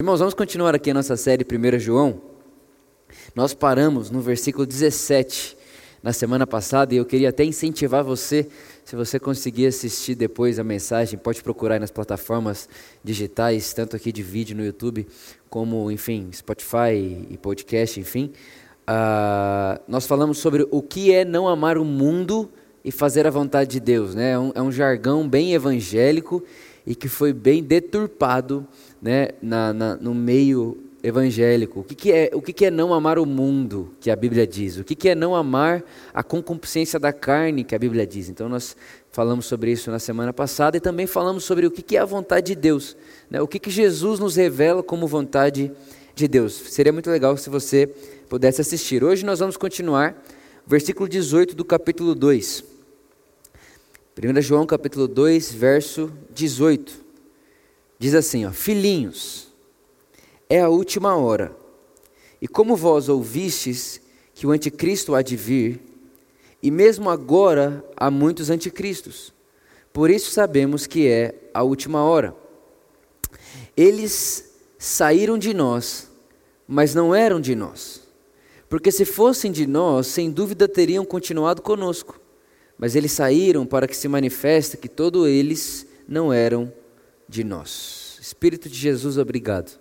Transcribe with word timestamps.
Irmãos, 0.00 0.20
vamos 0.20 0.34
continuar 0.34 0.76
aqui 0.76 0.92
a 0.92 0.94
nossa 0.94 1.16
série 1.16 1.44
1 1.44 1.80
João. 1.80 2.20
Nós 3.34 3.52
paramos 3.52 4.12
no 4.12 4.20
versículo 4.20 4.64
17 4.64 5.56
na 6.00 6.12
semana 6.12 6.46
passada 6.46 6.94
e 6.94 6.98
eu 6.98 7.04
queria 7.04 7.30
até 7.30 7.42
incentivar 7.42 8.04
você, 8.04 8.46
se 8.84 8.94
você 8.94 9.18
conseguir 9.18 9.66
assistir 9.66 10.14
depois 10.14 10.60
a 10.60 10.62
mensagem, 10.62 11.18
pode 11.18 11.42
procurar 11.42 11.80
nas 11.80 11.90
plataformas 11.90 12.68
digitais, 13.02 13.72
tanto 13.72 13.96
aqui 13.96 14.12
de 14.12 14.22
vídeo 14.22 14.56
no 14.56 14.64
YouTube, 14.64 15.04
como, 15.50 15.90
enfim, 15.90 16.30
Spotify 16.32 17.26
e 17.28 17.36
podcast, 17.36 17.98
enfim. 17.98 18.30
Uh, 18.88 19.82
nós 19.88 20.06
falamos 20.06 20.38
sobre 20.38 20.64
o 20.70 20.80
que 20.80 21.12
é 21.12 21.24
não 21.24 21.48
amar 21.48 21.76
o 21.76 21.84
mundo 21.84 22.48
e 22.84 22.92
fazer 22.92 23.26
a 23.26 23.30
vontade 23.30 23.70
de 23.70 23.80
Deus, 23.80 24.14
né? 24.14 24.30
É 24.30 24.38
um, 24.38 24.52
é 24.54 24.62
um 24.62 24.70
jargão 24.70 25.28
bem 25.28 25.54
evangélico 25.54 26.44
e 26.86 26.94
que 26.94 27.08
foi 27.08 27.32
bem 27.32 27.64
deturpado 27.64 28.64
né, 29.00 29.30
na, 29.40 29.72
na, 29.72 29.96
no 29.96 30.14
meio 30.14 30.78
evangélico. 31.02 31.80
O, 31.80 31.84
que, 31.84 31.94
que, 31.94 32.12
é, 32.12 32.30
o 32.32 32.42
que, 32.42 32.52
que 32.52 32.64
é 32.66 32.70
não 32.70 32.92
amar 32.92 33.18
o 33.18 33.26
mundo, 33.26 33.94
que 34.00 34.10
a 34.10 34.16
Bíblia 34.16 34.46
diz? 34.46 34.78
O 34.78 34.84
que, 34.84 34.94
que 34.94 35.08
é 35.08 35.14
não 35.14 35.34
amar 35.34 35.84
a 36.12 36.22
concupiscência 36.22 36.98
da 36.98 37.12
carne, 37.12 37.64
que 37.64 37.74
a 37.74 37.78
Bíblia 37.78 38.06
diz? 38.06 38.28
Então 38.28 38.48
nós 38.48 38.76
falamos 39.12 39.46
sobre 39.46 39.70
isso 39.72 39.90
na 39.90 39.98
semana 39.98 40.32
passada 40.32 40.76
e 40.76 40.80
também 40.80 41.06
falamos 41.06 41.44
sobre 41.44 41.66
o 41.66 41.70
que, 41.70 41.82
que 41.82 41.96
é 41.96 42.00
a 42.00 42.04
vontade 42.04 42.48
de 42.48 42.60
Deus. 42.60 42.96
Né? 43.30 43.40
O 43.40 43.46
que, 43.46 43.58
que 43.58 43.70
Jesus 43.70 44.18
nos 44.18 44.36
revela 44.36 44.82
como 44.82 45.06
vontade 45.06 45.72
de 46.18 46.26
Deus. 46.26 46.52
Seria 46.52 46.92
muito 46.92 47.08
legal 47.08 47.36
se 47.36 47.48
você 47.48 47.86
pudesse 48.28 48.60
assistir. 48.60 49.04
Hoje 49.04 49.24
nós 49.24 49.38
vamos 49.38 49.56
continuar, 49.56 50.20
versículo 50.66 51.08
18 51.08 51.54
do 51.54 51.64
capítulo 51.64 52.12
2. 52.12 52.64
1 54.20 54.42
João 54.42 54.66
capítulo 54.66 55.06
2, 55.06 55.52
verso 55.52 56.12
18. 56.34 57.07
Diz 57.98 58.14
assim, 58.14 58.44
ó: 58.44 58.50
Filhinhos, 58.50 59.48
é 60.48 60.60
a 60.60 60.68
última 60.68 61.16
hora. 61.16 61.54
E 62.40 62.46
como 62.46 62.76
vós 62.76 63.08
ouvistes 63.08 64.00
que 64.34 64.46
o 64.46 64.50
anticristo 64.50 65.14
há 65.14 65.22
de 65.22 65.36
vir, 65.36 65.80
e 66.62 66.70
mesmo 66.70 67.10
agora 67.10 67.84
há 67.96 68.10
muitos 68.10 68.50
anticristos. 68.50 69.32
Por 69.92 70.10
isso 70.10 70.30
sabemos 70.30 70.86
que 70.86 71.08
é 71.08 71.34
a 71.52 71.62
última 71.62 72.04
hora. 72.04 72.34
Eles 73.76 74.52
saíram 74.78 75.38
de 75.38 75.52
nós, 75.52 76.08
mas 76.66 76.94
não 76.94 77.14
eram 77.14 77.40
de 77.40 77.54
nós. 77.54 78.02
Porque 78.68 78.92
se 78.92 79.04
fossem 79.04 79.50
de 79.50 79.66
nós, 79.66 80.06
sem 80.06 80.30
dúvida 80.30 80.68
teriam 80.68 81.04
continuado 81.04 81.62
conosco 81.62 82.20
mas 82.78 82.94
eles 82.94 83.10
saíram 83.10 83.66
para 83.66 83.88
que 83.88 83.96
se 83.96 84.06
manifeste 84.06 84.76
que 84.76 84.88
todos 84.88 85.26
eles 85.26 85.84
não 86.06 86.32
eram 86.32 86.72
de 87.28 87.44
nós. 87.44 88.18
Espírito 88.20 88.68
de 88.68 88.76
Jesus, 88.76 89.18
obrigado. 89.18 89.78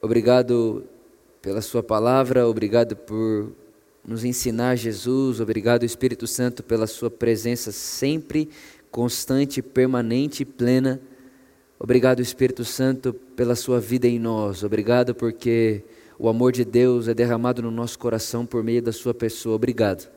Obrigado 0.00 0.84
pela 1.42 1.60
Sua 1.60 1.82
palavra, 1.82 2.46
obrigado 2.48 2.96
por 2.96 3.52
nos 4.06 4.24
ensinar, 4.24 4.76
Jesus. 4.76 5.40
Obrigado, 5.40 5.84
Espírito 5.84 6.26
Santo, 6.26 6.62
pela 6.62 6.86
Sua 6.86 7.10
presença 7.10 7.72
sempre 7.72 8.48
constante, 8.90 9.60
permanente 9.60 10.42
e 10.42 10.46
plena. 10.46 11.00
Obrigado, 11.78 12.20
Espírito 12.20 12.64
Santo, 12.64 13.12
pela 13.12 13.54
Sua 13.54 13.80
vida 13.80 14.06
em 14.06 14.18
nós. 14.18 14.62
Obrigado 14.62 15.14
porque 15.14 15.82
o 16.18 16.28
amor 16.28 16.52
de 16.52 16.64
Deus 16.64 17.08
é 17.08 17.14
derramado 17.14 17.60
no 17.60 17.70
nosso 17.70 17.98
coração 17.98 18.46
por 18.46 18.62
meio 18.62 18.80
da 18.80 18.92
Sua 18.92 19.12
pessoa. 19.12 19.56
Obrigado. 19.56 20.13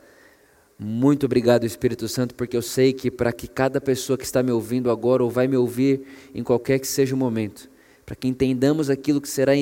Muito 0.80 1.26
obrigado, 1.26 1.66
Espírito 1.66 2.08
Santo, 2.08 2.36
porque 2.36 2.56
eu 2.56 2.62
sei 2.62 2.94
que 2.94 3.10
para 3.10 3.34
que 3.34 3.48
cada 3.48 3.82
pessoa 3.82 4.16
que 4.16 4.24
está 4.24 4.44
me 4.44 4.52
ouvindo 4.52 4.92
agora 4.92 5.24
ou 5.24 5.30
vai 5.30 5.48
me 5.48 5.58
ouvir 5.58 6.02
em 6.36 6.44
qualquer 6.44 6.80
que 6.80 6.86
seja 6.86 7.16
o 7.16 7.18
momento, 7.18 7.68
para 8.06 8.16
que 8.16 8.28
entendamos 8.28 8.88
aquilo 8.88 9.20
que 9.20 9.28
será 9.28 9.54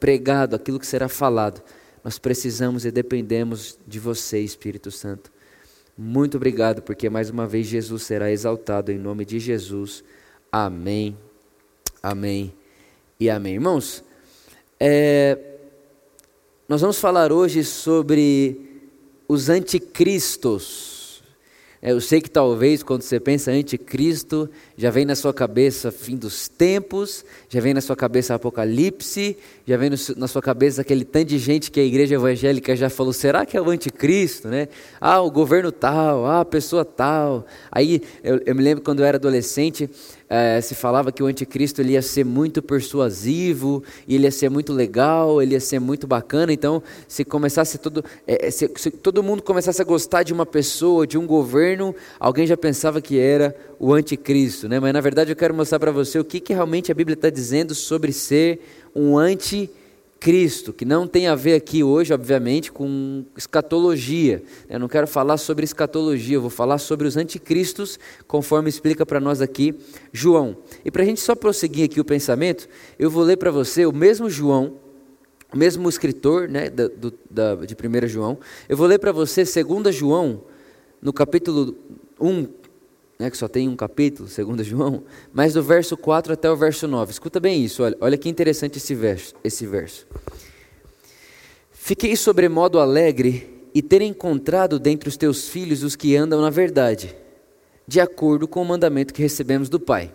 pregado, 0.00 0.56
aquilo 0.56 0.78
que 0.78 0.86
será 0.86 1.06
falado, 1.06 1.62
nós 2.02 2.18
precisamos 2.18 2.86
e 2.86 2.90
dependemos 2.90 3.78
de 3.86 3.98
você, 3.98 4.40
Espírito 4.40 4.90
Santo. 4.90 5.30
Muito 5.96 6.38
obrigado, 6.38 6.80
porque 6.80 7.10
mais 7.10 7.28
uma 7.28 7.46
vez 7.46 7.66
Jesus 7.66 8.02
será 8.02 8.30
exaltado 8.32 8.90
em 8.90 8.98
nome 8.98 9.26
de 9.26 9.38
Jesus. 9.38 10.02
Amém, 10.50 11.16
amém 12.02 12.54
e 13.20 13.28
amém. 13.28 13.54
Irmãos, 13.54 14.02
é, 14.80 15.38
nós 16.66 16.80
vamos 16.80 16.98
falar 16.98 17.30
hoje 17.30 17.62
sobre 17.62 18.63
os 19.28 19.48
anticristos. 19.48 20.94
É, 21.86 21.92
eu 21.92 22.00
sei 22.00 22.18
que 22.18 22.30
talvez 22.30 22.82
quando 22.82 23.02
você 23.02 23.20
pensa 23.20 23.50
anticristo, 23.50 24.48
já 24.74 24.90
vem 24.90 25.04
na 25.04 25.14
sua 25.14 25.34
cabeça 25.34 25.92
fim 25.92 26.16
dos 26.16 26.48
tempos, 26.48 27.22
já 27.46 27.60
vem 27.60 27.74
na 27.74 27.82
sua 27.82 27.94
cabeça 27.94 28.34
apocalipse, 28.34 29.36
já 29.66 29.76
vem 29.76 29.90
na 30.16 30.26
sua 30.26 30.40
cabeça 30.40 30.80
aquele 30.80 31.04
tanto 31.04 31.26
de 31.26 31.38
gente 31.38 31.70
que 31.70 31.78
a 31.78 31.84
igreja 31.84 32.14
evangélica 32.14 32.74
já 32.74 32.88
falou, 32.88 33.12
será 33.12 33.44
que 33.44 33.54
é 33.54 33.60
o 33.60 33.68
anticristo, 33.68 34.48
né? 34.48 34.68
Ah, 34.98 35.20
o 35.20 35.30
governo 35.30 35.70
tal, 35.70 36.24
ah, 36.24 36.40
a 36.40 36.44
pessoa 36.46 36.86
tal. 36.86 37.44
Aí 37.70 38.00
eu, 38.22 38.40
eu 38.46 38.54
me 38.54 38.62
lembro 38.62 38.82
quando 38.82 39.00
eu 39.00 39.04
era 39.04 39.18
adolescente, 39.18 39.90
é, 40.28 40.60
se 40.60 40.74
falava 40.74 41.12
que 41.12 41.22
o 41.22 41.26
anticristo 41.26 41.80
ele 41.80 41.92
ia 41.92 42.02
ser 42.02 42.24
muito 42.24 42.62
persuasivo, 42.62 43.82
ele 44.08 44.24
ia 44.24 44.30
ser 44.30 44.48
muito 44.48 44.72
legal, 44.72 45.42
ele 45.42 45.52
ia 45.54 45.60
ser 45.60 45.78
muito 45.78 46.06
bacana. 46.06 46.52
Então, 46.52 46.82
se 47.06 47.24
começasse 47.24 47.78
todo, 47.78 48.04
é, 48.26 48.50
se, 48.50 48.70
se 48.76 48.90
todo 48.90 49.22
mundo 49.22 49.42
começasse 49.42 49.80
a 49.80 49.84
gostar 49.84 50.22
de 50.22 50.32
uma 50.32 50.46
pessoa, 50.46 51.06
de 51.06 51.18
um 51.18 51.26
governo, 51.26 51.94
alguém 52.18 52.46
já 52.46 52.56
pensava 52.56 53.00
que 53.00 53.18
era 53.18 53.54
o 53.78 53.92
anticristo, 53.92 54.68
né? 54.68 54.80
Mas 54.80 54.92
na 54.92 55.00
verdade 55.00 55.30
eu 55.30 55.36
quero 55.36 55.54
mostrar 55.54 55.78
para 55.78 55.90
você 55.90 56.18
o 56.18 56.24
que, 56.24 56.40
que 56.40 56.54
realmente 56.54 56.90
a 56.90 56.94
Bíblia 56.94 57.14
está 57.14 57.30
dizendo 57.30 57.74
sobre 57.74 58.12
ser 58.12 58.60
um 58.94 59.18
anticristo. 59.18 59.83
Cristo, 60.24 60.72
que 60.72 60.86
não 60.86 61.06
tem 61.06 61.26
a 61.26 61.34
ver 61.34 61.52
aqui 61.52 61.84
hoje, 61.84 62.10
obviamente, 62.10 62.72
com 62.72 63.26
escatologia. 63.36 64.42
Eu 64.70 64.80
não 64.80 64.88
quero 64.88 65.06
falar 65.06 65.36
sobre 65.36 65.66
escatologia, 65.66 66.38
eu 66.38 66.40
vou 66.40 66.48
falar 66.48 66.78
sobre 66.78 67.06
os 67.06 67.18
anticristos, 67.18 67.98
conforme 68.26 68.70
explica 68.70 69.04
para 69.04 69.20
nós 69.20 69.42
aqui 69.42 69.74
João. 70.14 70.56
E 70.82 70.90
para 70.90 71.02
a 71.02 71.04
gente 71.04 71.20
só 71.20 71.34
prosseguir 71.34 71.84
aqui 71.84 72.00
o 72.00 72.04
pensamento, 72.06 72.66
eu 72.98 73.10
vou 73.10 73.22
ler 73.22 73.36
para 73.36 73.50
você 73.50 73.84
o 73.84 73.92
mesmo 73.92 74.30
João, 74.30 74.78
o 75.52 75.58
mesmo 75.58 75.86
escritor 75.90 76.48
né, 76.48 76.70
do, 76.70 77.12
da, 77.28 77.56
de 77.56 77.74
1 77.74 78.08
João, 78.08 78.38
eu 78.66 78.78
vou 78.78 78.86
ler 78.86 78.98
para 78.98 79.12
você 79.12 79.44
2 79.44 79.94
João, 79.94 80.40
no 81.02 81.12
capítulo 81.12 81.76
1, 82.18 82.46
né, 83.18 83.30
que 83.30 83.36
só 83.36 83.48
tem 83.48 83.68
um 83.68 83.76
capítulo, 83.76 84.28
segundo 84.28 84.62
João, 84.64 85.04
mas 85.32 85.54
do 85.54 85.62
verso 85.62 85.96
4 85.96 86.32
até 86.32 86.50
o 86.50 86.56
verso 86.56 86.86
9. 86.88 87.12
Escuta 87.12 87.40
bem 87.40 87.64
isso, 87.64 87.82
olha, 87.82 87.96
olha 88.00 88.18
que 88.18 88.28
interessante 88.28 88.78
esse 88.78 88.94
verso, 88.94 89.34
esse 89.42 89.66
verso. 89.66 90.06
Fiquei 91.72 92.16
sobremodo 92.16 92.78
alegre 92.78 93.68
e 93.74 93.82
ter 93.82 94.02
encontrado 94.02 94.78
dentre 94.78 95.08
os 95.08 95.16
teus 95.16 95.48
filhos 95.48 95.82
os 95.82 95.96
que 95.96 96.16
andam 96.16 96.40
na 96.40 96.50
verdade, 96.50 97.14
de 97.86 98.00
acordo 98.00 98.48
com 98.48 98.62
o 98.62 98.64
mandamento 98.64 99.12
que 99.12 99.22
recebemos 99.22 99.68
do 99.68 99.78
Pai. 99.78 100.14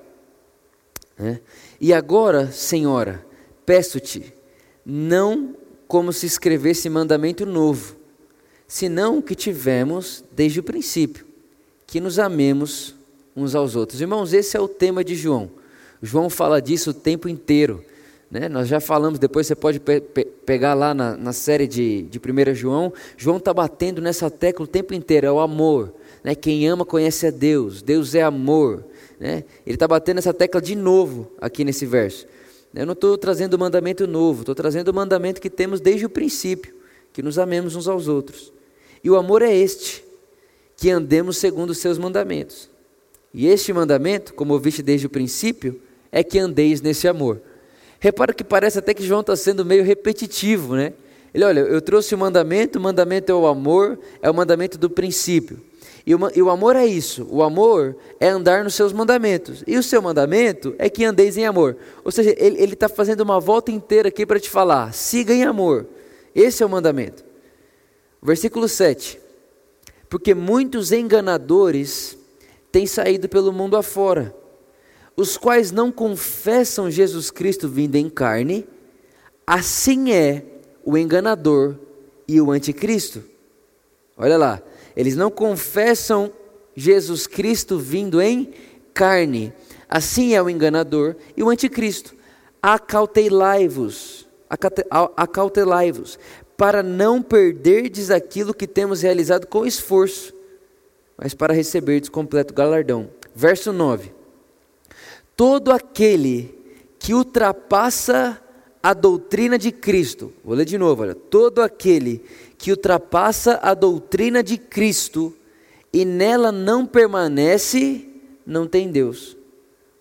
Né? 1.17 1.39
E 1.79 1.93
agora, 1.93 2.51
Senhora, 2.51 3.25
peço-te, 3.65 4.33
não 4.85 5.55
como 5.87 6.11
se 6.11 6.25
escrevesse 6.25 6.89
mandamento 6.89 7.45
novo, 7.45 7.95
senão 8.67 9.17
o 9.17 9.21
que 9.21 9.35
tivemos 9.35 10.23
desde 10.31 10.59
o 10.59 10.63
princípio 10.63 11.28
que 11.89 11.99
nos 11.99 12.19
amemos 12.19 12.95
uns 13.35 13.55
aos 13.55 13.75
outros. 13.75 13.99
Irmãos, 13.99 14.33
esse 14.33 14.55
é 14.55 14.59
o 14.59 14.67
tema 14.67 15.03
de 15.03 15.15
João. 15.15 15.49
João 16.01 16.29
fala 16.29 16.61
disso 16.61 16.91
o 16.91 16.93
tempo 16.93 17.27
inteiro. 17.27 17.83
Né? 18.29 18.47
Nós 18.47 18.67
já 18.67 18.79
falamos, 18.79 19.17
depois 19.17 19.47
você 19.47 19.55
pode 19.55 19.79
pe 19.79 19.99
pe 19.99 20.23
pegar 20.23 20.73
lá 20.73 20.93
na, 20.93 21.17
na, 21.17 21.33
série 21.33 21.67
de, 21.67 22.03
de 22.03 22.19
1 22.19 22.53
João. 22.53 22.93
João 23.17 23.37
está 23.37 23.53
batendo 23.53 24.01
nessa 24.01 24.29
tecla 24.29 24.65
o 24.65 24.67
tempo 24.67 24.93
inteiro, 24.93 25.27
é 25.27 25.31
o 25.31 25.39
amor. 25.39 25.93
Né? 26.23 26.35
Quem 26.35 26.67
ama 26.67 26.85
conhece 26.85 27.25
a 27.27 27.31
Deus, 27.31 27.81
Deus 27.81 28.13
é 28.13 28.21
amor. 28.21 28.85
Né? 29.19 29.43
Ele 29.65 29.75
está 29.75 29.87
batendo 29.87 30.19
essa 30.19 30.33
tecla 30.33 30.61
de 30.61 30.75
novo 30.75 31.31
aqui 31.41 31.63
nesse 31.63 31.85
verso. 31.85 32.27
Eu 32.73 32.85
não 32.85 32.93
estou 32.93 33.17
trazendo 33.17 33.55
o 33.55 33.59
mandamento 33.59 34.05
novo, 34.05 34.41
estou 34.41 34.53
trazendo 34.53 34.89
o 34.89 34.93
mandamento 34.93 35.41
que 35.41 35.49
temos 35.49 35.81
desde 35.81 36.05
o 36.05 36.09
princípio, 36.09 36.73
que 37.11 37.23
nos 37.23 37.39
amemos 37.39 37.75
uns 37.75 37.87
aos 37.87 38.07
outros. 38.07 38.53
E 39.03 39.09
o 39.09 39.15
amor 39.15 39.41
é 39.41 39.55
este, 39.55 40.03
que 40.79 40.89
andemos 40.89 41.35
segundo 41.35 41.71
os 41.71 41.77
seus 41.79 41.97
mandamentos. 41.97 42.69
E 43.33 43.47
este 43.47 43.73
mandamento, 43.73 44.33
como 44.33 44.53
ouviste 44.53 44.81
desde 44.81 45.07
o 45.07 45.09
princípio, 45.09 45.81
é 46.09 46.23
que 46.23 46.39
andeis 46.39 46.79
nesse 46.79 47.05
amor. 47.05 47.41
Repara 47.99 48.33
que 48.33 48.45
parece 48.45 48.79
até 48.79 48.93
que 48.93 49.03
João 49.03 49.19
está 49.19 49.35
sendo 49.35 49.65
meio 49.65 49.83
repetitivo, 49.83 50.77
né? 50.77 50.93
Ele, 51.33 51.43
olha, 51.43 51.59
eu 51.59 51.81
trouxe 51.81 52.15
o 52.15 52.17
mandamento, 52.17 52.79
o 52.79 52.81
mandamento 52.81 53.29
é 53.29 53.35
o 53.35 53.45
amor, 53.45 53.99
é 54.21 54.31
o 54.31 54.33
mandamento 54.33 54.77
do 54.77 54.89
princípio. 54.89 55.59
E 56.05 56.15
o, 56.15 56.19
e 56.33 56.41
o 56.41 56.49
amor 56.49 56.77
é 56.77 56.85
isso, 56.85 57.27
o 57.29 57.43
amor 57.43 57.97
é 58.17 58.29
andar 58.29 58.63
nos 58.63 58.73
seus 58.73 58.93
mandamentos. 58.93 59.65
E 59.67 59.77
o 59.77 59.83
seu 59.83 60.01
mandamento 60.01 60.73
é 60.79 60.89
que 60.89 61.03
andeis 61.03 61.35
em 61.35 61.45
amor. 61.45 61.75
Ou 62.05 62.11
seja, 62.11 62.33
ele 62.37 62.73
está 62.73 62.87
fazendo 62.87 63.19
uma 63.19 63.39
volta 63.39 63.69
inteira 63.69 64.07
aqui 64.07 64.25
para 64.25 64.39
te 64.39 64.49
falar: 64.49 64.93
siga 64.93 65.33
em 65.33 65.43
amor. 65.43 65.85
Esse 66.33 66.63
é 66.63 66.65
o 66.65 66.69
mandamento. 66.69 67.25
Versículo 68.23 68.69
7 68.69 69.27
porque 70.09 70.33
muitos 70.33 70.91
enganadores 70.91 72.17
têm 72.71 72.87
saído 72.87 73.29
pelo 73.29 73.53
mundo 73.53 73.77
afora, 73.77 74.35
os 75.15 75.37
quais 75.37 75.71
não 75.71 75.91
confessam 75.91 76.89
Jesus 76.89 77.29
Cristo 77.29 77.67
vindo 77.67 77.95
em 77.95 78.09
carne, 78.09 78.67
assim 79.45 80.11
é 80.11 80.43
o 80.83 80.97
enganador 80.97 81.75
e 82.27 82.39
o 82.39 82.51
anticristo. 82.51 83.23
Olha 84.17 84.37
lá, 84.37 84.61
eles 84.95 85.15
não 85.15 85.29
confessam 85.29 86.31
Jesus 86.75 87.27
Cristo 87.27 87.77
vindo 87.77 88.21
em 88.21 88.53
carne. 88.93 89.53
Assim 89.87 90.33
é 90.33 90.41
o 90.41 90.49
enganador 90.49 91.15
e 91.35 91.43
o 91.43 91.49
anticristo. 91.49 92.15
Acautelai-vos, 92.61 94.27
acautelai-vos, 95.15 96.19
para 96.59 96.83
não 96.83 97.21
perderdes 97.21 98.11
aquilo 98.11 98.53
que 98.53 98.67
temos 98.67 99.01
realizado 99.01 99.47
com 99.47 99.65
esforço, 99.65 100.33
mas 101.17 101.33
para 101.33 101.53
receberdes 101.53 102.09
completo 102.09 102.53
galardão. 102.53 103.09
Verso 103.33 103.71
9. 103.71 104.11
Todo 105.37 105.71
aquele 105.71 106.53
que 106.99 107.13
ultrapassa 107.13 108.41
a 108.83 108.93
doutrina 108.93 109.57
de 109.57 109.71
Cristo, 109.71 110.33
vou 110.43 110.53
ler 110.53 110.65
de 110.65 110.77
novo, 110.77 111.03
olha, 111.03 111.15
todo 111.15 111.61
aquele 111.61 112.21
que 112.57 112.71
ultrapassa 112.71 113.57
a 113.61 113.73
doutrina 113.73 114.43
de 114.43 114.57
Cristo 114.57 115.33
e 115.93 116.03
nela 116.03 116.51
não 116.51 116.85
permanece, 116.85 118.05
não 118.45 118.67
tem 118.67 118.91
Deus. 118.91 119.37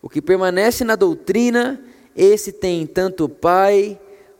O 0.02 0.08
que 0.08 0.20
permanece 0.20 0.82
na 0.82 0.96
doutrina, 0.96 1.81
esse 2.16 2.50
tem 2.50 2.84
tanto 2.84 3.26
o 3.26 3.28
Pai 3.28 3.96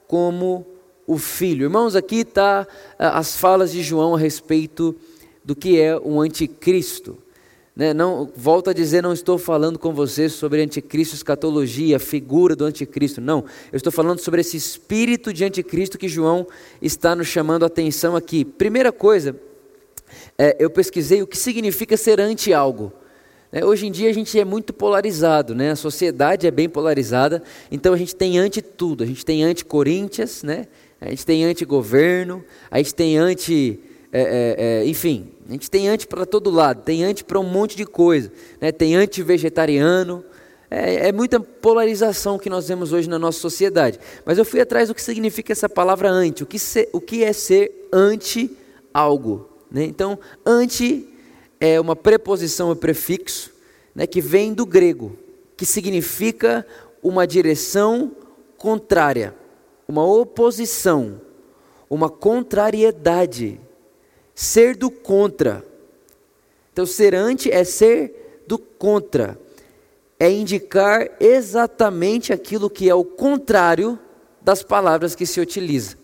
como 0.09 0.67
o 0.75 0.78
Filho. 1.17 1.65
Irmãos, 1.65 1.97
aqui 1.97 2.17
está 2.17 2.67
as 2.99 3.37
falas 3.37 3.73
de 3.73 3.83
João 3.83 4.15
a 4.15 4.19
respeito 4.19 4.95
do 5.43 5.57
que 5.57 5.81
é 5.81 5.97
o 5.97 6.21
anticristo. 6.21 7.17
Né? 7.79 7.95
Não, 7.95 8.29
volto 8.37 8.69
a 8.69 8.73
dizer, 8.73 9.05
não 9.05 9.13
estou 9.13 9.39
falando 9.39 9.79
com 9.79 9.95
vocês 9.95 10.33
sobre 10.33 10.61
anticristo, 10.61 11.15
escatologia, 11.15 11.97
a 11.97 12.01
figura 12.01 12.57
do 12.57 12.65
anticristo. 12.65 13.21
Não, 13.21 13.45
eu 13.73 13.77
estou 13.77 13.93
falando 13.93 14.19
sobre 14.19 14.41
esse 14.41 14.57
espírito 14.57 15.33
de 15.33 15.45
anticristo 15.45 15.97
que 15.97 16.09
João 16.09 16.45
está 16.83 17.15
nos 17.15 17.29
chamando 17.29 17.63
a 17.63 17.67
atenção 17.67 18.17
aqui. 18.17 18.45
Primeira 18.45 18.91
coisa, 18.91 19.37
é, 20.37 20.57
eu 20.59 20.69
pesquisei 20.69 21.23
o 21.23 21.27
que 21.27 21.39
significa 21.39 21.97
ser 21.97 22.21
anti 22.21 22.53
algo. 22.53 22.93
É, 23.53 23.65
hoje 23.65 23.87
em 23.87 23.93
dia 23.93 24.11
a 24.11 24.13
gente 24.13 24.39
é 24.39 24.45
muito 24.45 24.73
polarizado, 24.73 25.55
né? 25.55 25.71
a 25.71 25.77
sociedade 25.77 26.47
é 26.47 26.51
bem 26.51 26.69
polarizada, 26.69 27.43
então 27.71 27.95
a 27.95 27.97
gente 27.97 28.15
tem 28.15 28.39
anti 28.39 28.61
tudo. 28.61 29.05
A 29.05 29.07
gente 29.07 29.25
tem 29.25 29.45
anti-Corinthians, 29.45 30.43
né? 30.43 30.67
A 31.01 31.11
gente 31.11 31.25
tem 31.25 31.45
anti-governo, 31.45 32.45
a 32.71 32.79
gente 32.79 32.95
tem 32.95 33.17
anti. 33.17 33.81
É, 34.11 34.21
é, 34.21 34.81
é 34.83 34.87
enfim, 34.87 35.29
a 35.49 35.53
gente 35.53 35.71
tem 35.71 35.89
anti 35.89 36.07
para 36.07 36.27
todo 36.27 36.51
lado, 36.51 36.83
tem 36.83 37.05
anti 37.05 37.25
para 37.25 37.39
um 37.39 37.45
monte 37.45 37.77
de 37.77 37.85
coisa, 37.85 38.33
né? 38.61 38.73
tem 38.73 38.97
anti-vegetariano, 38.97 40.25
é, 40.71 41.09
é, 41.09 41.13
muita 41.13 41.41
polarização 41.41 42.39
que 42.39 42.51
nós 42.51 42.69
vemos 42.69 42.93
hoje 42.93 43.09
na 43.09 43.19
nossa 43.19 43.39
sociedade. 43.39 43.99
Mas 44.25 44.37
eu 44.37 44.45
fui 44.45 44.61
atrás 44.61 44.89
do 44.89 44.95
que 44.95 45.03
significa 45.03 45.53
essa 45.53 45.69
palavra 45.69 46.11
anti, 46.11 46.43
o 46.43 46.47
que, 46.47 46.59
ser, 46.59 46.89
o 46.93 47.01
que 47.01 47.25
é 47.25 47.33
ser 47.33 47.89
anti 47.93 48.51
algo. 48.93 49.49
Né? 49.71 49.85
Então, 49.85 50.19
anti 50.45 51.09
é 51.61 51.81
uma 51.81 51.97
preposição 51.97 52.73
e 52.73 52.77
prefixo 52.77 53.53
né, 53.95 54.07
que 54.07 54.21
vem 54.21 54.53
do 54.53 54.67
grego, 54.67 55.17
que 55.57 55.65
significa 55.65 56.67
uma 57.03 57.27
direção 57.27 58.13
contrária, 58.57 59.35
uma 59.89 60.05
oposição, 60.05 61.19
uma 61.89 62.11
contrariedade 62.11 63.59
ser 64.35 64.77
do 64.77 64.91
contra. 64.91 65.65
Então, 66.71 66.85
ser 66.85 67.15
ante 67.15 67.51
é 67.51 67.65
ser 67.65 68.45
do 68.47 68.59
contra, 68.59 69.41
é 70.21 70.31
indicar 70.31 71.11
exatamente 71.19 72.35
aquilo 72.35 72.69
que 72.69 72.89
é 72.89 72.95
o 72.95 73.05
contrário 73.05 73.99
das 74.43 74.63
palavras 74.63 75.15
que 75.15 75.25
se 75.25 75.41
utiliza. 75.41 75.97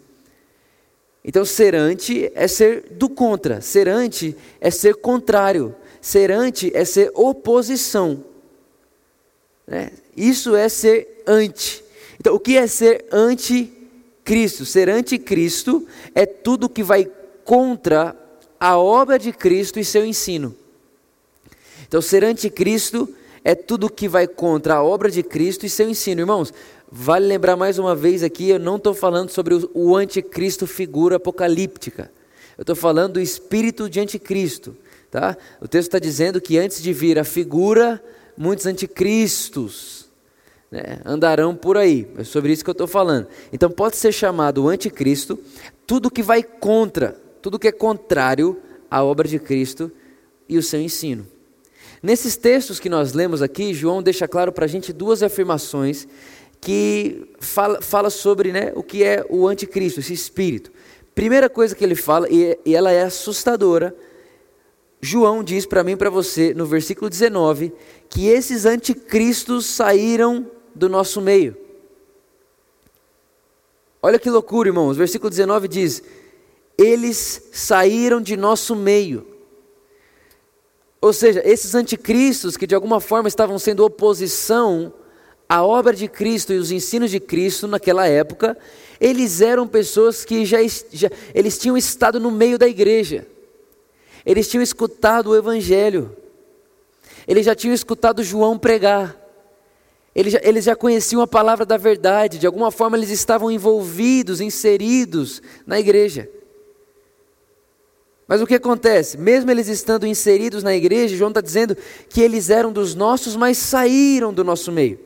Então, 1.22 1.44
ser 1.44 1.75
ante 1.75 2.31
é 2.34 2.48
ser 2.48 2.88
do 2.90 3.08
contra, 3.10 3.60
ser 3.60 3.86
ante 3.86 4.34
é 4.60 4.70
ser 4.70 4.96
contrário, 4.96 5.76
ser 6.00 6.31
ante 6.31 6.75
é 6.75 6.86
ser 6.86 7.10
oposição. 7.14 8.25
Né? 9.66 9.90
Isso 10.16 10.56
é 10.56 10.70
ser 10.70 11.22
ante. 11.26 11.83
Então, 12.19 12.34
o 12.34 12.40
que 12.40 12.56
é 12.56 12.66
ser 12.66 13.06
anticristo? 13.12 14.64
Ser 14.64 14.88
anticristo 14.88 15.87
é 16.14 16.25
tudo 16.26 16.69
que 16.69 16.82
vai 16.82 17.11
contra 17.44 18.16
a 18.58 18.78
obra 18.78 19.19
de 19.19 19.32
Cristo 19.32 19.78
e 19.78 19.84
seu 19.84 20.05
ensino. 20.05 20.55
Então, 21.87 22.00
ser 22.00 22.25
anticristo 22.25 23.08
é 23.44 23.55
tudo 23.55 23.90
que 23.90 24.08
vai 24.08 24.26
contra 24.26 24.76
a 24.76 24.82
obra 24.82 25.11
de 25.11 25.22
Cristo 25.22 25.66
e 25.66 25.70
seu 25.70 25.88
ensino. 25.88 26.22
Irmãos, 26.22 26.52
vale 26.90 27.26
lembrar 27.26 27.56
mais 27.56 27.78
uma 27.78 27.94
vez 27.94 28.22
aqui, 28.22 28.49
eu 28.49 28.58
não 28.58 28.76
estou 28.76 28.94
falando 28.94 29.31
sobre 29.31 29.55
o, 29.55 29.96
anticristo 29.96 30.67
figura 30.67 31.17
apocalíptica. 31.17 32.10
Eu 32.56 32.62
estou 32.62 32.75
falando 32.75 33.14
do 33.14 33.20
espírito 33.20 33.90
de 33.90 34.00
anticristo. 34.00 34.76
Tá? 35.10 35.37
O 35.60 35.69
texto 35.69 35.88
está 35.88 35.99
dizendo 35.99 36.40
que 36.40 36.56
antes 36.56 36.82
de 36.82 36.93
vir 36.93 37.19
a 37.19 37.25
figura, 37.25 38.02
muitos 38.37 38.67
anticristos 38.67 40.04
né, 40.75 40.99
andarão 41.05 41.55
por 41.55 41.76
aí. 41.76 42.09
É 42.19 42.25
sobre 42.25 42.53
isso 42.53 42.65
que 42.65 42.71
eu 42.71 42.73
estou 42.73 42.88
falando. 42.88 43.29
Então 43.53 43.71
pode 43.71 43.97
ser 43.97 44.11
chamado 44.12 44.69
anticristo 44.69 45.38
tudo 45.87 46.11
que 46.11 46.23
vai 46.23 46.43
contra 46.43 47.23
tudo 47.41 47.59
que 47.59 47.69
é 47.69 47.73
contrário 47.73 48.59
à 48.91 49.05
obra 49.05 49.29
de 49.29 49.38
Cristo 49.38 49.93
e 50.49 50.56
o 50.56 50.62
seu 50.62 50.81
ensino. 50.81 51.26
Nesses 52.03 52.38
textos 52.38 52.81
que 52.81 52.88
nós 52.88 53.12
lemos 53.12 53.43
aqui, 53.43 53.75
João 53.75 54.03
deixa 54.03 54.26
claro 54.26 54.50
para 54.50 54.65
a 54.65 54.69
gente 54.69 54.94
duas 54.94 55.23
afirmações 55.23 56.09
que 56.59 57.29
fala, 57.38 57.82
fala 57.82 58.09
sobre 58.09 58.50
né, 58.50 58.73
o 58.75 58.82
que 58.82 59.05
é 59.05 59.27
o 59.29 59.47
anticristo, 59.47 60.00
esse 60.00 60.15
espírito. 60.15 60.73
Primeira 61.15 61.50
coisa 61.50 61.75
que 61.75 61.85
ele 61.85 61.94
fala, 61.94 62.27
e, 62.31 62.59
e 62.65 62.75
ela 62.75 62.91
é 62.91 63.03
assustadora, 63.03 63.94
João 65.05 65.44
diz 65.44 65.67
para 65.67 65.85
mim 65.85 65.93
e 65.93 65.97
para 65.97 66.09
você, 66.09 66.55
no 66.55 66.65
versículo 66.65 67.11
19, 67.11 67.75
que 68.09 68.29
esses 68.29 68.65
anticristos 68.65 69.67
saíram 69.67 70.50
do 70.75 70.88
nosso 70.88 71.21
meio. 71.21 71.56
Olha 74.03 74.19
que 74.19 74.29
loucura, 74.29 74.69
irmãos. 74.69 74.97
Versículo 74.97 75.31
19 75.31 75.69
diz: 75.69 76.03
eles 76.76 77.49
saíram 77.53 78.21
de 78.21 78.37
nosso 78.37 78.75
meio. 78.75 79.26
Ou 81.00 81.12
seja, 81.12 81.43
esses 81.44 81.75
anticristos 81.75 82.56
que 82.56 82.67
de 82.67 82.75
alguma 82.75 83.00
forma 83.00 83.29
estavam 83.29 83.59
sendo 83.59 83.85
oposição 83.85 84.93
à 85.49 85.65
obra 85.65 85.94
de 85.94 86.09
Cristo 86.09 86.53
e 86.53 86.59
os 86.59 86.71
ensinos 86.71 87.11
de 87.11 87.20
Cristo 87.20 87.69
naquela 87.69 88.06
época, 88.06 88.56
eles 89.00 89.41
eram 89.41 89.69
pessoas 89.69 90.25
que 90.25 90.44
já, 90.44 90.58
já 90.91 91.10
eles 91.34 91.58
tinham 91.58 91.77
estado 91.77 92.19
no 92.19 92.31
meio 92.31 92.58
da 92.58 92.67
igreja. 92.67 93.27
Eles 94.25 94.48
tinham 94.48 94.63
escutado 94.63 95.29
o 95.31 95.37
evangelho. 95.37 96.17
Eles 97.29 97.44
já 97.44 97.55
tinham 97.55 97.75
escutado 97.75 98.22
João 98.22 98.58
pregar. 98.58 99.23
Eles 100.15 100.33
já, 100.33 100.41
eles 100.43 100.65
já 100.65 100.77
conheciam 100.77 101.21
a 101.21 101.27
palavra 101.27 101.67
da 101.67 101.77
verdade, 101.77 102.39
de 102.39 102.47
alguma 102.47 102.71
forma 102.71 102.97
eles 102.97 103.11
estavam 103.11 103.51
envolvidos, 103.51 104.41
inseridos 104.41 105.43
na 105.67 105.81
igreja. 105.81 106.31
Mas 108.27 108.41
o 108.41 108.47
que 108.47 108.55
acontece? 108.55 109.19
Mesmo 109.19 109.51
eles 109.51 109.69
estando 109.69 110.06
inseridos 110.06 110.63
na 110.63 110.75
igreja, 110.75 111.17
João 111.17 111.31
está 111.31 111.41
dizendo 111.41 111.77
que 112.09 112.21
eles 112.21 112.49
eram 112.49 112.73
dos 112.73 112.94
nossos, 112.94 113.37
mas 113.37 113.59
saíram 113.59 114.33
do 114.33 114.44
nosso 114.44 114.71
meio. 114.73 114.99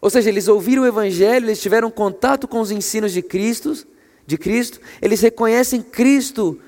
Ou 0.00 0.10
seja, 0.10 0.28
eles 0.28 0.46
ouviram 0.46 0.82
o 0.82 0.86
Evangelho, 0.86 1.46
eles 1.46 1.62
tiveram 1.62 1.90
contato 1.90 2.46
com 2.46 2.60
os 2.60 2.70
ensinos 2.70 3.12
de 3.12 3.22
Cristo, 3.22 3.86
de 4.26 4.36
Cristo, 4.36 4.80
eles 5.00 5.20
reconhecem 5.20 5.80
Cristo 5.80 6.60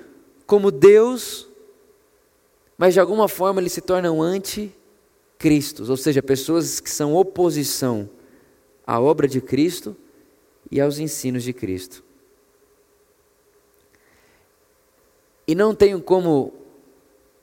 como 0.46 0.70
Deus, 0.70 1.48
mas 2.78 2.94
de 2.94 3.00
alguma 3.00 3.28
forma 3.28 3.60
eles 3.60 3.72
se 3.72 3.80
tornam 3.80 4.22
anticristos, 5.38 5.88
ou 5.88 5.96
seja, 5.96 6.20
pessoas 6.20 6.80
que 6.80 6.90
são 6.90 7.14
oposição 7.14 8.10
à 8.84 9.00
obra 9.00 9.28
de 9.28 9.40
Cristo 9.40 9.96
e 10.70 10.80
aos 10.80 10.98
ensinos 10.98 11.44
de 11.44 11.52
Cristo. 11.52 12.02
E 15.46 15.54
não 15.54 15.74
tenho 15.74 16.02
como 16.02 16.52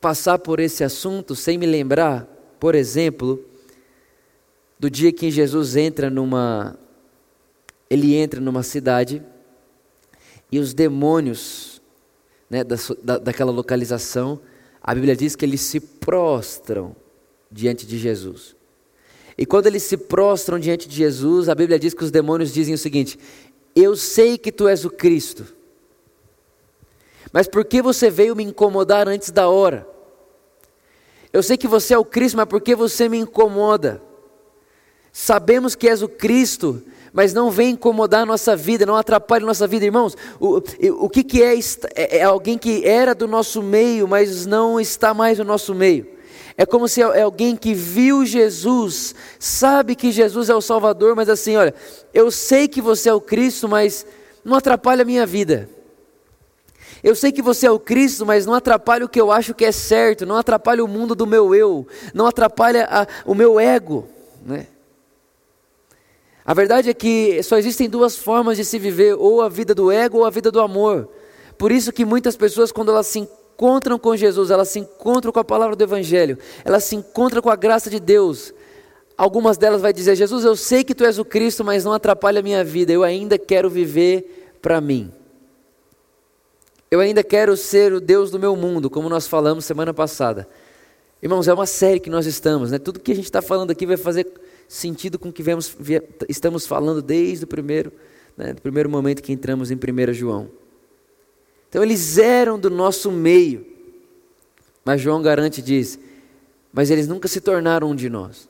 passar 0.02 0.38
por 0.40 0.60
esse 0.60 0.84
assunto 0.84 1.36
sem 1.36 1.58
me 1.58 1.66
lembrar, 1.66 2.26
por 2.60 2.76
exemplo, 2.76 3.44
do 4.78 4.90
dia 4.90 5.12
que 5.12 5.32
Jesus 5.32 5.76
entra 5.78 6.10
numa 6.10 6.78
ele 7.90 8.16
entra 8.16 8.42
numa 8.42 8.64
cidade 8.64 9.24
e 10.52 10.60
os 10.60 10.74
demônios 10.74 11.82
né, 12.50 12.64
da, 12.64 13.18
daquela 13.20 13.52
localização, 13.52 14.42
a 14.82 14.94
Bíblia 14.94 15.16
diz 15.16 15.36
que 15.36 15.46
eles 15.46 15.62
se 15.62 15.80
prostram 15.80 16.96
diante 17.56 17.88
de 17.88 17.98
Jesus. 17.98 18.54
E 19.38 19.46
quando 19.46 19.68
eles 19.68 19.84
se 19.84 19.96
prostram 19.96 20.60
diante 20.60 20.90
de 20.90 20.96
Jesus, 20.96 21.48
a 21.48 21.56
Bíblia 21.56 21.80
diz 21.80 21.94
que 21.94 22.04
os 22.04 22.12
demônios 22.12 22.54
dizem 22.54 22.74
o 22.74 22.78
seguinte: 22.78 23.18
Eu 23.74 23.96
sei 23.96 24.38
que 24.38 24.52
tu 24.52 24.68
és 24.68 24.84
o 24.84 24.90
Cristo. 24.90 25.46
Mas 27.32 27.48
por 27.48 27.64
que 27.64 27.82
você 27.82 28.10
veio 28.10 28.36
me 28.36 28.44
incomodar 28.44 29.08
antes 29.08 29.32
da 29.32 29.48
hora? 29.48 29.88
Eu 31.32 31.42
sei 31.42 31.58
que 31.58 31.68
você 31.68 31.94
é 31.94 31.98
o 31.98 32.06
Cristo, 32.06 32.38
mas 32.38 32.46
por 32.46 32.62
que 32.62 32.76
você 32.76 33.08
me 33.08 33.18
incomoda? 33.18 34.02
Sabemos 35.12 35.76
que 35.76 35.88
és 35.88 36.02
o 36.02 36.10
Cristo, 36.10 36.82
mas 37.14 37.34
não 37.34 37.50
vem 37.50 37.72
incomodar 37.72 38.24
a 38.24 38.26
nossa 38.26 38.56
vida, 38.56 38.86
não 38.86 38.96
atrapalha 38.96 39.44
a 39.44 39.48
nossa 39.48 39.66
vida, 39.66 39.86
irmãos. 39.86 40.16
O, 40.40 40.62
o 41.06 41.10
que, 41.10 41.24
que 41.24 41.42
é, 41.42 41.58
é, 41.96 42.18
é 42.18 42.24
alguém 42.24 42.58
que 42.58 42.86
era 42.86 43.16
do 43.16 43.28
nosso 43.28 43.62
meio, 43.62 44.08
mas 44.08 44.46
não 44.46 44.80
está 44.80 45.14
mais 45.14 45.40
no 45.40 45.46
nosso 45.46 45.74
meio? 45.74 46.15
É 46.58 46.66
como 46.66 46.88
se 46.88 47.02
é 47.02 47.22
alguém 47.22 47.56
que 47.56 47.74
viu 47.74 48.26
Jesus, 48.26 49.14
sabe 49.38 49.94
que 49.94 50.12
Jesus 50.12 50.50
é 50.50 50.56
o 50.56 50.62
Salvador, 50.62 51.14
mas 51.16 51.28
assim, 51.28 51.58
olha, 51.58 51.74
eu 52.14 52.32
sei 52.32 52.68
que 52.68 52.82
você 52.82 53.10
é 53.10 53.14
o 53.14 53.20
Cristo, 53.20 53.68
mas 53.68 54.06
não 54.44 54.56
atrapalha 54.56 55.02
a 55.02 55.06
minha 55.06 55.26
vida. 55.26 55.70
Eu 57.04 57.14
sei 57.14 57.32
que 57.32 57.42
você 57.42 57.68
é 57.68 57.72
o 57.72 57.78
Cristo, 57.78 58.26
mas 58.26 58.46
não 58.46 58.54
atrapalha 58.54 59.06
o 59.06 59.10
que 59.10 59.20
eu 59.20 59.32
acho 59.32 59.54
que 59.54 59.66
é 59.66 59.72
certo, 59.72 60.26
não 60.26 60.38
atrapalha 60.38 60.84
o 60.84 60.88
mundo 60.88 61.14
do 61.14 61.28
meu 61.28 61.54
eu, 61.54 61.86
não 62.14 62.26
atrapalha 62.26 62.88
a, 62.90 63.06
o 63.26 63.36
meu 63.36 63.60
ego. 63.60 64.08
Né? 64.46 64.68
A 66.46 66.54
verdade 66.54 66.90
é 66.90 66.94
que 66.94 67.44
só 67.44 67.58
existem 67.58 67.90
duas 67.90 68.16
formas 68.16 68.56
de 68.56 68.64
se 68.64 68.80
viver, 68.80 69.16
ou 69.16 69.42
a 69.42 69.50
vida 69.50 69.76
do 69.76 69.92
ego 69.92 70.20
ou 70.20 70.26
a 70.26 70.30
vida 70.30 70.50
do 70.50 70.62
amor. 70.62 71.10
Por 71.58 71.72
isso 71.72 71.92
que 71.92 72.06
muitas 72.06 72.38
pessoas, 72.38 72.72
quando 72.72 72.92
elas 72.92 73.08
se 73.08 73.28
encontram 73.56 73.98
com 73.98 74.16
Jesus, 74.16 74.52
elas 74.52 74.68
se 74.68 74.80
encontram 74.80 75.32
com 75.32 75.40
a 75.40 75.44
palavra 75.44 75.76
do 75.76 75.84
Evangelho, 75.84 76.38
elas 76.66 76.84
se 76.84 76.96
encontram 76.96 77.42
com 77.42 77.50
a 77.50 77.56
graça 77.56 77.90
de 77.90 78.00
Deus. 78.00 78.54
Algumas 79.18 79.58
delas 79.58 79.82
vai 79.82 79.94
dizer: 79.94 80.16
Jesus, 80.16 80.44
eu 80.44 80.56
sei 80.58 80.84
que 80.84 80.94
tu 80.94 81.06
és 81.06 81.18
o 81.18 81.24
Cristo, 81.24 81.64
mas 81.64 81.86
não 81.86 81.94
atrapalha 81.94 82.42
a 82.42 82.44
minha 82.44 82.64
vida, 82.64 82.92
eu 82.92 83.04
ainda 83.04 83.38
quero 83.40 83.70
viver 83.70 84.58
para 84.62 84.82
mim. 84.82 85.12
Eu 86.92 87.00
ainda 87.00 87.24
quero 87.24 87.56
ser 87.56 87.94
o 87.94 88.02
Deus 88.02 88.30
do 88.30 88.38
meu 88.38 88.56
mundo, 88.56 88.90
como 88.90 89.10
nós 89.10 89.28
falamos 89.28 89.66
semana 89.66 89.94
passada. 89.94 90.48
Irmãos, 91.24 91.48
é 91.48 91.54
uma 91.54 91.66
série 91.66 92.00
que 92.00 92.10
nós 92.10 92.26
estamos, 92.26 92.72
né? 92.72 92.78
Tudo 92.78 93.00
que 93.00 93.12
a 93.12 93.16
gente 93.16 93.26
está 93.26 93.42
falando 93.42 93.72
aqui 93.72 93.86
vai 93.86 93.98
fazer 93.98 94.28
sentido 94.68 95.18
com 95.18 95.30
o 95.30 95.34
que 95.34 95.42
vemos, 95.42 95.76
estamos 96.28 96.68
falando 96.68 97.02
desde 97.02 97.46
o 97.46 97.48
primeiro, 97.48 97.92
né, 98.36 98.54
do 98.54 98.62
primeiro 98.62 98.90
momento 98.90 99.24
que 99.24 99.32
entramos 99.32 99.72
em 99.72 99.76
1 99.76 100.14
João. 100.14 100.50
Então 101.70 101.84
eles 101.84 102.18
eram 102.18 102.58
do 102.58 102.70
nosso 102.70 103.12
meio, 103.12 103.66
mas 104.84 105.02
João 105.02 105.22
garante 105.22 105.62
diz, 105.62 106.00
mas 106.72 106.90
eles 106.90 107.08
nunca 107.08 107.28
se 107.28 107.42
tornaram 107.42 107.92
um 107.92 107.96
de 107.96 108.10
nós, 108.10 108.48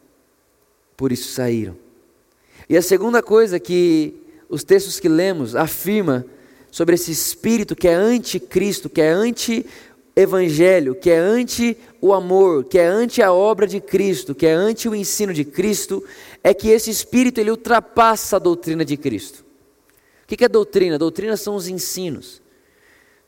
por 0.97 1.11
isso 1.11 1.31
saíram. 1.31 1.75
E 2.69 2.75
a 2.75 2.81
segunda 2.81 3.21
coisa 3.21 3.59
que 3.59 4.13
os 4.49 4.63
textos 4.63 4.99
que 4.99 5.09
lemos 5.09 5.55
afirma 5.55 6.25
sobre 6.71 6.95
esse 6.95 7.11
espírito 7.11 7.75
que 7.75 7.87
é 7.87 7.93
anticristo, 7.93 8.89
que 8.89 9.01
é 9.01 9.09
anti 9.09 9.65
evangelho, 10.15 10.95
que 10.95 11.09
é 11.09 11.17
anti 11.17 11.77
o 12.01 12.13
amor, 12.13 12.63
que 12.65 12.79
é 12.79 12.85
ante 12.85 13.21
a 13.21 13.33
obra 13.33 13.67
de 13.67 13.81
Cristo, 13.81 14.33
que 14.33 14.45
é 14.45 14.53
ante 14.53 14.87
o 14.87 14.95
ensino 14.95 15.33
de 15.33 15.43
Cristo, 15.43 16.03
é 16.43 16.53
que 16.53 16.69
esse 16.69 16.89
espírito 16.89 17.39
ele 17.39 17.51
ultrapassa 17.51 18.37
a 18.37 18.39
doutrina 18.39 18.85
de 18.85 18.95
Cristo. 18.95 19.43
O 20.23 20.27
que 20.27 20.43
é 20.43 20.49
doutrina? 20.49 20.97
Doutrina 20.97 21.37
são 21.37 21.55
os 21.55 21.67
ensinos. 21.67 22.41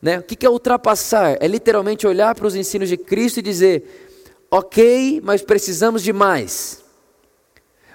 Né? 0.01 0.19
O 0.19 0.23
que 0.23 0.45
é 0.45 0.49
ultrapassar? 0.49 1.37
É 1.39 1.47
literalmente 1.47 2.05
olhar 2.05 2.35
para 2.35 2.47
os 2.47 2.55
ensinos 2.55 2.89
de 2.89 2.97
Cristo 2.97 3.39
e 3.39 3.41
dizer: 3.41 3.83
ok, 4.49 5.21
mas 5.23 5.41
precisamos 5.41 6.03
de 6.03 6.13
mais. 6.13 6.83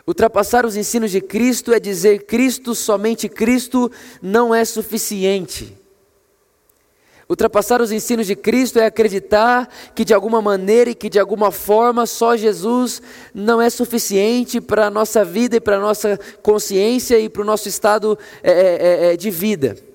Ultrapassar 0.07 0.67
os 0.67 0.77
ensinos 0.77 1.13
de 1.13 1.21
Cristo 1.21 1.73
é 1.73 1.79
dizer 1.79 2.25
Cristo, 2.25 2.75
somente 2.75 3.29
Cristo, 3.29 3.91
não 4.21 4.53
é 4.53 4.65
suficiente. 4.65 5.81
Ultrapassar 7.29 7.81
os 7.81 7.93
ensinos 7.93 8.27
de 8.27 8.35
Cristo 8.35 8.81
é 8.81 8.85
acreditar 8.85 9.69
que 9.95 10.05
de 10.05 10.13
alguma 10.13 10.43
maneira 10.43 10.91
e 10.91 10.95
que 10.95 11.09
de 11.09 11.21
alguma 11.21 11.53
forma 11.53 12.05
só 12.05 12.37
Jesus 12.37 13.01
não 13.33 13.63
é 13.63 13.71
suficiente 13.71 14.61
para 14.61 14.89
a 14.89 14.91
nossa 14.91 15.25
vida 15.25 15.57
e 15.57 15.61
para 15.61 15.77
a 15.77 15.81
nossa 15.81 16.19
consciência 16.43 17.19
e 17.19 17.29
para 17.29 17.43
o 17.43 17.45
nosso 17.45 17.69
estado 17.69 18.19
é, 18.43 19.13
é, 19.13 19.17
de 19.17 19.31
vida. 19.31 19.92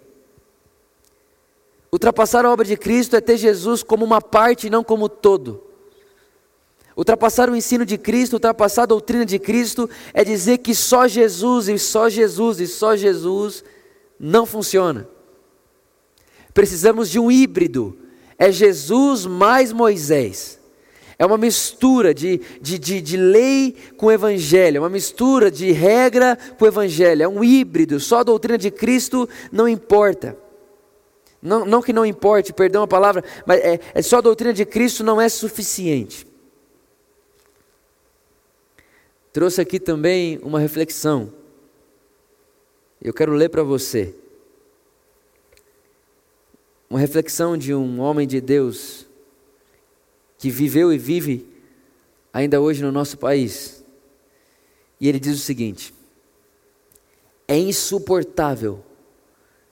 Ultrapassar 1.98 2.46
a 2.46 2.51
obra 2.51 2.63
de 2.63 2.77
Cristo 2.77 3.16
é 3.16 3.22
ter 3.22 3.38
Jesus 3.38 3.82
como 3.82 4.06
uma 4.06 4.22
parte 4.22 4.68
e 4.68 4.70
não 4.70 4.84
como 4.84 5.10
todo. 5.10 5.63
Ultrapassar 6.96 7.50
o 7.50 7.56
ensino 7.56 7.84
de 7.84 7.98
Cristo, 7.98 8.34
ultrapassar 8.34 8.84
a 8.84 8.86
doutrina 8.86 9.25
de 9.25 9.39
Cristo, 9.39 9.89
é 10.13 10.24
dizer 10.24 10.60
que 10.60 10.75
só 10.75 11.08
Jesus 11.08 11.68
e 11.68 11.80
só 11.80 12.08
Jesus 12.08 12.60
e 12.60 12.68
só 12.68 12.96
Jesus 12.96 13.63
não 14.20 14.46
funciona. 14.46 15.10
Precisamos 16.54 17.10
de 17.10 17.20
um 17.20 17.32
híbrido. 17.32 17.98
É 18.38 18.51
Jesus 18.51 19.25
mais 19.25 19.74
Moisés. 19.74 20.60
É 21.18 21.25
uma 21.25 21.36
mistura 21.36 22.13
de, 22.13 22.39
de, 22.62 22.77
de, 22.77 23.01
de, 23.01 23.18
lei 23.18 23.75
com 23.98 24.12
evangelho, 24.12 24.77
é 24.77 24.80
uma 24.82 24.88
mistura 24.88 25.50
de 25.50 25.72
regra 25.72 26.38
com 26.60 26.68
evangelho, 26.68 27.24
é 27.24 27.27
um 27.27 27.44
híbrido, 27.44 28.00
só 28.00 28.20
a 28.20 28.24
doutrina 28.24 28.56
de 28.56 28.70
Cristo 28.70 29.27
não 29.51 29.68
importa. 29.68 30.38
Não, 31.48 31.66
não 31.66 31.82
que 31.82 31.94
não 31.94 32.06
importe, 32.06 32.54
perdão 32.54 32.84
a 32.84 32.88
palavra, 32.88 33.24
mas 33.46 33.60
é, 33.62 33.80
é 33.94 34.01
só 34.01 34.18
a 34.18 34.22
doutrina 34.22 34.54
de 34.54 34.66
Cristo 34.66 35.04
não 35.04 35.20
é 35.20 35.30
suficiente. 35.30 36.27
Trouxe 39.32 39.62
aqui 39.62 39.80
também 39.80 40.39
uma 40.44 40.60
reflexão. 40.60 41.32
Eu 43.01 43.13
quero 43.13 43.34
ler 43.34 43.50
para 43.50 43.63
você. 43.63 44.13
Uma 46.89 47.00
reflexão 47.00 47.58
de 47.58 47.74
um 47.74 48.00
homem 48.00 48.27
de 48.27 48.42
Deus 48.42 49.06
que 50.38 50.50
viveu 50.50 50.92
e 50.92 50.98
vive 50.98 51.48
ainda 52.34 52.62
hoje 52.62 52.82
no 52.84 52.92
nosso 52.92 53.18
país. 53.18 53.84
E 55.00 55.08
ele 55.08 55.20
diz 55.20 55.36
o 55.36 55.42
seguinte: 55.42 55.94
É 57.48 57.58
insuportável 57.58 58.84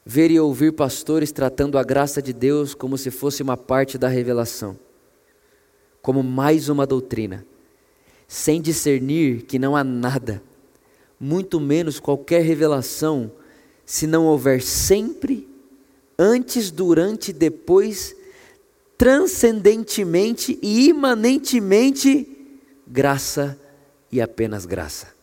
ver 0.05 0.29
e 0.29 0.39
ouvir 0.39 0.71
pastores 0.73 1.31
tratando 1.31 1.79
a 1.79 1.83
graça 1.83 2.21
de 2.21 2.31
Deus 2.31 2.75
como 2.75 2.97
se 2.97 3.09
fosse 3.09 3.41
uma 3.41 3.57
parte 3.57 3.97
da 3.97 4.07
revelação, 4.07 4.77
como 6.01 6.21
mais 6.21 6.69
uma 6.69 6.85
doutrina, 6.85 7.43
sem 8.27 8.61
discernir 8.61 9.41
que 9.43 9.57
não 9.57 9.75
há 9.75 9.83
nada, 9.83 10.43
muito 11.19 11.59
menos 11.59 11.99
qualquer 11.99 12.43
revelação, 12.43 13.31
se 13.83 14.05
não 14.05 14.27
houver 14.27 14.61
sempre 14.61 15.47
antes, 16.17 16.69
durante 16.69 17.31
e 17.31 17.33
depois, 17.33 18.15
transcendentemente 18.97 20.57
e 20.61 20.87
imanentemente, 20.89 22.27
graça 22.87 23.59
e 24.11 24.21
apenas 24.21 24.65
graça. 24.65 25.14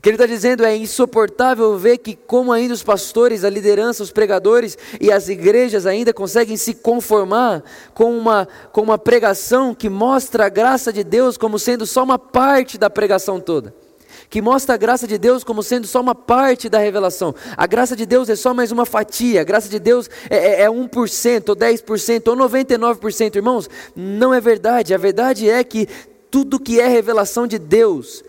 O 0.00 0.02
que 0.02 0.08
ele 0.08 0.14
está 0.16 0.24
dizendo 0.24 0.64
é 0.64 0.74
insuportável 0.74 1.76
ver 1.76 1.98
que, 1.98 2.16
como 2.16 2.50
ainda 2.52 2.72
os 2.72 2.82
pastores, 2.82 3.44
a 3.44 3.50
liderança, 3.50 4.02
os 4.02 4.10
pregadores 4.10 4.78
e 4.98 5.12
as 5.12 5.28
igrejas 5.28 5.84
ainda 5.84 6.10
conseguem 6.10 6.56
se 6.56 6.72
conformar 6.72 7.62
com 7.92 8.16
uma, 8.16 8.48
com 8.72 8.80
uma 8.80 8.96
pregação 8.96 9.74
que 9.74 9.90
mostra 9.90 10.46
a 10.46 10.48
graça 10.48 10.90
de 10.90 11.04
Deus 11.04 11.36
como 11.36 11.58
sendo 11.58 11.84
só 11.84 12.02
uma 12.02 12.18
parte 12.18 12.78
da 12.78 12.88
pregação 12.88 13.38
toda 13.38 13.74
que 14.30 14.40
mostra 14.40 14.74
a 14.74 14.78
graça 14.78 15.06
de 15.06 15.18
Deus 15.18 15.44
como 15.44 15.62
sendo 15.62 15.86
só 15.86 16.00
uma 16.00 16.14
parte 16.14 16.68
da 16.68 16.78
revelação. 16.78 17.34
A 17.56 17.66
graça 17.66 17.96
de 17.96 18.06
Deus 18.06 18.28
é 18.28 18.36
só 18.36 18.54
mais 18.54 18.70
uma 18.70 18.86
fatia, 18.86 19.40
a 19.40 19.44
graça 19.44 19.68
de 19.68 19.78
Deus 19.80 20.08
é, 20.30 20.36
é, 20.36 20.62
é 20.62 20.68
1%, 20.68 21.48
ou 21.48 21.56
10%, 21.56 22.28
ou 22.28 22.36
99%. 22.36 23.36
Irmãos, 23.36 23.68
não 23.94 24.32
é 24.32 24.40
verdade. 24.40 24.94
A 24.94 24.98
verdade 24.98 25.50
é 25.50 25.64
que 25.64 25.88
tudo 26.30 26.60
que 26.60 26.80
é 26.80 26.86
revelação 26.86 27.46
de 27.46 27.58
Deus, 27.58 28.22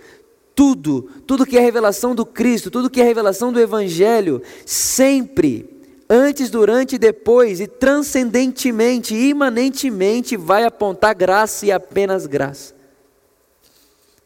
tudo, 0.61 1.09
tudo 1.25 1.43
que 1.43 1.57
é 1.57 1.59
revelação 1.59 2.13
do 2.13 2.23
Cristo, 2.23 2.69
tudo 2.69 2.87
que 2.87 3.01
é 3.01 3.03
revelação 3.03 3.51
do 3.51 3.59
Evangelho, 3.59 4.43
sempre, 4.63 5.67
antes, 6.07 6.51
durante 6.51 6.97
e 6.97 6.99
depois, 6.99 7.59
e 7.59 7.65
transcendentemente, 7.65 9.15
imanentemente, 9.15 10.37
vai 10.37 10.63
apontar 10.63 11.15
graça 11.15 11.65
e 11.65 11.71
apenas 11.71 12.27
graça. 12.27 12.75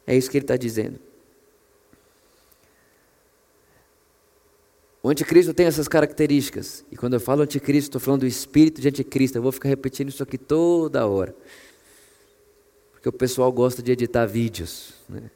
É 0.06 0.14
isso 0.14 0.30
que 0.30 0.36
ele 0.36 0.44
está 0.44 0.58
dizendo. 0.58 1.00
O 5.02 5.10
anticristo 5.10 5.54
tem 5.54 5.68
essas 5.68 5.88
características. 5.88 6.84
E 6.92 6.98
quando 6.98 7.14
eu 7.14 7.22
falo 7.22 7.44
anticristo, 7.44 7.88
estou 7.88 8.02
falando 8.02 8.22
do 8.22 8.28
espírito 8.28 8.82
de 8.82 8.90
anticristo. 8.90 9.38
Eu 9.38 9.42
vou 9.42 9.54
ficar 9.54 9.70
repetindo 9.70 10.10
isso 10.10 10.22
aqui 10.22 10.38
toda 10.38 11.08
hora. 11.08 11.34
Porque 12.92 13.08
o 13.08 13.14
pessoal 13.14 13.50
gosta 13.54 13.82
de 13.82 13.94
editar 13.94 14.26
vídeos. 14.26 14.96
Né? 15.08 15.30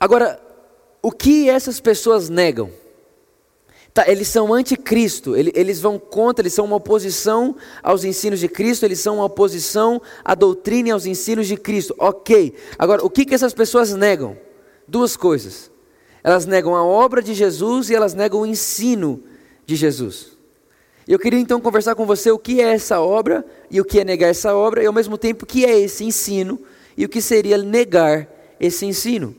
Agora, 0.00 0.40
o 1.02 1.12
que 1.12 1.50
essas 1.50 1.78
pessoas 1.78 2.30
negam? 2.30 2.70
Tá, 3.92 4.08
eles 4.08 4.28
são 4.28 4.54
anticristo, 4.54 5.36
eles 5.36 5.80
vão 5.80 5.98
contra, 5.98 6.42
eles 6.42 6.54
são 6.54 6.64
uma 6.64 6.76
oposição 6.76 7.56
aos 7.82 8.04
ensinos 8.04 8.40
de 8.40 8.48
Cristo, 8.48 8.84
eles 8.84 9.00
são 9.00 9.16
uma 9.16 9.24
oposição 9.24 10.00
à 10.24 10.34
doutrina 10.34 10.88
e 10.88 10.92
aos 10.92 11.06
ensinos 11.06 11.46
de 11.46 11.56
Cristo. 11.56 11.94
Ok. 11.98 12.54
Agora, 12.78 13.04
o 13.04 13.10
que, 13.10 13.26
que 13.26 13.34
essas 13.34 13.52
pessoas 13.52 13.92
negam? 13.92 14.38
Duas 14.88 15.16
coisas. 15.16 15.70
Elas 16.22 16.46
negam 16.46 16.74
a 16.76 16.84
obra 16.84 17.20
de 17.20 17.34
Jesus 17.34 17.90
e 17.90 17.94
elas 17.94 18.14
negam 18.14 18.40
o 18.40 18.46
ensino 18.46 19.22
de 19.66 19.74
Jesus. 19.74 20.38
Eu 21.06 21.18
queria 21.18 21.40
então 21.40 21.60
conversar 21.60 21.96
com 21.96 22.06
você 22.06 22.30
o 22.30 22.38
que 22.38 22.60
é 22.60 22.72
essa 22.72 23.00
obra 23.00 23.44
e 23.70 23.80
o 23.80 23.84
que 23.84 23.98
é 23.98 24.04
negar 24.04 24.28
essa 24.28 24.54
obra, 24.54 24.82
e 24.82 24.86
ao 24.86 24.92
mesmo 24.92 25.18
tempo 25.18 25.44
o 25.44 25.46
que 25.46 25.64
é 25.64 25.76
esse 25.78 26.04
ensino 26.04 26.60
e 26.96 27.04
o 27.04 27.08
que 27.08 27.20
seria 27.20 27.58
negar 27.58 28.28
esse 28.60 28.86
ensino. 28.86 29.34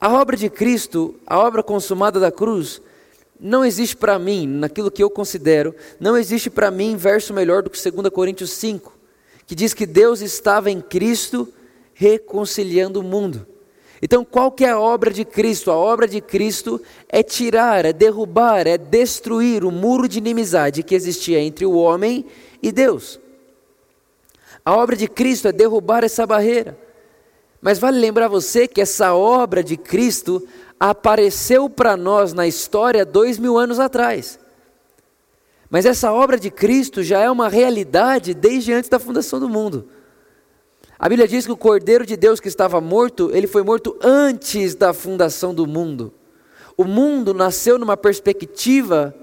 A 0.00 0.08
obra 0.14 0.34
de 0.34 0.48
Cristo, 0.48 1.14
a 1.26 1.38
obra 1.38 1.62
consumada 1.62 2.18
da 2.18 2.32
cruz, 2.32 2.80
não 3.38 3.62
existe 3.64 3.94
para 3.94 4.18
mim, 4.18 4.46
naquilo 4.46 4.90
que 4.90 5.02
eu 5.02 5.10
considero, 5.10 5.74
não 5.98 6.16
existe 6.16 6.48
para 6.48 6.70
mim 6.70 6.96
verso 6.96 7.34
melhor 7.34 7.62
do 7.62 7.68
que 7.68 7.90
2 7.90 8.08
Coríntios 8.08 8.50
5, 8.52 8.92
que 9.46 9.54
diz 9.54 9.74
que 9.74 9.84
Deus 9.84 10.22
estava 10.22 10.70
em 10.70 10.80
Cristo 10.80 11.52
reconciliando 11.92 13.00
o 13.00 13.02
mundo. 13.02 13.46
Então, 14.00 14.24
qual 14.24 14.50
que 14.50 14.64
é 14.64 14.70
a 14.70 14.80
obra 14.80 15.10
de 15.10 15.22
Cristo? 15.22 15.70
A 15.70 15.76
obra 15.76 16.08
de 16.08 16.22
Cristo 16.22 16.80
é 17.06 17.22
tirar, 17.22 17.84
é 17.84 17.92
derrubar, 17.92 18.66
é 18.66 18.78
destruir 18.78 19.64
o 19.64 19.70
muro 19.70 20.08
de 20.08 20.16
inimizade 20.16 20.82
que 20.82 20.94
existia 20.94 21.40
entre 21.40 21.66
o 21.66 21.74
homem 21.74 22.24
e 22.62 22.72
Deus. 22.72 23.20
A 24.64 24.74
obra 24.74 24.96
de 24.96 25.06
Cristo 25.06 25.48
é 25.48 25.52
derrubar 25.52 26.04
essa 26.04 26.26
barreira. 26.26 26.78
Mas 27.60 27.78
vale 27.78 27.98
lembrar 27.98 28.28
você 28.28 28.66
que 28.66 28.80
essa 28.80 29.14
obra 29.14 29.62
de 29.62 29.76
Cristo 29.76 30.46
apareceu 30.78 31.68
para 31.68 31.96
nós 31.96 32.32
na 32.32 32.46
história 32.46 33.04
dois 33.04 33.38
mil 33.38 33.58
anos 33.58 33.78
atrás. 33.78 34.38
Mas 35.68 35.84
essa 35.84 36.12
obra 36.12 36.38
de 36.38 36.50
Cristo 36.50 37.02
já 37.02 37.20
é 37.20 37.30
uma 37.30 37.48
realidade 37.48 38.34
desde 38.34 38.72
antes 38.72 38.88
da 38.88 38.98
fundação 38.98 39.38
do 39.38 39.48
mundo. 39.48 39.88
A 40.98 41.08
Bíblia 41.08 41.28
diz 41.28 41.46
que 41.46 41.52
o 41.52 41.56
Cordeiro 41.56 42.04
de 42.04 42.16
Deus 42.16 42.40
que 42.40 42.48
estava 42.48 42.80
morto, 42.80 43.30
ele 43.32 43.46
foi 43.46 43.62
morto 43.62 43.96
antes 44.02 44.74
da 44.74 44.92
fundação 44.92 45.54
do 45.54 45.66
mundo. 45.66 46.12
O 46.76 46.84
mundo 46.84 47.32
nasceu 47.32 47.78
numa 47.78 47.96
perspectiva 47.96 49.14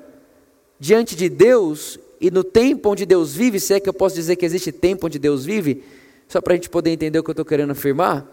diante 0.79 1.15
de 1.15 1.27
Deus 1.27 1.99
e 2.21 2.31
no 2.31 2.43
tempo 2.43 2.89
onde 2.89 3.05
Deus 3.05 3.33
vive, 3.33 3.59
se 3.59 3.73
é 3.73 3.79
que 3.79 3.89
eu 3.89 3.93
posso 3.93 4.15
dizer 4.15 4.35
que 4.35 4.45
existe 4.45 4.71
tempo 4.71 5.07
onde 5.07 5.19
Deus 5.19 5.45
vive, 5.45 5.83
só 6.27 6.41
para 6.41 6.53
a 6.53 6.55
gente 6.55 6.69
poder 6.69 6.91
entender 6.91 7.19
o 7.19 7.23
que 7.23 7.29
eu 7.29 7.33
estou 7.33 7.45
querendo 7.45 7.71
afirmar. 7.71 8.25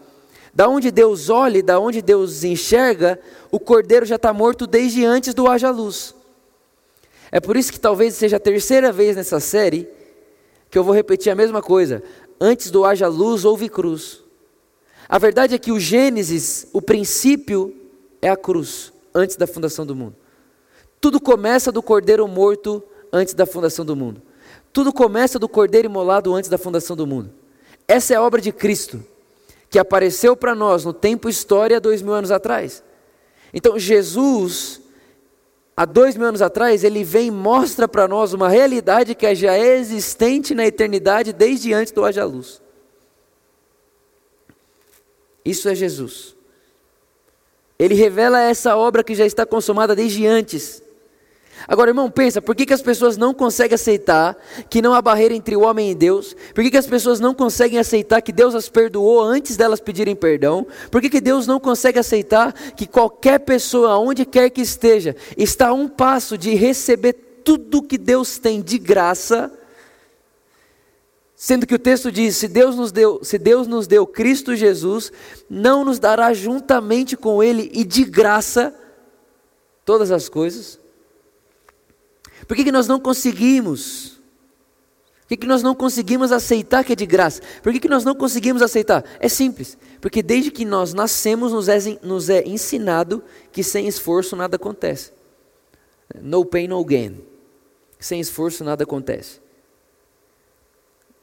Da 0.53 0.67
onde 0.67 0.91
Deus 0.91 1.29
olha, 1.29 1.61
da 1.61 1.79
onde 1.79 2.01
Deus 2.01 2.43
enxerga, 2.43 3.19
o 3.51 3.59
cordeiro 3.59 4.05
já 4.05 4.15
está 4.15 4.31
morto 4.33 4.65
desde 4.65 5.05
antes 5.05 5.33
do 5.33 5.47
haja 5.47 5.69
luz. 5.69 6.15
É 7.31 7.39
por 7.39 7.57
isso 7.57 7.71
que 7.71 7.79
talvez 7.79 8.15
seja 8.15 8.37
a 8.37 8.39
terceira 8.39 8.91
vez 8.91 9.15
nessa 9.15 9.39
série 9.39 9.87
que 10.69 10.77
eu 10.77 10.83
vou 10.83 10.93
repetir 10.93 11.31
a 11.31 11.35
mesma 11.35 11.61
coisa 11.61 12.03
antes 12.39 12.71
do 12.71 12.85
haja 12.85 13.07
luz 13.07 13.45
houve 13.45 13.69
cruz. 13.69 14.21
A 15.07 15.17
verdade 15.17 15.55
é 15.55 15.57
que 15.57 15.71
o 15.71 15.79
Gênesis, 15.79 16.67
o 16.73 16.81
princípio 16.81 17.75
é 18.21 18.29
a 18.29 18.35
cruz, 18.35 18.91
antes 19.13 19.35
da 19.35 19.45
fundação 19.45 19.85
do 19.85 19.95
mundo. 19.95 20.15
Tudo 20.99 21.19
começa 21.19 21.71
do 21.71 21.81
cordeiro 21.81 22.27
morto 22.27 22.83
antes 23.11 23.33
da 23.33 23.45
fundação 23.45 23.85
do 23.85 23.95
mundo. 23.95 24.21
Tudo 24.73 24.91
começa 24.91 25.37
do 25.37 25.47
cordeiro 25.47 25.87
imolado 25.87 26.33
antes 26.33 26.49
da 26.49 26.57
fundação 26.57 26.95
do 26.95 27.05
mundo. 27.05 27.31
Essa 27.87 28.13
é 28.13 28.17
a 28.17 28.21
obra 28.21 28.41
de 28.41 28.51
Cristo, 28.51 29.03
que 29.69 29.79
apareceu 29.79 30.35
para 30.35 30.55
nós 30.55 30.85
no 30.85 30.93
tempo 30.93 31.29
história 31.29 31.79
dois 31.79 32.01
mil 32.01 32.13
anos 32.13 32.31
atrás. 32.31 32.83
Então 33.53 33.77
Jesus 33.77 34.81
há 35.75 35.85
dois 35.85 36.15
mil 36.15 36.27
anos 36.27 36.41
atrás, 36.41 36.83
ele 36.83 37.03
vem 37.03 37.27
e 37.27 37.31
mostra 37.31 37.87
para 37.87 38.07
nós 38.07 38.33
uma 38.33 38.49
realidade 38.49 39.13
que 39.13 39.35
já 39.35 39.53
é 39.53 39.77
existente 39.77 40.55
na 40.55 40.65
eternidade 40.65 41.33
desde 41.33 41.73
antes 41.73 41.91
do 41.91 42.05
haja 42.05 42.23
luz. 42.25 42.61
Isso 45.43 45.69
é 45.69 45.75
Jesus. 45.75 46.35
Ele 47.77 47.93
revela 47.93 48.41
essa 48.41 48.75
obra 48.75 49.03
que 49.03 49.13
já 49.13 49.25
está 49.25 49.45
consumada 49.45 49.95
desde 49.95 50.25
antes. 50.25 50.81
Agora, 51.67 51.89
irmão, 51.89 52.11
pensa, 52.11 52.41
por 52.41 52.55
que, 52.55 52.65
que 52.65 52.73
as 52.73 52.81
pessoas 52.81 53.17
não 53.17 53.33
conseguem 53.33 53.75
aceitar 53.75 54.37
que 54.69 54.81
não 54.81 54.93
há 54.93 55.01
barreira 55.01 55.33
entre 55.33 55.55
o 55.55 55.61
homem 55.61 55.89
e 55.89 55.95
Deus? 55.95 56.35
Por 56.53 56.63
que, 56.63 56.69
que 56.69 56.77
as 56.77 56.85
pessoas 56.85 57.19
não 57.19 57.33
conseguem 57.33 57.79
aceitar 57.79 58.21
que 58.21 58.31
Deus 58.31 58.53
as 58.53 58.69
perdoou 58.69 59.21
antes 59.21 59.57
delas 59.57 59.79
pedirem 59.79 60.15
perdão? 60.15 60.67
Por 60.91 61.01
que, 61.01 61.09
que 61.09 61.21
Deus 61.21 61.47
não 61.47 61.59
consegue 61.59 61.97
aceitar 61.97 62.53
que 62.53 62.85
qualquer 62.85 63.39
pessoa, 63.39 63.97
onde 63.97 64.25
quer 64.25 64.49
que 64.49 64.61
esteja, 64.61 65.15
está 65.37 65.69
a 65.69 65.73
um 65.73 65.87
passo 65.87 66.37
de 66.37 66.53
receber 66.53 67.13
tudo 67.43 67.81
que 67.81 67.97
Deus 67.97 68.37
tem 68.37 68.61
de 68.61 68.77
graça? 68.77 69.51
Sendo 71.35 71.65
que 71.65 71.75
o 71.75 71.79
texto 71.79 72.11
diz: 72.11 72.37
se 72.37 72.47
Deus 72.47 72.75
nos 72.75 72.91
deu, 72.91 73.19
se 73.23 73.37
Deus 73.37 73.67
nos 73.67 73.87
deu 73.87 74.05
Cristo 74.05 74.55
Jesus, 74.55 75.11
não 75.49 75.83
nos 75.83 75.99
dará 75.99 76.33
juntamente 76.33 77.17
com 77.17 77.41
Ele 77.41 77.71
e 77.73 77.83
de 77.83 78.03
graça 78.03 78.73
todas 79.83 80.11
as 80.11 80.29
coisas? 80.29 80.84
Por 82.47 82.55
que, 82.55 82.63
que 82.63 82.71
nós 82.71 82.87
não 82.87 82.99
conseguimos? 82.99 84.15
Por 85.21 85.29
que, 85.29 85.37
que 85.37 85.47
nós 85.47 85.63
não 85.63 85.73
conseguimos 85.73 86.31
aceitar 86.31 86.83
que 86.83 86.93
é 86.93 86.95
de 86.95 87.05
graça? 87.05 87.41
Por 87.63 87.73
que, 87.73 87.79
que 87.79 87.89
nós 87.89 88.05
não 88.05 88.13
conseguimos 88.13 88.61
aceitar? 88.61 89.03
É 89.19 89.27
simples, 89.27 89.75
porque 89.99 90.21
desde 90.21 90.51
que 90.51 90.63
nós 90.63 90.93
nascemos 90.93 91.51
nos 91.51 91.67
é, 91.67 91.79
nos 92.03 92.29
é 92.29 92.47
ensinado 92.47 93.23
que 93.51 93.63
sem 93.63 93.87
esforço 93.87 94.35
nada 94.35 94.55
acontece. 94.55 95.11
No 96.21 96.45
pain, 96.45 96.67
no 96.67 96.85
gain. 96.85 97.19
Sem 97.99 98.19
esforço 98.19 98.63
nada 98.63 98.83
acontece. 98.83 99.39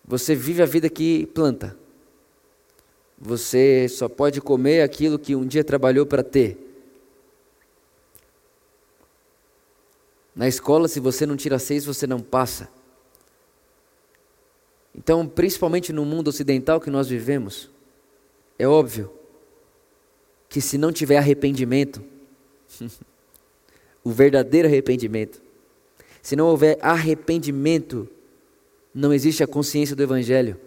Você 0.04 0.34
vive 0.34 0.62
a 0.62 0.66
vida 0.66 0.90
que 0.90 1.26
planta. 1.26 1.76
Você 3.16 3.86
só 3.88 4.08
pode 4.08 4.40
comer 4.40 4.82
aquilo 4.82 5.16
que 5.16 5.36
um 5.36 5.46
dia 5.46 5.62
trabalhou 5.62 6.04
para 6.04 6.24
ter. 6.24 6.71
Na 10.34 10.48
escola, 10.48 10.88
se 10.88 10.98
você 10.98 11.26
não 11.26 11.36
tira 11.36 11.58
seis, 11.58 11.84
você 11.84 12.06
não 12.06 12.20
passa. 12.20 12.68
Então, 14.94 15.26
principalmente 15.26 15.92
no 15.92 16.04
mundo 16.04 16.28
ocidental 16.28 16.80
que 16.80 16.90
nós 16.90 17.08
vivemos, 17.08 17.70
é 18.58 18.66
óbvio 18.66 19.12
que 20.48 20.60
se 20.60 20.76
não 20.76 20.92
tiver 20.92 21.16
arrependimento, 21.16 22.02
o 24.04 24.10
verdadeiro 24.10 24.68
arrependimento, 24.68 25.40
se 26.20 26.36
não 26.36 26.46
houver 26.46 26.78
arrependimento, 26.80 28.08
não 28.94 29.12
existe 29.12 29.42
a 29.42 29.46
consciência 29.46 29.96
do 29.96 30.02
Evangelho. 30.02 30.58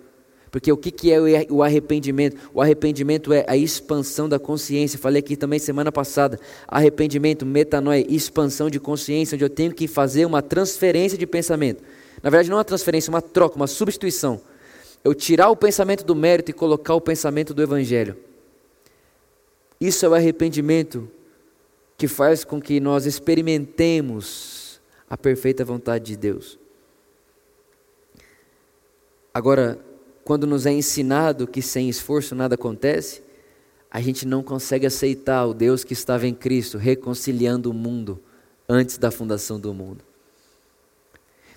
Porque 0.56 0.72
o 0.72 0.78
que, 0.78 0.90
que 0.90 1.12
é 1.12 1.18
o 1.50 1.62
arrependimento? 1.62 2.50
O 2.54 2.62
arrependimento 2.62 3.34
é 3.34 3.44
a 3.46 3.58
expansão 3.58 4.30
da 4.30 4.40
consciência. 4.40 4.98
Falei 4.98 5.20
aqui 5.20 5.36
também 5.36 5.60
semana 5.60 5.92
passada. 5.92 6.40
Arrependimento, 6.66 7.46
metanoia, 7.46 8.06
expansão 8.08 8.70
de 8.70 8.80
consciência, 8.80 9.36
onde 9.36 9.44
eu 9.44 9.50
tenho 9.50 9.74
que 9.74 9.86
fazer 9.86 10.26
uma 10.26 10.42
transferência 10.42 11.18
de 11.18 11.28
pensamento. 11.28 11.84
Na 12.24 12.30
verdade, 12.30 12.50
não 12.50 12.56
uma 12.56 12.64
transferência, 12.64 13.10
uma 13.10 13.22
troca, 13.22 13.58
uma 13.58 13.68
substituição. 13.68 14.40
Eu 15.04 15.14
tirar 15.14 15.50
o 15.50 15.58
pensamento 15.58 16.06
do 16.06 16.16
mérito 16.16 16.52
e 16.52 16.54
colocar 16.54 16.96
o 16.96 17.02
pensamento 17.02 17.54
do 17.54 17.62
Evangelho. 17.62 18.16
Isso 19.78 20.06
é 20.06 20.08
o 20.08 20.14
arrependimento 20.14 21.12
que 21.98 22.08
faz 22.08 22.46
com 22.46 22.62
que 22.62 22.80
nós 22.80 23.06
experimentemos 23.06 24.80
a 25.10 25.18
perfeita 25.18 25.66
vontade 25.66 26.06
de 26.06 26.16
Deus. 26.16 26.58
Agora, 29.34 29.78
quando 30.26 30.48
nos 30.48 30.66
é 30.66 30.72
ensinado 30.72 31.46
que 31.46 31.62
sem 31.62 31.88
esforço 31.88 32.34
nada 32.34 32.56
acontece, 32.56 33.22
a 33.92 34.02
gente 34.02 34.28
não 34.28 34.42
consegue 34.42 34.88
aceitar 34.88 35.46
o 35.46 35.54
Deus 35.54 35.84
que 35.84 35.94
estava 35.94 36.26
em 36.26 36.34
Cristo, 36.34 36.80
reconciliando 36.80 37.70
o 37.70 37.74
mundo 37.74 38.20
antes 38.68 38.98
da 38.98 39.12
fundação 39.12 39.60
do 39.60 39.72
mundo. 39.72 40.04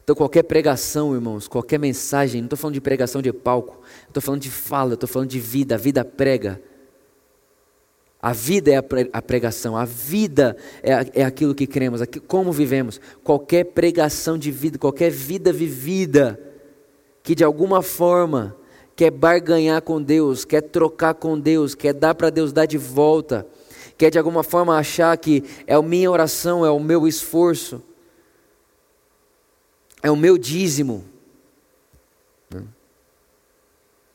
Então, 0.05 0.15
qualquer 0.15 0.43
pregação, 0.43 1.15
irmãos, 1.15 1.49
qualquer 1.49 1.79
mensagem, 1.79 2.43
não 2.43 2.47
estou 2.47 2.59
falando 2.59 2.75
de 2.75 2.81
pregação 2.83 3.23
de 3.23 3.33
palco, 3.33 3.81
estou 4.07 4.23
falando 4.23 4.43
de 4.43 4.51
fala, 4.51 4.95
estou 4.95 5.09
falando 5.09 5.31
de 5.31 5.41
vida, 5.41 5.75
a 5.75 5.79
vida 5.79 6.05
prega. 6.05 6.63
A 8.21 8.35
vida 8.35 8.71
é 8.71 8.77
a 9.13 9.23
pregação, 9.23 9.77
a 9.77 9.87
vida 9.87 10.57
é, 10.83 11.23
é 11.23 11.25
aquilo 11.25 11.55
que 11.55 11.67
cremos, 11.67 12.03
como 12.27 12.53
vivemos. 12.53 13.01
Qualquer 13.25 13.65
pregação 13.65 14.37
de 14.37 14.51
vida, 14.51 14.79
qualquer 14.79 15.11
vida 15.11 15.53
vivida, 15.53 16.48
que 17.29 17.35
de 17.35 17.45
alguma 17.45 17.83
forma 17.83 18.57
quer 18.97 19.11
barganhar 19.11 19.83
com 19.83 20.01
Deus, 20.01 20.47
quer 20.47 20.63
trocar 20.63 21.13
com 21.13 21.39
Deus, 21.39 21.75
quer 21.75 21.93
dar 21.93 22.15
para 22.15 22.31
Deus 22.31 22.55
dar 22.55 22.65
de 22.65 22.79
volta, 22.79 23.47
quer 23.99 24.11
de 24.11 24.17
alguma 24.17 24.43
forma 24.43 24.79
achar 24.79 25.15
que 25.19 25.45
é 25.67 25.75
a 25.75 25.83
minha 25.83 26.11
oração, 26.11 26.65
é 26.65 26.71
o 26.71 26.81
meu 26.81 27.07
esforço, 27.07 27.83
é 30.03 30.11
o 30.11 30.17
meu 30.17 30.39
dízimo. 30.39 31.05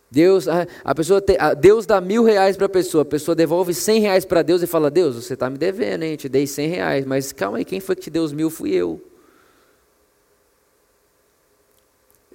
Deus, 0.09 0.47
a 0.83 0.95
pessoa 0.95 1.21
te, 1.21 1.37
a 1.39 1.53
Deus 1.53 1.85
dá 1.85 2.01
mil 2.01 2.23
reais 2.23 2.57
para 2.57 2.65
a 2.65 2.69
pessoa, 2.69 3.03
a 3.03 3.05
pessoa 3.05 3.35
devolve 3.35 3.75
cem 3.75 4.01
reais 4.01 4.25
para 4.25 4.41
Deus 4.41 4.63
e 4.63 4.65
fala: 4.65 4.89
Deus, 4.89 5.23
você 5.23 5.35
está 5.35 5.51
me 5.51 5.57
devendo, 5.59 6.01
hein? 6.01 6.15
Te 6.15 6.27
dei 6.27 6.47
cem 6.47 6.67
reais, 6.67 7.05
mas 7.05 7.31
calma 7.31 7.59
aí, 7.59 7.65
quem 7.65 7.79
foi 7.79 7.95
que 7.95 8.01
te 8.01 8.09
deu 8.09 8.23
os 8.23 8.33
mil? 8.33 8.49
Fui 8.49 8.71
eu. 8.71 8.99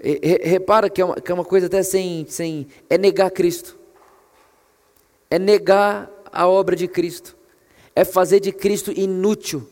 Repara 0.01 0.89
que 0.89 1.01
é, 1.01 1.05
uma, 1.05 1.15
que 1.17 1.31
é 1.31 1.35
uma 1.35 1.45
coisa 1.45 1.67
até 1.67 1.83
sem, 1.83 2.25
sem. 2.29 2.69
É 2.89 2.97
negar 2.97 3.31
Cristo. 3.31 3.79
É 5.31 5.39
negar 5.39 6.11
a 6.33 6.47
obra 6.47 6.77
de 6.77 6.87
Cristo. 6.87 7.37
É 7.95 8.05
fazer 8.05 8.41
de 8.41 8.53
Cristo 8.53 8.93
inútil. 8.93 9.69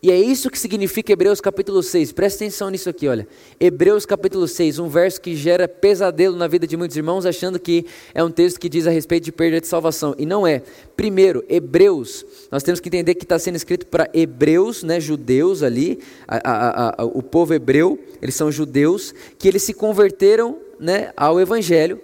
E 0.00 0.12
é 0.12 0.16
isso 0.16 0.48
que 0.48 0.58
significa 0.58 1.12
Hebreus 1.12 1.40
capítulo 1.40 1.82
6. 1.82 2.12
Presta 2.12 2.44
atenção 2.44 2.70
nisso 2.70 2.88
aqui, 2.88 3.08
olha. 3.08 3.26
Hebreus 3.58 4.06
capítulo 4.06 4.46
6, 4.46 4.78
um 4.78 4.88
verso 4.88 5.20
que 5.20 5.34
gera 5.34 5.66
pesadelo 5.66 6.36
na 6.36 6.46
vida 6.46 6.68
de 6.68 6.76
muitos 6.76 6.96
irmãos, 6.96 7.26
achando 7.26 7.58
que 7.58 7.84
é 8.14 8.22
um 8.22 8.30
texto 8.30 8.60
que 8.60 8.68
diz 8.68 8.86
a 8.86 8.90
respeito 8.90 9.24
de 9.24 9.32
perda 9.32 9.60
de 9.60 9.66
salvação. 9.66 10.14
E 10.16 10.24
não 10.24 10.46
é. 10.46 10.62
Primeiro, 10.96 11.44
Hebreus, 11.48 12.24
nós 12.48 12.62
temos 12.62 12.78
que 12.78 12.88
entender 12.88 13.16
que 13.16 13.24
está 13.24 13.40
sendo 13.40 13.56
escrito 13.56 13.88
para 13.88 14.08
hebreus, 14.14 14.84
né, 14.84 15.00
judeus 15.00 15.64
ali, 15.64 15.98
a, 16.28 16.36
a, 16.36 17.02
a, 17.02 17.04
o 17.04 17.20
povo 17.20 17.52
hebreu, 17.52 17.98
eles 18.22 18.36
são 18.36 18.52
judeus, 18.52 19.12
que 19.36 19.48
eles 19.48 19.64
se 19.64 19.74
converteram 19.74 20.58
né, 20.78 21.10
ao 21.16 21.40
Evangelho. 21.40 22.00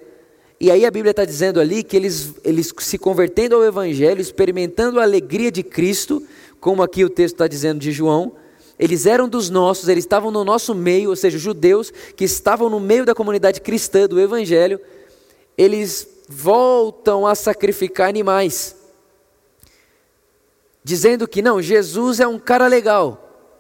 E 0.61 0.70
aí 0.70 0.87
a 0.87 0.90
Bíblia 0.90 1.11
está 1.11 1.24
dizendo 1.24 1.61
ali 1.61 1.83
que 1.83 1.96
eles, 1.96 2.35
eles 2.42 2.72
se 2.78 2.96
convertendo 2.96 3.54
ao 3.54 3.64
Evangelho, 3.64 4.20
experimentando 4.20 4.98
a 4.98 5.02
alegria 5.02 5.52
de 5.52 5.62
Cristo, 5.62 6.22
como 6.64 6.83
aqui 6.83 7.05
o 7.05 7.11
texto 7.11 7.35
está 7.35 7.46
dizendo 7.46 7.79
de 7.79 7.92
João, 7.92 8.33
eles 8.79 9.05
eram 9.05 9.29
dos 9.29 9.50
nossos, 9.50 9.87
eles 9.87 10.03
estavam 10.03 10.31
no 10.31 10.42
nosso 10.42 10.74
meio, 10.74 11.11
ou 11.11 11.14
seja, 11.14 11.37
judeus 11.37 11.92
que 12.16 12.24
estavam 12.24 12.70
no 12.70 12.81
meio 12.81 13.05
da 13.05 13.14
comunidade 13.14 13.61
cristã 13.61 14.07
do 14.07 14.18
Evangelho, 14.18 14.81
eles 15.59 16.09
voltam 16.27 17.27
a 17.27 17.35
sacrificar 17.35 18.09
animais, 18.09 18.77
dizendo 20.83 21.29
que 21.29 21.42
não, 21.42 21.61
Jesus 21.61 22.18
é 22.18 22.27
um 22.27 22.38
cara 22.38 22.66
legal, 22.66 23.53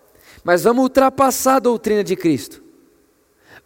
mas 0.42 0.64
vamos 0.64 0.84
ultrapassar 0.84 1.56
a 1.56 1.60
doutrina 1.60 2.02
de 2.02 2.16
Cristo, 2.16 2.62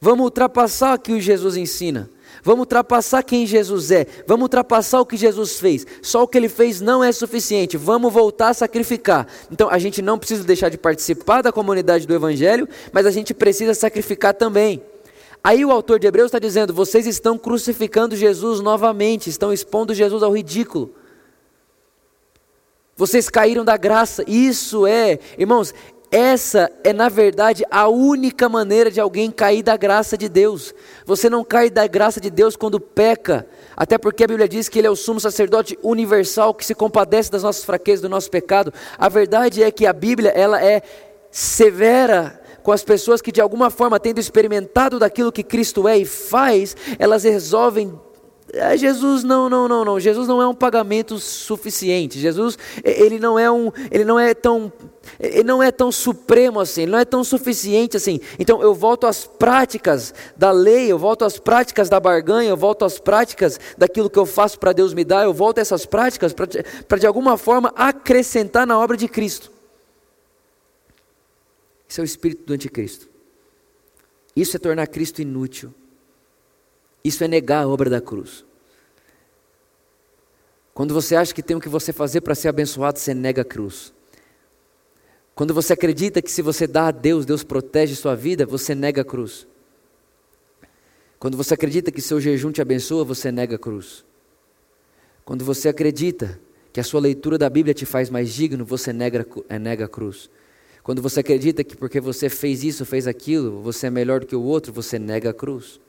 vamos 0.00 0.24
ultrapassar 0.24 0.98
o 0.98 1.00
que 1.00 1.20
Jesus 1.20 1.56
ensina. 1.56 2.10
Vamos 2.42 2.60
ultrapassar 2.60 3.22
quem 3.22 3.46
Jesus 3.46 3.90
é. 3.90 4.06
Vamos 4.26 4.44
ultrapassar 4.44 5.00
o 5.00 5.06
que 5.06 5.16
Jesus 5.16 5.58
fez. 5.58 5.86
Só 6.02 6.22
o 6.22 6.28
que 6.28 6.38
ele 6.38 6.48
fez 6.48 6.80
não 6.80 7.02
é 7.02 7.12
suficiente. 7.12 7.76
Vamos 7.76 8.12
voltar 8.12 8.50
a 8.50 8.54
sacrificar. 8.54 9.26
Então 9.50 9.68
a 9.70 9.78
gente 9.78 10.00
não 10.00 10.18
precisa 10.18 10.44
deixar 10.44 10.68
de 10.68 10.78
participar 10.78 11.42
da 11.42 11.52
comunidade 11.52 12.06
do 12.06 12.14
Evangelho, 12.14 12.68
mas 12.92 13.06
a 13.06 13.10
gente 13.10 13.34
precisa 13.34 13.74
sacrificar 13.74 14.34
também. 14.34 14.82
Aí 15.42 15.64
o 15.64 15.70
autor 15.70 15.98
de 15.98 16.06
Hebreus 16.06 16.26
está 16.26 16.38
dizendo: 16.38 16.74
vocês 16.74 17.06
estão 17.06 17.38
crucificando 17.38 18.16
Jesus 18.16 18.60
novamente, 18.60 19.30
estão 19.30 19.52
expondo 19.52 19.94
Jesus 19.94 20.22
ao 20.22 20.32
ridículo. 20.32 20.94
Vocês 22.96 23.28
caíram 23.28 23.64
da 23.64 23.76
graça. 23.76 24.24
Isso 24.26 24.84
é, 24.84 25.20
irmãos, 25.38 25.72
essa 26.10 26.70
é, 26.82 26.92
na 26.92 27.08
verdade, 27.08 27.64
a 27.70 27.88
única 27.88 28.48
maneira 28.48 28.90
de 28.90 29.00
alguém 29.00 29.30
cair 29.30 29.62
da 29.62 29.76
graça 29.76 30.16
de 30.16 30.28
Deus. 30.28 30.74
Você 31.04 31.28
não 31.28 31.44
cai 31.44 31.68
da 31.68 31.86
graça 31.86 32.20
de 32.20 32.30
Deus 32.30 32.56
quando 32.56 32.80
peca, 32.80 33.46
até 33.76 33.98
porque 33.98 34.24
a 34.24 34.26
Bíblia 34.26 34.48
diz 34.48 34.68
que 34.68 34.78
Ele 34.78 34.86
é 34.86 34.90
o 34.90 34.96
sumo 34.96 35.20
sacerdote 35.20 35.78
universal 35.82 36.54
que 36.54 36.64
se 36.64 36.74
compadece 36.74 37.30
das 37.30 37.42
nossas 37.42 37.64
fraquezas, 37.64 38.00
do 38.00 38.08
nosso 38.08 38.30
pecado. 38.30 38.72
A 38.96 39.08
verdade 39.08 39.62
é 39.62 39.70
que 39.70 39.86
a 39.86 39.92
Bíblia 39.92 40.30
ela 40.30 40.62
é 40.62 40.82
severa 41.30 42.40
com 42.62 42.72
as 42.72 42.82
pessoas 42.82 43.20
que, 43.20 43.32
de 43.32 43.40
alguma 43.40 43.70
forma, 43.70 44.00
tendo 44.00 44.18
experimentado 44.18 44.98
daquilo 44.98 45.32
que 45.32 45.42
Cristo 45.42 45.86
é 45.86 45.98
e 45.98 46.04
faz, 46.04 46.76
elas 46.98 47.24
resolvem 47.24 47.98
Jesus 48.76 49.24
não, 49.24 49.48
não, 49.48 49.68
não, 49.68 49.84
não. 49.84 50.00
Jesus 50.00 50.26
não 50.26 50.40
é 50.40 50.48
um 50.48 50.54
pagamento 50.54 51.18
suficiente. 51.18 52.18
Jesus, 52.18 52.58
ele 52.82 53.18
não 53.18 53.38
é 53.38 53.50
um, 53.50 53.70
ele 53.90 54.04
não 54.04 54.18
é 54.18 54.32
tão, 54.32 54.72
ele 55.20 55.44
não 55.44 55.62
é 55.62 55.70
tão 55.70 55.92
supremo 55.92 56.58
assim, 56.60 56.82
ele 56.82 56.92
não 56.92 56.98
é 56.98 57.04
tão 57.04 57.22
suficiente 57.22 57.96
assim. 57.96 58.20
Então 58.38 58.62
eu 58.62 58.74
volto 58.74 59.06
às 59.06 59.26
práticas 59.26 60.14
da 60.36 60.50
lei, 60.50 60.90
eu 60.90 60.98
volto 60.98 61.24
às 61.24 61.38
práticas 61.38 61.88
da 61.88 62.00
barganha, 62.00 62.48
eu 62.48 62.56
volto 62.56 62.84
às 62.84 62.98
práticas 62.98 63.60
daquilo 63.76 64.08
que 64.08 64.18
eu 64.18 64.26
faço 64.26 64.58
para 64.58 64.72
Deus 64.72 64.94
me 64.94 65.04
dar, 65.04 65.24
eu 65.24 65.34
volto 65.34 65.58
a 65.58 65.60
essas 65.60 65.84
práticas 65.84 66.32
para 66.32 66.98
de 66.98 67.06
alguma 67.06 67.36
forma 67.36 67.72
acrescentar 67.76 68.66
na 68.66 68.78
obra 68.78 68.96
de 68.96 69.08
Cristo. 69.08 69.52
Isso 71.86 72.00
é 72.00 72.02
o 72.02 72.04
espírito 72.04 72.44
do 72.46 72.52
anticristo. 72.52 73.08
Isso 74.36 74.56
é 74.56 74.58
tornar 74.58 74.86
Cristo 74.86 75.20
inútil. 75.20 75.74
Isso 77.02 77.22
é 77.24 77.28
negar 77.28 77.64
a 77.64 77.68
obra 77.68 77.88
da 77.88 78.00
cruz. 78.00 78.44
Quando 80.74 80.94
você 80.94 81.16
acha 81.16 81.34
que 81.34 81.42
tem 81.42 81.56
o 81.56 81.60
que 81.60 81.68
você 81.68 81.92
fazer 81.92 82.20
para 82.20 82.34
ser 82.34 82.48
abençoado, 82.48 82.98
você 82.98 83.12
nega 83.12 83.42
a 83.42 83.44
cruz. 83.44 83.92
Quando 85.34 85.54
você 85.54 85.72
acredita 85.72 86.22
que 86.22 86.30
se 86.30 86.42
você 86.42 86.66
dá 86.66 86.88
a 86.88 86.90
Deus, 86.90 87.24
Deus 87.26 87.42
protege 87.42 87.94
sua 87.94 88.14
vida, 88.14 88.46
você 88.46 88.74
nega 88.74 89.02
a 89.02 89.04
cruz. 89.04 89.46
Quando 91.18 91.36
você 91.36 91.54
acredita 91.54 91.90
que 91.90 92.00
seu 92.00 92.20
jejum 92.20 92.52
te 92.52 92.62
abençoa, 92.62 93.04
você 93.04 93.32
nega 93.32 93.56
a 93.56 93.58
cruz. 93.58 94.04
Quando 95.24 95.44
você 95.44 95.68
acredita 95.68 96.38
que 96.72 96.80
a 96.80 96.84
sua 96.84 97.00
leitura 97.00 97.36
da 97.36 97.50
Bíblia 97.50 97.74
te 97.74 97.84
faz 97.84 98.08
mais 98.08 98.32
digno, 98.32 98.64
você 98.64 98.92
nega, 98.92 99.26
é, 99.48 99.58
nega 99.58 99.86
a 99.86 99.88
cruz. 99.88 100.30
Quando 100.82 101.02
você 101.02 101.20
acredita 101.20 101.64
que 101.64 101.76
porque 101.76 102.00
você 102.00 102.28
fez 102.28 102.62
isso, 102.62 102.84
fez 102.84 103.06
aquilo, 103.06 103.60
você 103.62 103.88
é 103.88 103.90
melhor 103.90 104.20
do 104.20 104.26
que 104.26 104.36
o 104.36 104.42
outro, 104.42 104.72
você 104.72 104.98
nega 104.98 105.30
a 105.30 105.34
cruz 105.34 105.80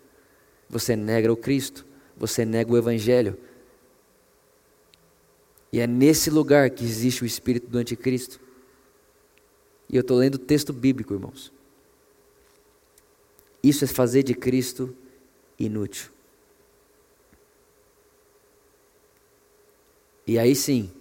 você 0.70 0.96
nega 0.96 1.32
o 1.34 1.36
Cristo, 1.36 1.86
você 2.16 2.46
nega 2.46 2.72
o 2.72 2.78
Evangelho. 2.78 3.38
E 5.72 5.80
é 5.80 5.88
nesse 5.88 6.30
lugar 6.30 6.70
que 6.70 6.84
existe 6.84 7.24
o 7.24 7.26
espírito 7.26 7.68
do 7.68 7.78
anticristo. 7.78 8.40
E 9.90 9.96
eu 9.96 10.02
estou 10.02 10.18
lendo 10.18 10.36
o 10.36 10.40
texto 10.40 10.72
bíblico, 10.72 11.14
irmãos. 11.14 11.52
Isso 13.64 13.84
é 13.84 13.88
fazer 13.88 14.24
de 14.24 14.34
Cristo 14.34 14.96
inútil. 15.58 16.12
E 20.26 20.38
aí 20.38 20.56
sim, 20.56 20.92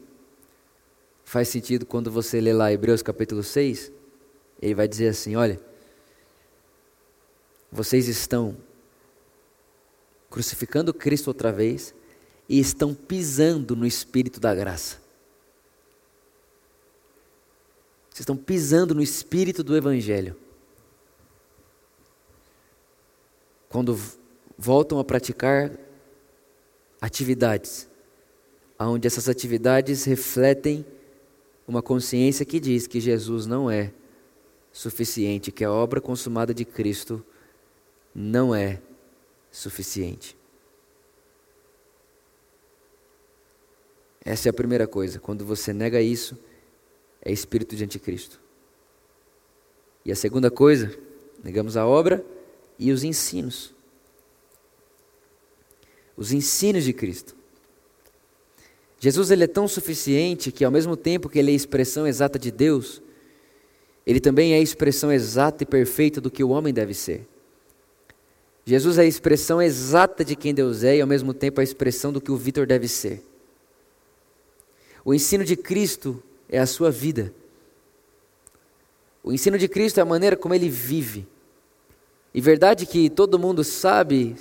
faz 1.23 1.49
sentido 1.49 1.85
quando 1.85 2.11
você 2.11 2.41
lê 2.41 2.53
lá 2.53 2.73
Hebreus 2.73 3.03
capítulo 3.03 3.43
6, 3.43 3.93
ele 4.61 4.75
vai 4.75 4.89
dizer 4.89 5.09
assim: 5.09 5.37
olha, 5.37 5.61
vocês 7.71 8.09
estão 8.09 8.57
crucificando 10.31 10.93
Cristo 10.93 11.29
outra 11.29 11.53
vez 11.53 11.95
e 12.49 12.59
estão 12.59 12.95
pisando 12.95 13.77
no 13.77 13.87
espírito 13.87 14.41
da 14.41 14.55
graça. 14.55 14.97
Vocês 18.11 18.21
estão 18.21 18.37
pisando 18.37 18.95
no 18.95 19.03
espírito 19.03 19.63
do 19.63 19.77
Evangelho. 19.77 20.37
Quando 23.69 23.99
voltam 24.57 24.99
a 24.99 25.05
praticar 25.05 25.71
atividades, 27.01 27.89
onde 28.79 29.07
essas 29.07 29.29
atividades 29.29 30.05
refletem 30.05 30.85
uma 31.67 31.83
consciência 31.83 32.47
que 32.47 32.59
diz 32.59 32.87
que 32.87 32.99
Jesus 32.99 33.47
não 33.47 33.71
é 33.71 33.93
suficiente, 34.73 35.53
que 35.53 35.65
a 35.65 35.71
obra 35.71 36.01
consumada 36.01 36.55
de 36.55 36.65
Cristo 36.65 37.25
não 38.15 38.55
é 38.55 38.81
suficiente. 39.51 40.37
Essa 44.25 44.49
é 44.49 44.51
a 44.51 44.55
primeira 44.55 44.87
coisa. 44.87 45.19
Quando 45.19 45.45
você 45.45 45.73
nega 45.73 46.01
isso, 46.01 46.39
é 47.23 47.33
espírito 47.33 47.75
de 47.75 47.85
anticristo. 47.85 48.41
E 50.05 50.13
a 50.13 50.17
segunda 50.17 50.51
coisa, 50.51 50.97
negamos 51.43 51.77
a 51.77 51.87
obra 51.87 52.25
e 52.79 52.93
os 52.93 53.05
ensinos. 53.05 53.75
Os 56.17 56.33
ensinos 56.33 56.85
de 56.85 56.93
Cristo. 56.93 57.37
Jesus 59.01 59.31
ele 59.31 59.45
é 59.45 59.47
tão 59.47 59.69
suficiente 59.69 60.51
que 60.51 60.65
ao 60.65 60.71
mesmo 60.71 60.97
tempo 60.97 61.29
que 61.29 61.39
ele 61.39 61.51
é 61.51 61.53
a 61.53 61.57
expressão 61.57 62.07
exata 62.07 62.39
de 62.39 62.51
Deus, 62.51 63.01
ele 64.05 64.21
também 64.21 64.53
é 64.53 64.57
a 64.57 64.61
expressão 64.61 65.13
exata 65.13 65.63
e 65.63 65.67
perfeita 65.67 66.21
do 66.21 66.31
que 66.31 66.43
o 66.43 66.49
homem 66.49 66.75
deve 66.75 66.95
ser. 66.95 67.27
Jesus 68.69 68.99
é 68.99 69.01
a 69.01 69.07
expressão 69.07 69.63
exata 69.63 70.23
de 70.23 70.37
quem 70.37 70.53
Deus 70.53 70.85
é 70.85 70.97
e 70.97 71.01
ao 71.01 71.07
mesmo 71.07 71.33
tempo 71.33 71.59
a 71.59 71.65
expressão 71.65 72.13
do 72.13 72.21
que 72.21 72.31
o 72.31 72.37
Vitor 72.37 72.67
deve 72.67 72.87
ser. 72.87 73.23
O 75.03 75.15
ensino 75.15 75.43
de 75.43 75.57
Cristo 75.57 76.23
é 76.51 76.59
a 76.59 76.67
sua 76.67 76.91
vida. 76.91 77.33
O 79.25 79.33
ensino 79.33 79.57
de 79.57 79.69
Cristo 79.69 80.01
é 80.01 80.03
a 80.03 80.05
maneira 80.05 80.37
como 80.37 80.55
ele 80.55 80.69
vive. 80.69 81.27
E 82.35 82.43
verdade 82.43 82.85
que 82.85 83.09
todo 83.09 83.39
mundo 83.39 83.65
sabe 83.65 84.37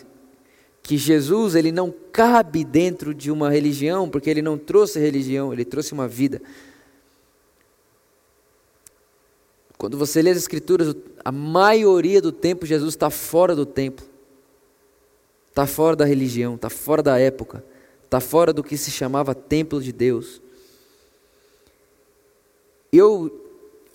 que 0.84 0.98
Jesus 0.98 1.56
ele 1.56 1.72
não 1.72 1.90
cabe 2.12 2.66
dentro 2.66 3.13
de 3.13 3.32
uma 3.32 3.50
religião, 3.50 4.10
porque 4.10 4.30
ele 4.30 4.42
não 4.42 4.58
trouxe 4.58 5.00
religião, 5.00 5.54
ele 5.54 5.63
trouxe 5.63 5.94
uma 5.94 6.06
vida. 6.06 6.42
Quando 9.78 9.98
você 9.98 10.22
lê 10.22 10.32
as 10.32 10.38
Escrituras, 10.38 10.94
a 11.24 11.32
maioria 11.32 12.22
do 12.22 12.34
tempo 12.34 12.66
Jesus 12.66 12.94
está 12.94 13.10
fora 13.10 13.56
do 13.56 13.66
templo 13.66 14.16
está 15.58 15.65
fora 15.65 15.96
da 15.96 16.06
religião, 16.06 16.54
está 16.54 16.70
fora 16.70 17.02
da 17.02 17.17
época, 17.17 17.63
está 18.06 18.20
fora 18.20 18.54
do 18.54 18.63
que 18.63 18.78
se 18.78 18.91
chamava 18.91 19.34
templo 19.34 19.82
de 19.82 19.91
Deus. 19.91 20.39
Eu, 22.93 23.43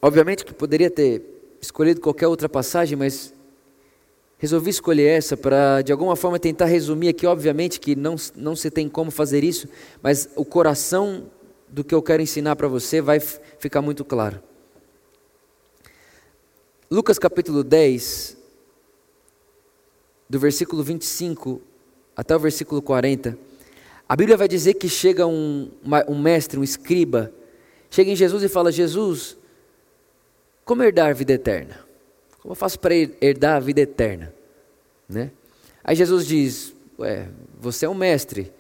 obviamente, 0.03 0.45
que 0.45 0.53
poderia 0.53 0.91
ter 0.91 1.23
escolhido 1.61 2.01
qualquer 2.01 2.27
outra 2.27 2.49
passagem, 2.49 2.99
mas 2.99 3.33
resolvi 4.39 4.71
escolher 4.71 5.07
essa 5.07 5.37
para, 5.37 5.83
de 5.83 5.93
alguma 5.93 6.17
forma, 6.17 6.37
tentar 6.37 6.65
resumir 6.65 7.11
aqui. 7.11 7.29
Obviamente 7.29 7.79
que 7.79 7.95
não, 7.95 8.17
não 8.35 8.57
se 8.57 8.69
tem 8.69 8.89
como 8.89 9.13
fazer 9.13 9.45
isso, 9.45 9.69
mas 10.03 10.29
o 10.35 10.45
coração 10.45 11.31
do 11.69 11.85
que 11.85 11.95
eu 11.95 12.03
quero 12.03 12.21
ensinar 12.21 12.57
para 12.57 12.67
você 12.67 13.01
vai 13.01 13.21
ficar 13.21 13.81
muito 13.81 14.05
claro. 14.05 14.43
Lucas 16.91 17.21
capítulo 17.21 17.63
10, 17.63 18.42
do 20.33 20.39
versículo 20.39 20.83
25 20.83 21.61
até 22.17 22.35
o 22.35 22.39
versículo 22.39 22.81
40, 22.81 23.37
a 24.09 24.17
Bíblia 24.17 24.35
vai 24.35 24.49
dizer 24.49 24.73
que 24.75 24.89
chega 24.89 25.27
um, 25.27 25.71
um 26.09 26.19
mestre, 26.19 26.59
um 26.59 26.65
escriba, 26.65 27.31
chega 27.91 28.11
em 28.11 28.17
Jesus 28.17 28.43
e 28.43 28.49
fala: 28.49 28.73
Jesus, 28.73 29.37
como 30.65 30.83
herdar 30.83 31.11
a 31.11 31.13
vida 31.13 31.35
eterna? 31.35 31.85
Como 32.41 32.53
eu 32.53 32.57
faço 32.57 32.81
para 32.81 32.95
herdar 32.95 33.57
a 33.57 33.61
vida 33.61 33.83
eterna? 33.83 34.33
Né? 35.07 35.31
Aí 35.85 35.95
Jesus 35.95 36.27
diz: 36.27 36.75
Ué, 36.99 37.29
você 37.61 37.85
é 37.85 37.89
um 37.91 37.95
mestre, 37.95 38.51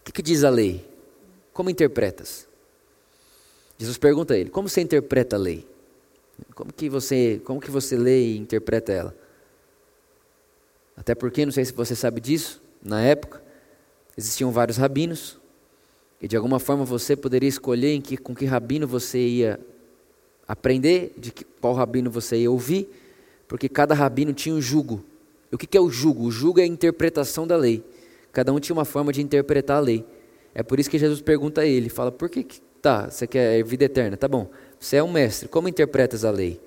o 0.00 0.04
que, 0.04 0.12
que 0.12 0.22
diz 0.22 0.44
a 0.44 0.50
lei? 0.50 0.86
Como 1.50 1.70
interpretas? 1.70 2.46
Jesus 3.78 3.96
pergunta 3.96 4.34
a 4.34 4.36
ele: 4.36 4.50
Como 4.50 4.68
você 4.68 4.82
interpreta 4.82 5.36
a 5.36 5.38
lei? 5.38 5.66
Como 6.54 6.70
que 6.70 6.90
você, 6.90 7.40
como 7.42 7.58
que 7.58 7.70
você 7.70 7.96
lê 7.96 8.20
e 8.20 8.36
interpreta 8.36 8.92
ela? 8.92 9.25
Até 10.96 11.14
porque, 11.14 11.44
não 11.44 11.52
sei 11.52 11.64
se 11.64 11.72
você 11.72 11.94
sabe 11.94 12.20
disso, 12.20 12.62
na 12.82 13.02
época, 13.02 13.42
existiam 14.16 14.50
vários 14.50 14.76
rabinos, 14.76 15.38
e 16.20 16.26
de 16.26 16.36
alguma 16.36 16.58
forma 16.58 16.84
você 16.84 17.14
poderia 17.14 17.48
escolher 17.48 17.92
em 17.92 18.00
que, 18.00 18.16
com 18.16 18.34
que 18.34 18.46
rabino 18.46 18.86
você 18.86 19.18
ia 19.18 19.60
aprender, 20.48 21.14
de 21.18 21.30
que, 21.30 21.44
qual 21.44 21.74
rabino 21.74 22.10
você 22.10 22.38
ia 22.38 22.50
ouvir, 22.50 22.88
porque 23.46 23.68
cada 23.68 23.94
rabino 23.94 24.32
tinha 24.32 24.54
um 24.54 24.60
jugo. 24.60 25.04
E 25.52 25.54
o 25.54 25.58
que, 25.58 25.66
que 25.66 25.76
é 25.76 25.80
o 25.80 25.90
jugo? 25.90 26.24
O 26.24 26.30
jugo 26.30 26.60
é 26.60 26.62
a 26.62 26.66
interpretação 26.66 27.46
da 27.46 27.56
lei. 27.56 27.84
Cada 28.32 28.52
um 28.52 28.58
tinha 28.58 28.74
uma 28.74 28.84
forma 28.84 29.12
de 29.12 29.22
interpretar 29.22 29.76
a 29.76 29.80
lei. 29.80 30.04
É 30.54 30.62
por 30.62 30.80
isso 30.80 30.88
que 30.88 30.98
Jesus 30.98 31.20
pergunta 31.20 31.60
a 31.60 31.66
ele, 31.66 31.88
fala, 31.90 32.10
por 32.10 32.30
que, 32.30 32.42
que 32.42 32.60
tá, 32.80 33.10
você 33.10 33.26
quer 33.26 33.62
vida 33.62 33.84
eterna? 33.84 34.16
Tá 34.16 34.26
bom, 34.26 34.50
você 34.80 34.96
é 34.96 35.02
um 35.02 35.12
mestre, 35.12 35.48
como 35.48 35.68
interpretas 35.68 36.24
a 36.24 36.30
lei? 36.30 36.58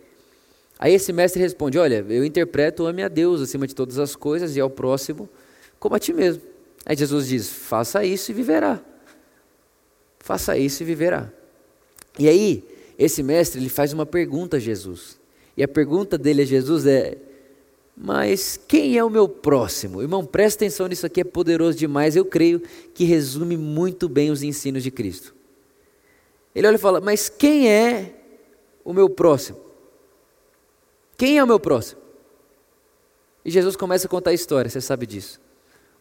Aí 0.79 0.93
esse 0.93 1.11
mestre 1.11 1.41
responde: 1.41 1.77
Olha, 1.77 2.05
eu 2.07 2.23
interpreto 2.23 2.87
ame 2.87 3.03
a 3.03 3.09
Deus 3.09 3.41
acima 3.41 3.67
de 3.67 3.75
todas 3.75 3.99
as 3.99 4.15
coisas 4.15 4.55
e 4.55 4.61
ao 4.61 4.69
próximo 4.69 5.29
como 5.77 5.95
a 5.95 5.99
ti 5.99 6.13
mesmo. 6.13 6.41
Aí 6.85 6.95
Jesus 6.95 7.27
diz: 7.27 7.49
Faça 7.49 8.05
isso 8.05 8.31
e 8.31 8.33
viverá. 8.33 8.81
Faça 10.19 10.57
isso 10.57 10.81
e 10.83 10.85
viverá. 10.85 11.31
E 12.17 12.27
aí, 12.27 12.63
esse 12.97 13.21
mestre 13.21 13.59
ele 13.59 13.69
faz 13.69 13.91
uma 13.91 14.05
pergunta 14.05 14.57
a 14.57 14.59
Jesus. 14.59 15.19
E 15.55 15.63
a 15.63 15.67
pergunta 15.67 16.17
dele 16.17 16.43
a 16.43 16.45
Jesus 16.45 16.85
é: 16.85 17.17
Mas 17.95 18.57
quem 18.67 18.97
é 18.97 19.03
o 19.03 19.09
meu 19.09 19.27
próximo? 19.27 20.01
Irmão, 20.01 20.25
presta 20.25 20.63
atenção 20.63 20.87
nisso 20.87 21.05
aqui, 21.05 21.21
é 21.21 21.25
poderoso 21.25 21.77
demais. 21.77 22.15
Eu 22.15 22.25
creio 22.25 22.61
que 22.93 23.03
resume 23.03 23.57
muito 23.57 24.07
bem 24.07 24.31
os 24.31 24.43
ensinos 24.43 24.83
de 24.83 24.91
Cristo. 24.91 25.35
Ele 26.55 26.67
olha 26.67 26.75
e 26.75 26.79
fala: 26.79 27.01
Mas 27.01 27.27
quem 27.27 27.69
é 27.69 28.13
o 28.83 28.93
meu 28.93 29.09
próximo? 29.09 29.68
Quem 31.19 31.37
é 31.37 31.43
o 31.43 31.47
meu 31.47 31.59
próximo? 31.59 31.99
E 33.43 33.51
Jesus 33.51 33.75
começa 33.75 34.07
a 34.07 34.09
contar 34.09 34.29
a 34.29 34.33
história, 34.33 34.71
você 34.71 34.79
sabe 34.79 35.05
disso. 35.05 35.41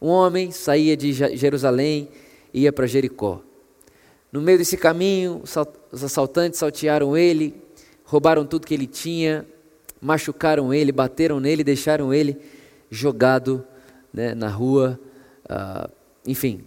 Um 0.01 0.07
homem 0.07 0.49
saía 0.49 0.95
de 0.95 1.11
Jerusalém 1.11 2.07
e 2.53 2.61
ia 2.61 2.71
para 2.71 2.87
Jericó. 2.87 3.41
No 4.31 4.39
meio 4.39 4.57
desse 4.57 4.77
caminho, 4.77 5.41
os 5.91 6.03
assaltantes 6.05 6.57
saltearam 6.57 7.17
ele, 7.17 7.53
roubaram 8.05 8.45
tudo 8.45 8.65
que 8.65 8.73
ele 8.73 8.87
tinha, 8.87 9.45
machucaram 10.01 10.73
ele, 10.73 10.89
bateram 10.93 11.37
nele, 11.37 11.65
deixaram 11.65 12.13
ele 12.13 12.37
jogado 12.89 13.67
né, 14.13 14.33
na 14.33 14.47
rua, 14.47 14.97
uh, 15.49 15.91
enfim, 16.25 16.63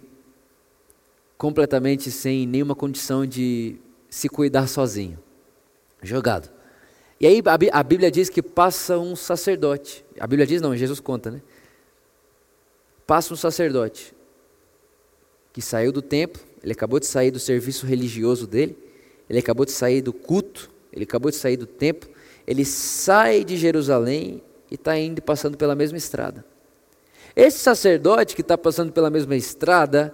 completamente 1.39 2.11
sem 2.11 2.45
nenhuma 2.45 2.75
condição 2.75 3.25
de 3.25 3.77
se 4.11 4.29
cuidar 4.29 4.67
sozinho, 4.67 5.17
jogado. 6.03 6.52
E 7.23 7.25
aí 7.25 7.41
a 7.71 7.81
Bíblia 7.83 8.11
diz 8.11 8.27
que 8.27 8.41
passa 8.41 8.99
um 8.99 9.15
sacerdote. 9.15 10.03
A 10.19 10.27
Bíblia 10.27 10.45
diz, 10.45 10.61
não, 10.61 10.75
Jesus 10.75 10.99
conta, 10.99 11.31
né? 11.31 11.41
Passa 13.07 13.33
um 13.33 13.37
sacerdote 13.37 14.13
que 15.53 15.61
saiu 15.61 15.93
do 15.93 16.01
templo, 16.01 16.41
ele 16.61 16.73
acabou 16.73 16.99
de 16.99 17.05
sair 17.05 17.31
do 17.31 17.39
serviço 17.39 17.85
religioso 17.85 18.45
dele, 18.45 18.77
ele 19.29 19.39
acabou 19.39 19.65
de 19.65 19.71
sair 19.71 20.01
do 20.01 20.11
culto, 20.11 20.69
ele 20.91 21.05
acabou 21.05 21.31
de 21.31 21.37
sair 21.37 21.55
do 21.55 21.65
templo, 21.65 22.09
ele 22.45 22.65
sai 22.65 23.45
de 23.45 23.55
Jerusalém 23.55 24.43
e 24.69 24.75
está 24.75 24.99
indo 24.99 25.21
passando 25.21 25.57
pela 25.57 25.75
mesma 25.75 25.97
estrada. 25.97 26.43
Esse 27.33 27.59
sacerdote 27.59 28.35
que 28.35 28.41
está 28.41 28.57
passando 28.57 28.91
pela 28.91 29.09
mesma 29.09 29.37
estrada, 29.37 30.13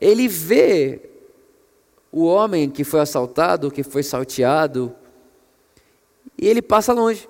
ele 0.00 0.26
vê 0.26 1.02
o 2.10 2.24
homem 2.24 2.70
que 2.70 2.82
foi 2.82 3.00
assaltado, 3.00 3.70
que 3.70 3.82
foi 3.82 4.02
salteado, 4.02 4.96
e 6.38 6.48
ele 6.48 6.62
passa 6.62 6.92
longe. 6.92 7.28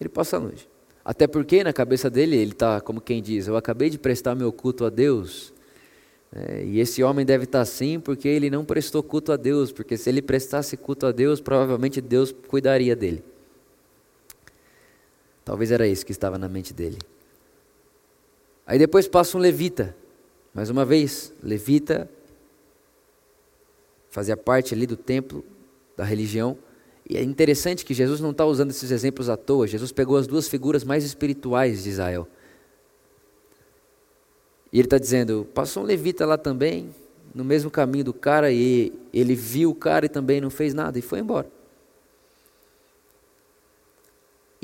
Ele 0.00 0.08
passa 0.08 0.38
longe. 0.38 0.68
Até 1.04 1.26
porque 1.26 1.62
na 1.62 1.72
cabeça 1.72 2.08
dele, 2.08 2.36
ele 2.36 2.52
está 2.52 2.80
como 2.80 3.00
quem 3.00 3.22
diz: 3.22 3.46
Eu 3.46 3.56
acabei 3.56 3.90
de 3.90 3.98
prestar 3.98 4.34
meu 4.34 4.52
culto 4.52 4.84
a 4.84 4.90
Deus. 4.90 5.52
É, 6.32 6.64
e 6.64 6.80
esse 6.80 7.02
homem 7.02 7.24
deve 7.24 7.44
estar 7.44 7.58
tá 7.58 7.62
assim 7.62 8.00
porque 8.00 8.26
ele 8.26 8.50
não 8.50 8.64
prestou 8.64 9.02
culto 9.02 9.30
a 9.30 9.36
Deus. 9.36 9.70
Porque 9.70 9.96
se 9.96 10.08
ele 10.08 10.22
prestasse 10.22 10.76
culto 10.76 11.06
a 11.06 11.12
Deus, 11.12 11.40
provavelmente 11.40 12.00
Deus 12.00 12.32
cuidaria 12.48 12.96
dele. 12.96 13.22
Talvez 15.44 15.70
era 15.70 15.86
isso 15.86 16.06
que 16.06 16.12
estava 16.12 16.38
na 16.38 16.48
mente 16.48 16.72
dele. 16.72 16.98
Aí 18.66 18.78
depois 18.78 19.06
passa 19.06 19.36
um 19.36 19.40
levita. 19.40 19.94
Mais 20.54 20.70
uma 20.70 20.84
vez, 20.84 21.32
levita 21.42 22.08
fazia 24.14 24.36
parte 24.36 24.72
ali 24.72 24.86
do 24.86 24.96
templo, 24.96 25.44
da 25.96 26.04
religião. 26.04 26.56
E 27.08 27.16
é 27.16 27.22
interessante 27.22 27.84
que 27.84 27.92
Jesus 27.92 28.20
não 28.20 28.30
está 28.30 28.46
usando 28.46 28.70
esses 28.70 28.90
exemplos 28.90 29.28
à 29.28 29.36
toa. 29.36 29.66
Jesus 29.66 29.92
pegou 29.92 30.16
as 30.16 30.26
duas 30.26 30.48
figuras 30.48 30.84
mais 30.84 31.04
espirituais 31.04 31.82
de 31.84 31.90
Israel. 31.90 32.26
E 34.72 34.78
ele 34.78 34.86
está 34.86 34.98
dizendo: 34.98 35.46
passou 35.52 35.82
um 35.82 35.86
levita 35.86 36.24
lá 36.24 36.38
também, 36.38 36.88
no 37.34 37.44
mesmo 37.44 37.70
caminho 37.70 38.04
do 38.04 38.14
cara, 38.14 38.50
e 38.50 38.92
ele 39.12 39.34
viu 39.34 39.70
o 39.70 39.74
cara 39.74 40.06
e 40.06 40.08
também 40.08 40.40
não 40.40 40.50
fez 40.50 40.72
nada, 40.72 40.98
e 40.98 41.02
foi 41.02 41.18
embora. 41.18 41.48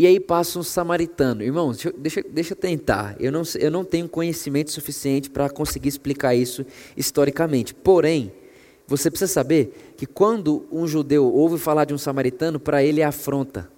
E 0.00 0.07
aí 0.07 0.18
passa 0.18 0.59
um 0.59 0.62
samaritano. 0.62 1.42
Irmãos, 1.42 1.76
deixa, 1.76 1.92
deixa, 1.92 2.22
deixa 2.22 2.53
eu 2.55 2.57
tentar. 2.57 3.16
Eu 3.20 3.31
não, 3.31 3.42
eu 3.59 3.70
não 3.70 3.85
tenho 3.85 4.09
conhecimento 4.09 4.70
suficiente 4.70 5.29
para 5.29 5.50
conseguir 5.50 5.90
explicar 5.90 6.35
isso 6.35 6.64
historicamente. 6.96 7.74
Porém, 7.74 8.33
você 8.90 9.09
precisa 9.09 9.33
saber 9.33 9.94
que 9.96 10.05
quando 10.05 10.66
um 10.68 10.85
judeu 10.85 11.24
ouve 11.33 11.59
falar 11.59 11.85
de 11.85 11.94
um 11.94 11.98
samaritano, 11.98 12.59
para 12.59 12.83
ele 12.83 13.00
é 13.00 13.05
afronta. 13.05 13.70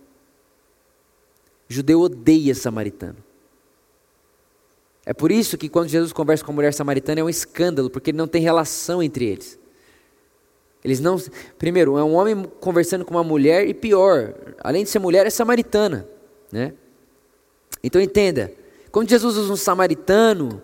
O 1.69 1.73
judeu 1.73 2.01
odeia 2.01 2.55
samaritano. 2.55 3.19
É 5.05 5.13
por 5.13 5.31
isso 5.31 5.59
que 5.59 5.69
quando 5.69 5.89
Jesus 5.89 6.15
conversa 6.15 6.43
com 6.43 6.51
a 6.53 6.55
mulher 6.55 6.73
samaritana 6.73 7.21
é 7.21 7.25
um 7.25 7.29
escândalo, 7.29 7.91
porque 7.91 8.11
não 8.11 8.27
tem 8.27 8.41
relação 8.41 9.03
entre 9.03 9.27
eles. 9.27 9.59
Eles 10.83 10.99
não. 10.99 11.21
Primeiro, 11.59 11.99
é 11.99 12.03
um 12.03 12.15
homem 12.15 12.45
conversando 12.59 13.05
com 13.05 13.13
uma 13.13 13.23
mulher 13.23 13.69
e 13.69 13.75
pior, 13.75 14.33
além 14.61 14.83
de 14.83 14.89
ser 14.89 14.99
mulher, 14.99 15.27
é 15.27 15.31
samaritana, 15.31 16.09
né? 16.51 16.73
Então 17.85 18.01
entenda, 18.01 18.51
quando 18.91 19.11
Jesus 19.11 19.37
usa 19.37 19.53
um 19.53 19.57
samaritano, 19.57 20.63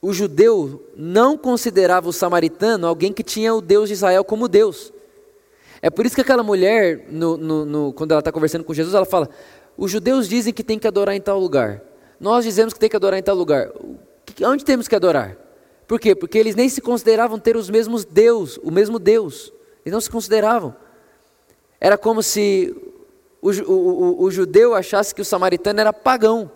o 0.00 0.12
judeu 0.12 0.88
não 0.96 1.36
considerava 1.36 2.08
o 2.08 2.12
samaritano 2.12 2.86
alguém 2.86 3.12
que 3.12 3.22
tinha 3.22 3.54
o 3.54 3.60
Deus 3.60 3.88
de 3.88 3.94
Israel 3.94 4.24
como 4.24 4.48
Deus. 4.48 4.92
É 5.82 5.90
por 5.90 6.06
isso 6.06 6.14
que 6.14 6.20
aquela 6.20 6.42
mulher, 6.42 7.06
no, 7.10 7.36
no, 7.36 7.64
no, 7.64 7.92
quando 7.92 8.12
ela 8.12 8.20
está 8.20 8.32
conversando 8.32 8.64
com 8.64 8.74
Jesus, 8.74 8.94
ela 8.94 9.06
fala: 9.06 9.28
os 9.76 9.90
judeus 9.90 10.28
dizem 10.28 10.52
que 10.52 10.64
tem 10.64 10.78
que 10.78 10.86
adorar 10.86 11.14
em 11.14 11.20
tal 11.20 11.38
lugar. 11.38 11.82
Nós 12.18 12.44
dizemos 12.44 12.72
que 12.72 12.80
tem 12.80 12.88
que 12.88 12.96
adorar 12.96 13.18
em 13.18 13.22
tal 13.22 13.36
lugar. 13.36 13.70
Onde 14.42 14.64
temos 14.64 14.88
que 14.88 14.96
adorar? 14.96 15.36
Por 15.86 16.00
quê? 16.00 16.14
Porque 16.14 16.38
eles 16.38 16.54
nem 16.54 16.68
se 16.68 16.80
consideravam 16.80 17.38
ter 17.38 17.56
os 17.56 17.70
mesmos 17.70 18.04
Deus, 18.04 18.58
o 18.62 18.70
mesmo 18.70 18.98
Deus. 18.98 19.52
Eles 19.84 19.92
não 19.92 20.00
se 20.00 20.10
consideravam. 20.10 20.74
Era 21.80 21.96
como 21.96 22.22
se 22.22 22.74
o, 23.40 23.50
o, 23.50 23.72
o, 23.72 24.22
o 24.24 24.30
judeu 24.30 24.74
achasse 24.74 25.14
que 25.14 25.20
o 25.20 25.24
samaritano 25.24 25.80
era 25.80 25.92
pagão. 25.92 26.50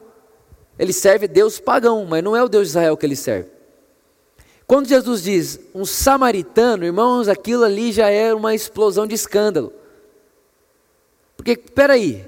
Ele 0.80 0.94
serve 0.94 1.28
Deus 1.28 1.60
pagão, 1.60 2.06
mas 2.06 2.24
não 2.24 2.34
é 2.34 2.42
o 2.42 2.48
Deus 2.48 2.62
de 2.62 2.68
Israel 2.70 2.96
que 2.96 3.04
ele 3.04 3.14
serve. 3.14 3.50
Quando 4.66 4.88
Jesus 4.88 5.22
diz 5.22 5.60
um 5.74 5.84
samaritano, 5.84 6.86
irmãos, 6.86 7.28
aquilo 7.28 7.64
ali 7.64 7.92
já 7.92 8.08
é 8.08 8.32
uma 8.32 8.54
explosão 8.54 9.06
de 9.06 9.14
escândalo. 9.14 9.74
Porque, 11.36 11.54
peraí, 11.54 12.26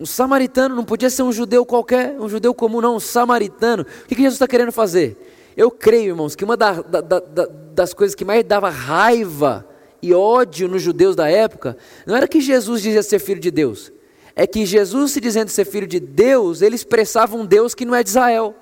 um 0.00 0.06
samaritano 0.06 0.74
não 0.74 0.84
podia 0.84 1.08
ser 1.10 1.22
um 1.22 1.30
judeu 1.30 1.64
qualquer, 1.64 2.18
um 2.18 2.28
judeu 2.28 2.52
comum, 2.52 2.80
não, 2.80 2.96
um 2.96 3.00
samaritano. 3.00 3.86
O 4.02 4.08
que, 4.08 4.16
Jesus 4.16 4.34
está 4.34 4.48
querendo 4.48 4.72
fazer? 4.72 5.16
Eu 5.56 5.70
creio, 5.70 6.08
irmãos, 6.08 6.34
que 6.34 6.42
uma 6.42 6.56
da, 6.56 6.72
da, 6.72 7.00
da, 7.00 7.46
das 7.72 7.94
coisas 7.94 8.16
que 8.16 8.24
mais 8.24 8.42
dava 8.42 8.68
raiva 8.68 9.64
e 10.02 10.12
ódio 10.12 10.66
nos 10.66 10.82
judeus 10.82 11.14
da 11.14 11.30
época 11.30 11.76
não 12.04 12.16
era 12.16 12.26
que 12.26 12.40
Jesus 12.40 12.82
dizia 12.82 13.02
ser 13.04 13.20
filho 13.20 13.40
de 13.40 13.52
Deus, 13.52 13.92
é 14.34 14.46
que 14.46 14.64
Jesus, 14.64 15.12
se 15.12 15.20
dizendo 15.20 15.48
ser 15.48 15.64
filho 15.64 15.86
de 15.86 16.00
Deus, 16.00 16.62
ele 16.62 16.74
expressava 16.74 17.36
um 17.36 17.44
Deus 17.44 17.74
que 17.74 17.84
não 17.84 17.94
é 17.94 18.02
de 18.02 18.10
Israel. 18.10 18.54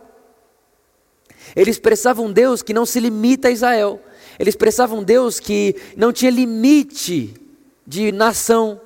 Ele 1.54 1.70
expressava 1.70 2.22
um 2.22 2.32
Deus 2.32 2.62
que 2.62 2.74
não 2.74 2.86
se 2.86 3.00
limita 3.00 3.48
a 3.48 3.50
Israel. 3.50 4.00
Ele 4.38 4.50
expressava 4.50 4.94
um 4.94 5.02
Deus 5.02 5.38
que 5.38 5.76
não 5.96 6.12
tinha 6.12 6.30
limite 6.30 7.34
de 7.86 8.12
nação. 8.12 8.80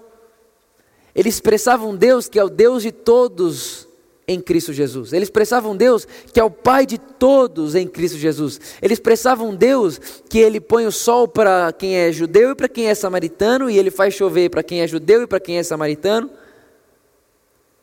Eles 1.15 1.35
expressavam 1.35 1.91
um 1.91 1.97
Deus 1.97 2.29
que 2.29 2.39
é 2.39 2.45
o 2.45 2.49
Deus 2.49 2.83
de 2.83 2.91
todos 2.91 3.87
em 4.27 4.41
Cristo 4.41 4.73
Jesus. 4.73 5.13
Eles 5.13 5.27
expressavam 5.27 5.73
um 5.73 5.77
Deus 5.77 6.07
que 6.33 6.41
é 6.41 6.45
o 6.45 6.51
Pai 6.51 6.87
de 6.87 6.99
todos 6.99 7.75
em 7.75 7.87
Cristo 7.87 8.19
Jesus. 8.19 8.61
Eles 8.83 8.97
expressavam 8.97 9.51
um 9.51 9.55
Deus 9.55 10.01
que 10.29 10.39
ele 10.39 10.61
põe 10.61 10.87
o 10.87 10.93
sol 10.93 11.29
para 11.29 11.73
quem 11.73 11.97
é 11.97 12.11
judeu 12.11 12.51
e 12.51 12.55
para 12.55 12.69
quem 12.69 12.89
é 12.89 12.95
samaritano, 12.95 13.71
e 13.71 13.79
ele 13.79 13.91
faz 13.91 14.15
chover 14.15 14.51
para 14.51 14.63
quem 14.63 14.81
é 14.81 14.89
judeu 14.89 15.23
e 15.23 15.27
para 15.27 15.41
quem 15.41 15.59
é 15.59 15.63
samaritano. 15.63 16.31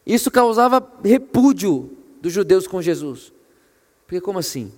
Isso 0.05 0.31
causava 0.31 0.85
repúdio 1.03 1.97
dos 2.21 2.33
judeus 2.33 2.67
com 2.67 2.81
Jesus. 2.81 3.33
Porque 4.05 4.21
como 4.21 4.39
assim? 4.39 4.71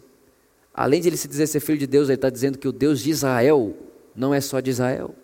Além 0.74 1.02
de 1.02 1.10
ele 1.10 1.18
se 1.18 1.28
dizer 1.28 1.48
ser 1.48 1.60
filho 1.60 1.78
de 1.78 1.88
Deus, 1.88 2.10
ele 2.10 2.16
está 2.16 2.30
dizendo 2.30 2.58
que 2.58 2.68
o 2.68 2.72
Deus 2.72 3.02
de 3.02 3.10
Israel 3.10 3.76
não 4.16 4.34
é 4.34 4.42
só 4.42 4.60
de 4.60 4.70
Israel. 4.70 5.16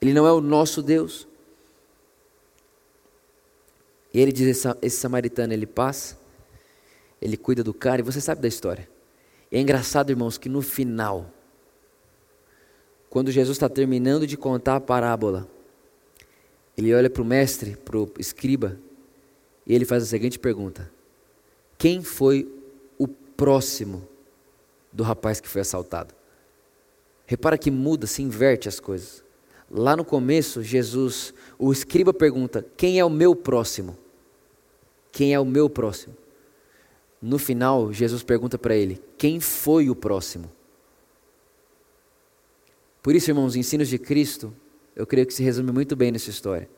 Ele 0.00 0.12
não 0.12 0.26
é 0.26 0.32
o 0.32 0.40
nosso 0.40 0.82
Deus. 0.82 1.26
E 4.12 4.20
ele 4.20 4.32
diz: 4.32 4.46
esse, 4.46 4.76
esse 4.80 4.96
samaritano, 4.96 5.52
ele 5.52 5.66
passa, 5.66 6.16
ele 7.20 7.36
cuida 7.36 7.64
do 7.64 7.74
cara, 7.74 8.00
e 8.00 8.04
você 8.04 8.20
sabe 8.20 8.40
da 8.40 8.48
história. 8.48 8.88
E 9.50 9.56
é 9.56 9.60
engraçado, 9.60 10.10
irmãos, 10.10 10.38
que 10.38 10.48
no 10.48 10.62
final, 10.62 11.30
quando 13.10 13.30
Jesus 13.30 13.56
está 13.56 13.68
terminando 13.68 14.26
de 14.26 14.36
contar 14.36 14.76
a 14.76 14.80
parábola, 14.80 15.48
ele 16.76 16.94
olha 16.94 17.08
para 17.08 17.22
o 17.22 17.24
mestre, 17.24 17.76
para 17.76 17.98
o 17.98 18.10
escriba, 18.18 18.78
e 19.66 19.74
ele 19.74 19.84
faz 19.84 20.02
a 20.02 20.06
seguinte 20.06 20.38
pergunta: 20.38 20.90
Quem 21.78 22.02
foi 22.02 22.50
o 22.98 23.06
próximo 23.06 24.06
do 24.92 25.02
rapaz 25.02 25.40
que 25.40 25.48
foi 25.48 25.60
assaltado? 25.60 26.14
Repara 27.26 27.56
que 27.56 27.70
muda, 27.70 28.06
se 28.06 28.22
inverte 28.22 28.68
as 28.68 28.78
coisas. 28.78 29.24
Lá 29.70 29.96
no 29.96 30.04
começo, 30.04 30.62
Jesus, 30.62 31.32
o 31.58 31.72
escriba 31.72 32.12
pergunta: 32.12 32.64
Quem 32.76 32.98
é 32.98 33.04
o 33.04 33.10
meu 33.10 33.34
próximo? 33.34 33.96
Quem 35.10 35.32
é 35.32 35.40
o 35.40 35.44
meu 35.44 35.70
próximo? 35.70 36.16
No 37.22 37.38
final, 37.38 37.92
Jesus 37.92 38.22
pergunta 38.22 38.58
para 38.58 38.76
ele: 38.76 39.00
Quem 39.16 39.40
foi 39.40 39.88
o 39.88 39.96
próximo? 39.96 40.50
Por 43.02 43.14
isso, 43.14 43.30
irmãos, 43.30 43.48
os 43.48 43.56
ensinos 43.56 43.88
de 43.88 43.98
Cristo, 43.98 44.54
eu 44.96 45.06
creio 45.06 45.26
que 45.26 45.34
se 45.34 45.42
resume 45.42 45.72
muito 45.72 45.96
bem 45.96 46.12
nessa 46.12 46.30
história. 46.30 46.68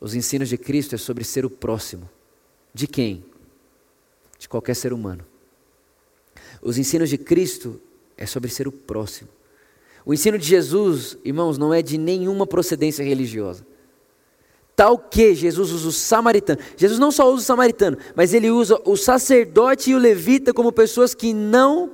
Os 0.00 0.14
ensinos 0.14 0.48
de 0.48 0.56
Cristo 0.56 0.94
é 0.94 0.98
sobre 0.98 1.24
ser 1.24 1.44
o 1.44 1.50
próximo. 1.50 2.08
De 2.72 2.86
quem? 2.86 3.24
De 4.38 4.48
qualquer 4.48 4.74
ser 4.74 4.92
humano. 4.92 5.24
Os 6.60 6.78
ensinos 6.78 7.08
de 7.08 7.18
Cristo 7.18 7.80
é 8.16 8.26
sobre 8.26 8.50
ser 8.50 8.68
o 8.68 8.72
próximo. 8.72 9.28
O 10.04 10.12
ensino 10.12 10.38
de 10.38 10.46
Jesus, 10.46 11.16
irmãos, 11.24 11.56
não 11.56 11.72
é 11.72 11.80
de 11.80 11.96
nenhuma 11.96 12.46
procedência 12.46 13.02
religiosa. 13.02 13.66
Tal 14.76 14.98
que 14.98 15.34
Jesus 15.34 15.70
usa 15.70 15.88
o 15.88 15.92
samaritano. 15.92 16.60
Jesus 16.76 16.98
não 16.98 17.12
só 17.12 17.28
usa 17.32 17.42
o 17.42 17.46
samaritano, 17.46 17.96
mas 18.14 18.34
ele 18.34 18.50
usa 18.50 18.80
o 18.84 18.96
sacerdote 18.96 19.90
e 19.90 19.94
o 19.94 19.98
levita 19.98 20.52
como 20.52 20.72
pessoas 20.72 21.14
que 21.14 21.32
não 21.32 21.92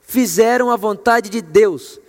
fizeram 0.00 0.70
a 0.70 0.76
vontade 0.76 1.28
de 1.28 1.42
Deus. 1.42 2.00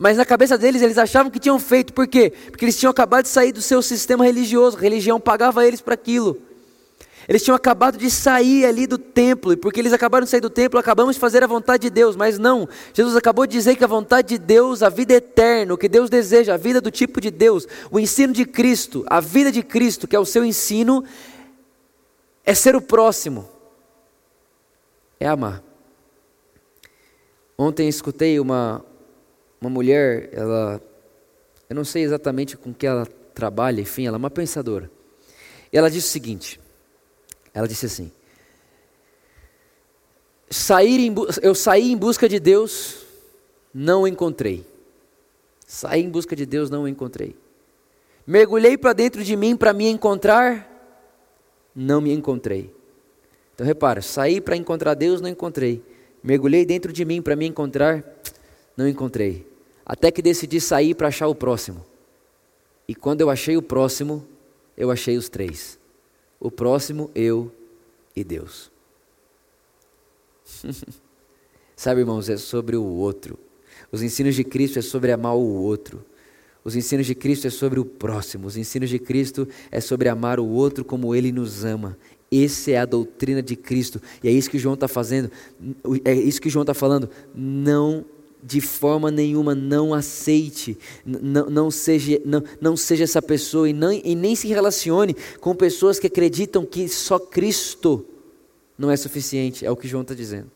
Mas 0.00 0.16
na 0.16 0.24
cabeça 0.24 0.56
deles, 0.56 0.80
eles 0.80 0.96
achavam 0.96 1.28
que 1.28 1.40
tinham 1.40 1.58
feito. 1.58 1.92
Por 1.92 2.06
quê? 2.06 2.32
Porque 2.50 2.64
eles 2.64 2.78
tinham 2.78 2.90
acabado 2.92 3.24
de 3.24 3.30
sair 3.30 3.50
do 3.50 3.60
seu 3.60 3.82
sistema 3.82 4.24
religioso. 4.24 4.76
A 4.76 4.80
religião 4.80 5.18
pagava 5.18 5.66
eles 5.66 5.80
para 5.80 5.94
aquilo. 5.94 6.40
Eles 7.26 7.42
tinham 7.42 7.56
acabado 7.56 7.98
de 7.98 8.10
sair 8.10 8.64
ali 8.64 8.86
do 8.86 8.96
templo, 8.96 9.52
e 9.52 9.56
porque 9.56 9.78
eles 9.78 9.92
acabaram 9.92 10.24
de 10.24 10.30
sair 10.30 10.40
do 10.40 10.48
templo, 10.48 10.80
acabamos 10.80 11.16
de 11.16 11.20
fazer 11.20 11.44
a 11.44 11.46
vontade 11.46 11.82
de 11.82 11.90
Deus, 11.90 12.16
mas 12.16 12.38
não. 12.38 12.66
Jesus 12.94 13.14
acabou 13.16 13.46
de 13.46 13.52
dizer 13.52 13.76
que 13.76 13.84
a 13.84 13.88
vontade 13.88 14.28
de 14.28 14.38
Deus, 14.38 14.82
a 14.82 14.88
vida 14.88 15.12
eterna, 15.12 15.74
o 15.74 15.76
que 15.76 15.90
Deus 15.90 16.08
deseja, 16.08 16.54
a 16.54 16.56
vida 16.56 16.80
do 16.80 16.90
tipo 16.90 17.20
de 17.20 17.30
Deus, 17.30 17.68
o 17.90 18.00
ensino 18.00 18.32
de 18.32 18.46
Cristo, 18.46 19.04
a 19.06 19.20
vida 19.20 19.52
de 19.52 19.62
Cristo, 19.62 20.08
que 20.08 20.16
é 20.16 20.18
o 20.18 20.24
seu 20.24 20.42
ensino, 20.42 21.04
é 22.46 22.54
ser 22.54 22.74
o 22.74 22.80
próximo, 22.80 23.46
é 25.20 25.28
amar. 25.28 25.62
Ontem 27.58 27.88
escutei 27.88 28.40
uma, 28.40 28.82
uma 29.60 29.70
mulher, 29.70 30.30
ela, 30.32 30.80
eu 31.68 31.76
não 31.76 31.84
sei 31.84 32.02
exatamente 32.02 32.56
com 32.56 32.72
que 32.72 32.86
ela 32.86 33.06
trabalha, 33.34 33.80
enfim, 33.80 34.06
ela 34.06 34.16
é 34.16 34.18
uma 34.18 34.30
pensadora. 34.30 34.90
E 35.72 35.76
ela 35.76 35.90
disse 35.90 36.08
o 36.08 36.10
seguinte: 36.10 36.60
ela 37.52 37.66
disse 37.66 37.86
assim: 37.86 38.10
sair 40.50 41.12
Eu 41.42 41.54
saí 41.54 41.92
em 41.92 41.96
busca 41.96 42.28
de 42.28 42.38
Deus, 42.38 43.04
não 43.72 44.02
o 44.02 44.08
encontrei. 44.08 44.66
Saí 45.66 46.02
em 46.02 46.08
busca 46.08 46.34
de 46.34 46.46
Deus, 46.46 46.70
não 46.70 46.84
o 46.84 46.88
encontrei. 46.88 47.36
Mergulhei 48.26 48.76
para 48.76 48.92
dentro 48.92 49.22
de 49.22 49.36
mim 49.36 49.56
para 49.56 49.72
me 49.72 49.88
encontrar, 49.88 50.66
não 51.74 52.00
me 52.00 52.12
encontrei. 52.12 52.74
Então 53.54 53.66
repara, 53.66 54.00
saí 54.00 54.40
para 54.40 54.56
encontrar 54.56 54.94
Deus, 54.94 55.20
não 55.20 55.28
encontrei. 55.28 55.82
Mergulhei 56.22 56.64
dentro 56.64 56.92
de 56.92 57.04
mim 57.04 57.20
para 57.20 57.36
me 57.36 57.46
encontrar, 57.46 58.02
não 58.78 58.88
encontrei. 58.88 59.46
Até 59.84 60.10
que 60.10 60.22
decidi 60.22 60.58
sair 60.58 60.94
para 60.94 61.08
achar 61.08 61.28
o 61.28 61.34
próximo. 61.34 61.84
E 62.88 62.94
quando 62.94 63.20
eu 63.20 63.28
achei 63.28 63.58
o 63.58 63.62
próximo, 63.62 64.26
eu 64.74 64.90
achei 64.90 65.18
os 65.18 65.28
três 65.28 65.78
o 66.40 66.50
próximo, 66.50 67.10
eu 67.14 67.50
e 68.14 68.22
Deus. 68.22 68.70
Sabe, 71.76 72.00
irmãos, 72.00 72.28
é 72.28 72.36
sobre 72.36 72.76
o 72.76 72.84
outro. 72.84 73.38
Os 73.90 74.02
ensinos 74.02 74.34
de 74.34 74.44
Cristo 74.44 74.78
é 74.78 74.82
sobre 74.82 75.12
amar 75.12 75.34
o 75.34 75.40
outro. 75.40 76.04
Os 76.64 76.76
ensinos 76.76 77.06
de 77.06 77.14
Cristo 77.14 77.46
é 77.46 77.50
sobre 77.50 77.78
o 77.80 77.84
próximo. 77.84 78.46
Os 78.46 78.56
ensinos 78.56 78.90
de 78.90 78.98
Cristo 78.98 79.48
é 79.70 79.80
sobre 79.80 80.08
amar 80.08 80.40
o 80.40 80.46
outro 80.46 80.84
como 80.84 81.14
ele 81.14 81.32
nos 81.32 81.64
ama. 81.64 81.96
Essa 82.30 82.72
é 82.72 82.76
a 82.76 82.84
doutrina 82.84 83.42
de 83.42 83.56
Cristo. 83.56 84.02
E 84.22 84.28
é 84.28 84.30
isso 84.30 84.50
que 84.50 84.58
João 84.58 84.74
está 84.74 84.86
fazendo. 84.86 85.30
É 86.04 86.12
isso 86.12 86.40
que 86.40 86.50
João 86.50 86.62
está 86.62 86.74
falando. 86.74 87.08
Não 87.34 88.04
de 88.42 88.60
forma 88.60 89.10
nenhuma 89.10 89.54
não 89.54 89.92
aceite, 89.92 90.78
não, 91.04 91.50
não, 91.50 91.70
seja, 91.70 92.20
não, 92.24 92.42
não 92.60 92.76
seja 92.76 93.04
essa 93.04 93.20
pessoa 93.20 93.68
e, 93.68 93.72
não, 93.72 93.92
e 93.92 94.14
nem 94.14 94.36
se 94.36 94.48
relacione 94.48 95.14
com 95.40 95.54
pessoas 95.54 95.98
que 95.98 96.06
acreditam 96.06 96.64
que 96.64 96.88
só 96.88 97.18
Cristo 97.18 98.06
não 98.76 98.90
é 98.90 98.96
suficiente, 98.96 99.66
é 99.66 99.70
o 99.70 99.76
que 99.76 99.88
João 99.88 100.02
está 100.02 100.14
dizendo. 100.14 100.50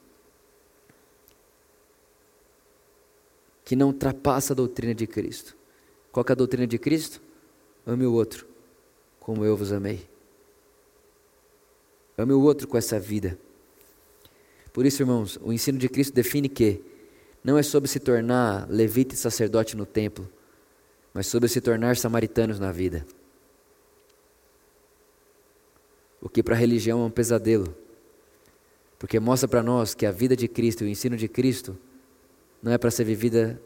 Que 3.64 3.74
não 3.74 3.88
ultrapassa 3.88 4.52
a 4.52 4.56
doutrina 4.56 4.94
de 4.94 5.06
Cristo. 5.06 5.56
Qual 6.12 6.24
é 6.28 6.32
a 6.32 6.36
doutrina 6.36 6.66
de 6.66 6.78
Cristo? 6.78 7.20
Ame 7.86 8.06
o 8.06 8.12
outro 8.12 8.52
como 9.22 9.44
eu 9.44 9.56
vos 9.56 9.72
amei. 9.72 10.04
Ame 12.18 12.32
o 12.32 12.40
outro 12.40 12.66
com 12.66 12.76
essa 12.76 12.98
vida. 12.98 13.38
Por 14.72 14.84
isso, 14.84 15.00
irmãos, 15.00 15.38
o 15.42 15.52
ensino 15.52 15.78
de 15.78 15.88
Cristo 15.88 16.12
define 16.12 16.48
que 16.48 16.82
não 17.42 17.58
é 17.58 17.62
sobre 17.62 17.88
se 17.88 17.98
tornar 17.98 18.68
levita 18.70 19.14
e 19.14 19.18
sacerdote 19.18 19.76
no 19.76 19.84
templo, 19.84 20.30
mas 21.12 21.26
sobre 21.26 21.48
se 21.48 21.60
tornar 21.60 21.96
samaritanos 21.96 22.58
na 22.58 22.70
vida. 22.70 23.04
O 26.20 26.28
que 26.28 26.42
para 26.42 26.54
a 26.54 26.58
religião 26.58 27.02
é 27.02 27.04
um 27.04 27.10
pesadelo, 27.10 27.74
porque 28.98 29.18
mostra 29.18 29.48
para 29.48 29.62
nós 29.62 29.92
que 29.94 30.06
a 30.06 30.12
vida 30.12 30.36
de 30.36 30.46
Cristo, 30.46 30.84
o 30.84 30.88
ensino 30.88 31.16
de 31.16 31.26
Cristo, 31.26 31.76
não 32.62 32.70
é 32.70 32.78
para 32.78 32.90
ser 32.90 33.04
vivida 33.04 33.60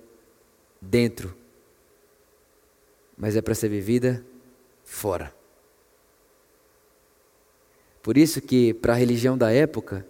dentro, 0.80 1.36
mas 3.16 3.36
é 3.36 3.42
para 3.42 3.54
ser 3.54 3.68
vivida 3.68 4.24
fora. 4.82 5.34
Por 8.02 8.16
isso 8.16 8.40
que 8.40 8.72
para 8.72 8.94
a 8.94 8.96
religião 8.96 9.36
da 9.36 9.52
época, 9.52 10.06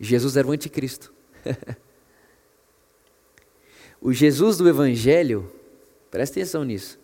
Jesus 0.00 0.36
era 0.36 0.46
o 0.46 0.52
anticristo. 0.52 1.12
O 4.06 4.12
Jesus 4.12 4.56
do 4.56 4.68
Evangelho, 4.68 5.50
presta 6.12 6.38
atenção 6.38 6.62
nisso. 6.62 6.96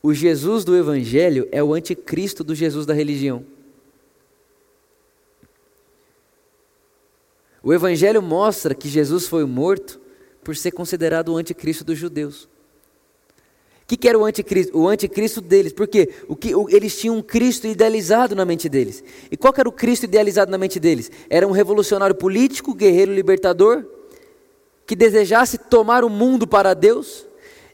O 0.00 0.14
Jesus 0.14 0.64
do 0.64 0.76
Evangelho 0.76 1.48
é 1.50 1.60
o 1.60 1.74
anticristo 1.74 2.44
do 2.44 2.54
Jesus 2.54 2.86
da 2.86 2.94
religião. 2.94 3.44
O 7.60 7.74
Evangelho 7.74 8.22
mostra 8.22 8.72
que 8.72 8.88
Jesus 8.88 9.26
foi 9.26 9.44
morto 9.44 10.00
por 10.44 10.54
ser 10.54 10.70
considerado 10.70 11.30
o 11.30 11.36
anticristo 11.36 11.82
dos 11.82 11.98
judeus. 11.98 12.44
O 12.44 13.86
que, 13.88 13.96
que, 13.96 14.08
era 14.08 14.16
o 14.16 14.24
anticristo? 14.24 14.78
O 14.78 14.86
anticristo 14.86 15.40
deles. 15.40 15.72
Porque 15.72 16.08
o 16.28 16.36
que, 16.36 16.54
o, 16.54 16.70
eles 16.70 16.96
tinham 16.96 17.16
um 17.16 17.22
Cristo 17.22 17.66
idealizado 17.66 18.36
na 18.36 18.44
mente 18.44 18.68
deles. 18.68 19.02
E 19.28 19.36
qual 19.36 19.52
era 19.58 19.68
o 19.68 19.72
Cristo 19.72 20.04
idealizado 20.04 20.52
na 20.52 20.58
mente 20.58 20.78
deles? 20.78 21.10
Era 21.28 21.48
um 21.48 21.50
revolucionário 21.50 22.14
político, 22.14 22.72
guerreiro 22.72 23.12
libertador, 23.12 23.84
que 24.86 24.94
desejasse 24.94 25.58
tomar 25.58 26.04
o 26.04 26.10
mundo 26.10 26.46
para 26.46 26.74
Deus, 26.74 27.26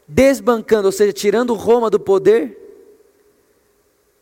desbancando, 0.07 0.87
ou 0.87 0.91
seja, 0.91 1.13
tirando 1.13 1.53
Roma 1.53 1.89
do 1.89 1.99
poder. 1.99 2.57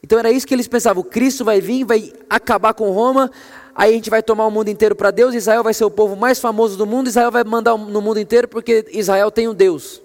Então 0.04 0.18
era 0.18 0.32
isso 0.32 0.48
que 0.48 0.54
eles 0.54 0.68
pensavam: 0.68 1.04
Cristo 1.04 1.46
vai 1.46 1.62
vir, 1.62 1.84
vai 1.84 2.14
acabar 2.30 2.74
com 2.74 2.92
Roma, 2.92 3.32
aí 3.76 3.92
a 3.92 3.94
gente 3.94 4.10
vai 4.10 4.24
tomar 4.24 4.46
o 4.48 4.52
mundo 4.52 4.70
inteiro 4.70 4.96
para 4.96 5.12
Deus, 5.12 5.36
Israel 5.36 5.64
vai 5.64 5.74
ser 5.74 5.86
o 5.86 5.92
povo 5.92 6.16
mais 6.16 6.40
famoso 6.40 6.78
do 6.78 6.86
mundo, 6.86 7.08
Israel 7.08 7.32
vai 7.32 7.44
mandar 7.44 7.78
no 7.78 8.02
mundo 8.02 8.20
inteiro 8.20 8.48
porque 8.48 8.86
Israel 8.92 9.30
tem 9.32 9.48
um 9.48 9.54
Deus. 9.54 10.02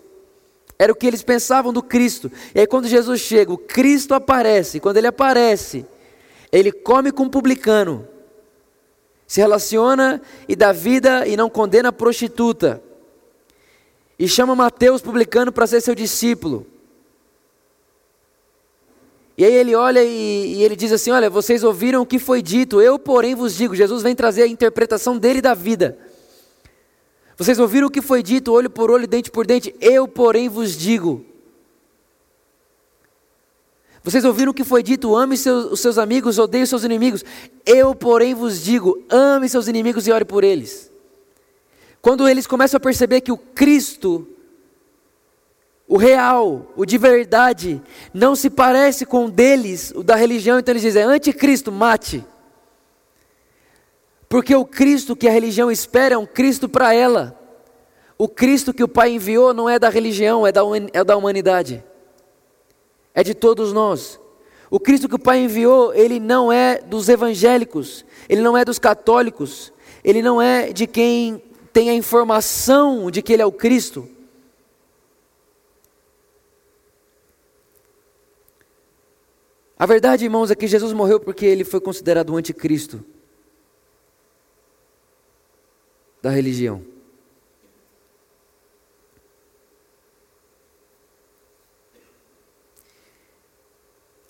Era 0.79 0.93
o 0.93 0.97
que 0.97 1.07
eles 1.07 1.23
pensavam 1.23 1.73
do 1.73 1.83
Cristo. 1.83 2.31
E 2.55 2.61
aí, 2.61 2.67
quando 2.67 2.89
Jesus 2.89 3.21
chega, 3.21 3.53
o 3.53 3.59
Cristo 3.59 4.13
aparece. 4.13 4.81
Quando 4.81 4.97
ele 4.97 5.07
aparece, 5.07 5.87
ele 6.51 6.73
come 6.73 7.13
com 7.13 7.25
um 7.25 7.29
publicano, 7.29 8.09
se 9.27 9.41
relaciona 9.41 10.21
e 10.49 10.55
dá 10.55 10.73
vida 10.73 11.27
e 11.27 11.37
não 11.37 11.49
condena 11.49 11.89
a 11.89 11.93
prostituta. 11.93 12.83
E 14.19 14.29
chama 14.29 14.55
Mateus 14.55 15.03
publicano 15.03 15.51
para 15.51 15.67
ser 15.67 15.81
seu 15.81 15.95
discípulo. 15.95 16.67
E 19.37 19.45
aí 19.45 19.53
ele 19.53 19.75
olha 19.75 20.03
e, 20.03 20.55
e, 20.55 20.63
ele 20.63 20.77
diz 20.77 20.93
assim: 20.93 21.11
Olha, 21.11 21.29
vocês 21.29 21.65
ouviram 21.65 22.03
o 22.03 22.07
que 22.07 22.21
foi 22.21 22.41
dito, 22.41 22.81
eu, 22.81 22.99
porém, 22.99 23.35
vos 23.35 23.55
digo. 23.55 23.75
Jesus 23.75 24.03
vem 24.03 24.15
trazer 24.15 24.43
a 24.43 24.47
interpretação 24.47 25.19
dele 25.19 25.41
da 25.41 25.55
vida. 25.55 25.99
Vocês 27.37 27.59
ouviram 27.59 27.89
o 27.89 27.91
que 27.91 28.01
foi 28.01 28.23
dito, 28.23 28.53
olho 28.53 28.71
por 28.71 28.93
olho, 28.93 29.09
dente 29.09 29.31
por 29.31 29.45
dente, 29.45 29.75
eu, 29.81 30.07
porém, 30.07 30.49
vos 30.49 30.77
digo. 30.77 31.25
Vocês 34.05 34.25
ouviram 34.25 34.53
o 34.53 34.55
que 34.55 34.63
foi 34.63 34.83
dito, 34.83 35.17
ame 35.17 35.35
seus, 35.37 35.73
os 35.73 35.81
seus 35.81 35.97
amigos, 35.99 36.39
odeie 36.39 36.63
os 36.63 36.69
seus 36.69 36.85
inimigos. 36.85 37.25
Eu, 37.65 37.95
porém, 37.95 38.35
vos 38.35 38.63
digo, 38.63 39.03
ame 39.11 39.49
seus 39.49 39.67
inimigos 39.67 40.07
e 40.07 40.13
ore 40.13 40.27
por 40.27 40.45
eles. 40.45 40.93
Quando 42.03 42.29
eles 42.29 42.47
começam 42.47 42.77
a 42.77 42.81
perceber 42.81 43.23
que 43.23 43.33
o 43.33 43.39
Cristo 43.39 44.29
o 45.87 45.99
real, 45.99 46.73
o 46.77 46.87
de 46.87 46.97
verdade, 46.97 47.81
não 48.13 48.35
se 48.35 48.49
parece 48.49 49.05
com 49.05 49.27
o 49.27 49.31
deles, 49.31 49.93
o 49.95 50.03
da 50.03 50.17
religião, 50.17 50.59
então 50.59 50.73
eles 50.73 50.83
dizem: 50.83 51.03
anticristo, 51.03 51.71
mate. 51.71 52.25
Porque 54.29 54.55
o 54.55 54.65
Cristo 54.65 55.15
que 55.15 55.29
a 55.29 55.31
religião 55.31 55.71
espera 55.71 56.15
é 56.15 56.19
um 56.19 56.27
Cristo 56.27 56.69
para 56.69 56.95
ela. 56.95 57.39
O 58.17 58.29
Cristo 58.29 58.73
que 58.73 58.83
o 58.83 58.89
Pai 58.89 59.13
enviou 59.13 59.53
não 59.53 59.69
é 59.69 59.79
da 59.79 59.89
religião, 59.89 60.47
é 60.47 60.51
da, 60.51 60.63
é 60.93 61.05
da 61.05 61.17
humanidade. 61.17 61.85
É 63.15 63.23
de 63.23 63.33
todos 63.33 63.73
nós. 63.73 64.21
O 64.71 64.81
Cristo 64.81 65.09
que 65.09 65.15
o 65.15 65.19
Pai 65.21 65.39
enviou, 65.39 65.95
ele 65.95 66.19
não 66.19 66.51
é 66.51 66.79
dos 66.79 67.09
evangélicos, 67.09 68.05
ele 68.29 68.43
não 68.43 68.59
é 68.59 68.65
dos 68.65 68.79
católicos, 68.79 69.73
ele 70.03 70.21
não 70.21 70.43
é 70.43 70.73
de 70.73 70.87
quem 70.87 71.41
tem 71.73 71.91
a 71.91 71.95
informação 71.95 73.11
de 73.11 73.23
que 73.23 73.33
ele 73.33 73.43
é 73.43 73.47
o 73.47 73.53
Cristo. 73.53 74.09
A 79.79 79.87
verdade, 79.87 80.25
irmãos, 80.25 80.51
é 80.51 80.55
que 80.55 80.67
Jesus 80.67 80.93
morreu 80.93 81.21
porque 81.21 81.45
ele 81.45 81.65
foi 81.65 81.81
considerado 81.81 82.31
o 82.31 82.37
anticristo 82.37 83.05
da 86.23 86.31
religião. 86.31 86.94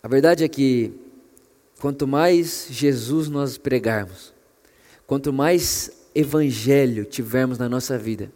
A 0.04 0.08
verdade 0.08 0.44
é 0.44 0.48
que 0.48 0.92
quanto 1.80 2.06
mais 2.06 2.66
Jesus 2.68 3.30
nós 3.30 3.56
pregarmos, 3.56 4.34
quanto 5.06 5.32
mais 5.32 6.10
evangelho 6.14 7.06
tivermos 7.06 7.56
na 7.56 7.70
nossa 7.70 7.96
vida, 7.96 8.30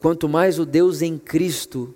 quanto 0.00 0.28
mais 0.28 0.58
o 0.58 0.66
Deus 0.66 1.00
em 1.00 1.16
Cristo 1.16 1.94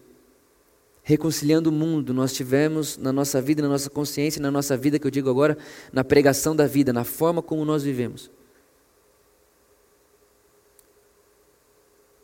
reconciliando 1.03 1.70
o 1.70 1.72
mundo, 1.72 2.14
nós 2.14 2.32
tivemos 2.32 2.96
na 2.96 3.12
nossa 3.12 3.42
vida, 3.42 3.61
na 3.61 3.68
nossa 3.68 3.90
consciência, 3.90 4.40
na 4.40 4.53
nossa 4.53 4.76
vida, 4.76 4.96
que 4.96 5.05
eu 5.05 5.11
digo 5.11 5.28
agora, 5.28 5.59
na 5.92 6.05
pregação 6.05 6.55
da 6.55 6.68
vida, 6.68 6.92
na 6.92 7.03
forma 7.03 7.42
como 7.42 7.64
nós 7.64 7.82
vivemos. 7.82 8.30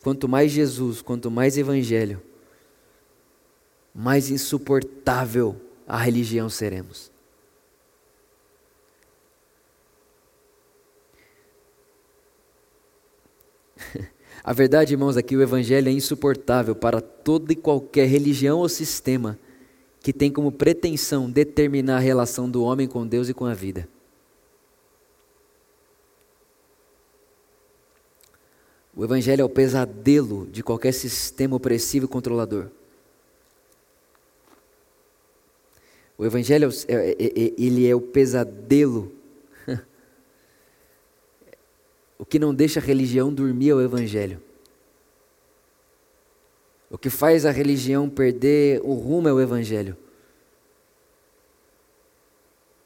Quanto 0.05 0.29
mais 0.29 0.53
Jesus, 0.53 1.03
quanto 1.03 1.33
mais 1.33 1.59
Evangelho, 1.59 2.23
mais 3.99 4.31
insuportável 4.31 5.61
a 5.85 5.99
religião 5.99 6.49
seremos. 6.49 7.11
A 14.45 14.53
verdade, 14.53 14.95
irmãos, 14.95 15.17
é 15.17 15.21
o 15.21 15.43
Evangelho 15.43 15.89
é 15.89 15.93
insuportável 15.93 16.77
para 16.77 17.01
toda 17.01 17.53
e 17.53 17.57
qualquer 17.57 18.07
religião 18.07 18.61
ou 18.61 18.69
sistema 18.69 19.37
que 20.01 20.13
tem 20.13 20.31
como 20.31 20.53
pretensão 20.53 21.29
determinar 21.29 21.97
a 21.97 22.01
relação 22.01 22.49
do 22.49 22.63
homem 22.63 22.87
com 22.87 23.05
Deus 23.05 23.29
e 23.29 23.35
com 23.35 23.47
a 23.47 23.53
vida. 23.53 23.89
O 28.95 29.03
Evangelho 29.05 29.43
é 29.43 29.45
o 29.45 29.51
pesadelo 29.51 30.47
de 30.47 30.63
qualquer 30.63 30.93
sistema 30.93 31.57
opressivo 31.57 32.07
e 32.07 32.09
controlador. 32.09 32.71
O 36.19 36.27
Evangelho 36.27 36.69
é, 36.89 36.93
é, 36.93 37.13
é, 37.13 37.55
ele 37.57 37.89
é 37.89 37.95
o 37.95 38.01
pesadelo 38.01 39.13
O 42.19 42.27
que 42.27 42.41
não 42.41 42.53
deixa 42.53 42.81
a 42.81 42.83
religião 42.83 43.33
dormir 43.33 43.71
é 43.71 43.75
o 43.75 43.81
Evangelho. 43.81 44.43
O 46.91 46.99
que 46.99 47.09
faz 47.09 47.47
a 47.47 47.53
religião 47.53 48.11
perder 48.11 48.81
o 48.83 48.95
rumo 48.95 49.29
é 49.29 49.33
o 49.33 49.41
Evangelho. 49.41 49.97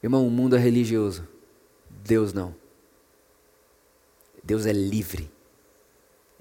Irmão, 0.03 0.27
o 0.27 0.31
mundo 0.31 0.55
é 0.57 0.59
religioso. 0.59 1.27
Deus 1.89 2.35
não. 2.35 2.55
Deus 4.43 4.67
é 4.67 4.73
livre. 4.73 5.31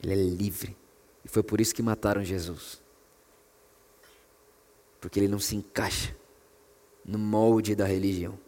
Ele 0.03 0.11
é 0.11 0.15
livre. 0.15 0.75
E 1.23 1.29
foi 1.29 1.43
por 1.43 1.61
isso 1.61 1.73
que 1.73 1.83
mataram 1.83 2.23
Jesus. 2.23 2.81
Porque 4.99 5.19
ele 5.19 5.27
não 5.29 5.39
se 5.39 5.55
encaixa 5.55 6.19
no 7.11 7.19
molde 7.19 7.75
da 7.75 7.85
religião. 7.85 8.39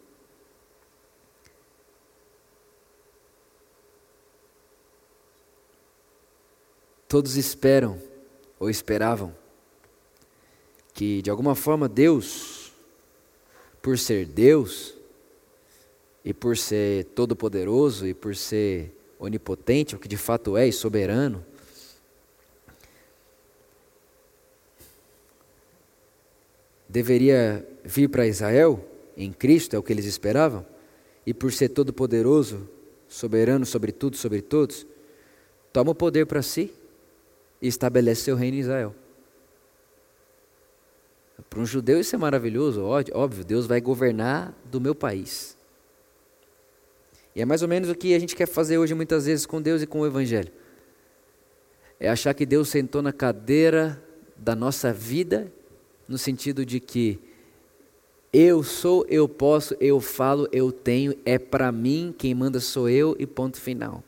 Todos 7.06 7.36
esperam 7.36 8.00
ou 8.58 8.70
esperavam 8.70 9.36
que 10.94 11.20
de 11.20 11.28
alguma 11.28 11.54
forma 11.54 11.86
Deus, 11.90 12.72
por 13.82 13.98
ser 13.98 14.24
Deus 14.24 14.94
e 16.24 16.32
por 16.32 16.56
ser 16.56 17.04
todo-poderoso 17.14 18.06
e 18.06 18.14
por 18.14 18.34
ser 18.34 18.96
onipotente, 19.18 19.94
o 19.94 19.98
que 19.98 20.08
de 20.08 20.16
fato 20.16 20.56
é 20.56 20.66
e 20.66 20.72
soberano, 20.72 21.44
deveria 26.88 27.73
vir 27.84 28.08
para 28.08 28.26
Israel 28.26 28.82
em 29.16 29.32
Cristo, 29.32 29.76
é 29.76 29.78
o 29.78 29.82
que 29.82 29.92
eles 29.92 30.06
esperavam, 30.06 30.66
e 31.26 31.34
por 31.34 31.52
ser 31.52 31.68
todo-poderoso, 31.68 32.68
soberano 33.06 33.64
sobre 33.64 33.92
tudo, 33.92 34.16
sobre 34.16 34.40
todos, 34.40 34.86
toma 35.72 35.90
o 35.90 35.94
poder 35.94 36.26
para 36.26 36.42
si 36.42 36.72
e 37.60 37.68
estabelece 37.68 38.22
seu 38.22 38.36
reino 38.36 38.56
em 38.56 38.60
Israel. 38.60 38.94
Para 41.48 41.60
um 41.60 41.66
judeu 41.66 42.00
isso 42.00 42.14
é 42.14 42.18
maravilhoso, 42.18 42.82
óbvio, 42.82 43.44
Deus 43.44 43.66
vai 43.66 43.80
governar 43.80 44.54
do 44.64 44.80
meu 44.80 44.94
país. 44.94 45.56
E 47.34 47.42
é 47.42 47.44
mais 47.44 47.62
ou 47.62 47.68
menos 47.68 47.88
o 47.88 47.94
que 47.94 48.14
a 48.14 48.18
gente 48.18 48.36
quer 48.36 48.46
fazer 48.46 48.78
hoje 48.78 48.94
muitas 48.94 49.26
vezes 49.26 49.44
com 49.44 49.60
Deus 49.60 49.82
e 49.82 49.86
com 49.86 50.00
o 50.00 50.06
Evangelho. 50.06 50.52
É 51.98 52.08
achar 52.08 52.32
que 52.34 52.46
Deus 52.46 52.68
sentou 52.68 53.02
na 53.02 53.12
cadeira 53.12 54.02
da 54.36 54.54
nossa 54.54 54.92
vida, 54.92 55.52
no 56.08 56.18
sentido 56.18 56.64
de 56.64 56.78
que 56.80 57.20
eu 58.34 58.62
sou, 58.62 59.06
eu 59.08 59.26
posso, 59.28 59.74
eu 59.80 60.00
falo, 60.00 60.48
eu 60.52 60.70
tenho, 60.70 61.14
é 61.24 61.38
para 61.38 61.70
mim, 61.72 62.14
quem 62.16 62.34
manda 62.34 62.60
sou 62.60 62.88
eu 62.88 63.16
e 63.18 63.26
ponto 63.26 63.60
final. 63.60 64.02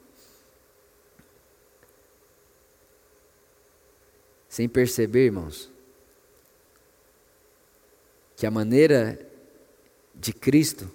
sem 4.57 4.66
perceber, 4.66 5.27
irmãos, 5.27 5.70
que 8.35 8.47
a 8.47 8.51
maneira 8.51 9.20
de 10.14 10.33
Cristo, 10.33 10.91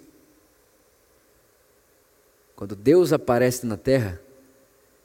quando 2.55 2.75
Deus 2.75 3.13
aparece 3.13 3.67
na 3.67 3.77
terra, 3.77 4.19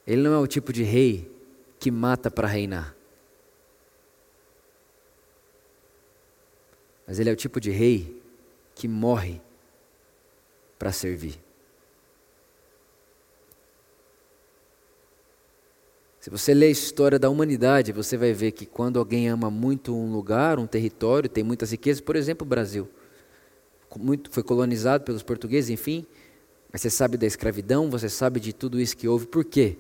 Ele 0.07 0.23
não 0.23 0.33
é 0.33 0.39
o 0.39 0.47
tipo 0.47 0.73
de 0.73 0.83
rei 0.83 1.31
que 1.79 1.91
mata 1.91 2.31
para 2.31 2.49
reinar. 2.49 2.96
Mas 7.07 7.19
Ele 7.19 7.31
é 7.31 7.33
o 7.33 7.37
tipo 7.37 7.61
de 7.61 7.71
rei 7.71 8.21
que 8.75 8.89
morre 8.89 9.41
para 10.79 10.93
servir. 10.93 11.41
Se 16.27 16.31
você 16.31 16.53
ler 16.53 16.67
a 16.67 16.71
história 16.71 17.21
da 17.21 17.31
humanidade, 17.31 17.93
você 17.93 18.17
vai 18.17 18.33
ver 18.33 18.51
que 18.51 18.67
quando 18.67 18.99
alguém 18.99 19.29
ama 19.29 19.49
muito 19.49 19.95
um 19.95 20.13
lugar, 20.13 20.59
um 20.59 20.67
território, 20.67 21.29
tem 21.29 21.45
muitas 21.45 21.71
riquezas, 21.71 22.01
por 22.01 22.17
exemplo, 22.17 22.45
o 22.45 22.49
Brasil. 22.49 22.89
Muito, 23.97 24.29
foi 24.33 24.43
colonizado 24.43 25.05
pelos 25.05 25.23
portugueses, 25.23 25.71
enfim. 25.71 26.05
Mas 26.73 26.81
você 26.83 26.91
sabe 26.91 27.17
da 27.17 27.27
escravidão, 27.27 27.89
você 27.89 28.09
sabe 28.09 28.41
de 28.41 28.53
tudo 28.53 28.81
isso 28.81 28.97
que 28.97 29.07
houve. 29.07 29.27
Por 29.27 29.45
quê? 29.45 29.77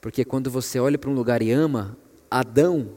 Porque 0.00 0.24
quando 0.24 0.50
você 0.50 0.80
olha 0.80 0.98
para 0.98 1.08
um 1.08 1.14
lugar 1.14 1.40
e 1.40 1.52
ama, 1.52 1.96
Adão, 2.28 2.90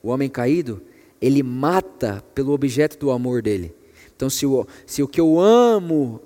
o 0.00 0.10
homem 0.10 0.30
caído, 0.30 0.80
ele 1.20 1.42
mata 1.42 2.22
pelo 2.34 2.52
objeto 2.52 2.98
do 2.98 3.10
amor 3.10 3.42
dele. 3.42 3.74
Então, 4.14 4.28
se 4.28 4.46
o, 4.46 4.66
se 4.86 5.02
o 5.02 5.08
que 5.08 5.20
eu 5.20 5.38
amo 5.38 6.20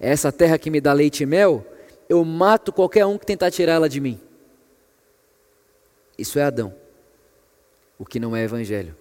é 0.00 0.10
essa 0.10 0.32
terra 0.32 0.58
que 0.58 0.70
me 0.70 0.80
dá 0.80 0.92
leite 0.92 1.22
e 1.22 1.26
mel, 1.26 1.66
eu 2.08 2.24
mato 2.24 2.72
qualquer 2.72 3.04
um 3.04 3.18
que 3.18 3.26
tentar 3.26 3.50
tirar 3.50 3.74
ela 3.74 3.88
de 3.88 4.00
mim. 4.00 4.20
Isso 6.16 6.38
é 6.38 6.42
Adão, 6.42 6.74
o 7.98 8.04
que 8.04 8.18
não 8.18 8.34
é 8.34 8.42
evangelho. 8.42 8.96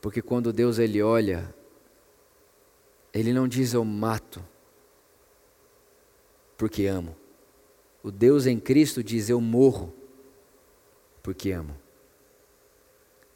Porque 0.00 0.22
quando 0.22 0.52
Deus 0.52 0.78
ele 0.78 1.02
olha, 1.02 1.54
ele 3.12 3.32
não 3.32 3.46
diz 3.46 3.74
eu 3.74 3.84
mato 3.84 4.42
porque 6.56 6.86
amo. 6.86 7.16
O 8.02 8.10
Deus 8.10 8.46
em 8.46 8.58
Cristo 8.58 9.02
diz 9.02 9.28
eu 9.28 9.40
morro 9.40 9.92
porque 11.22 11.50
amo. 11.52 11.74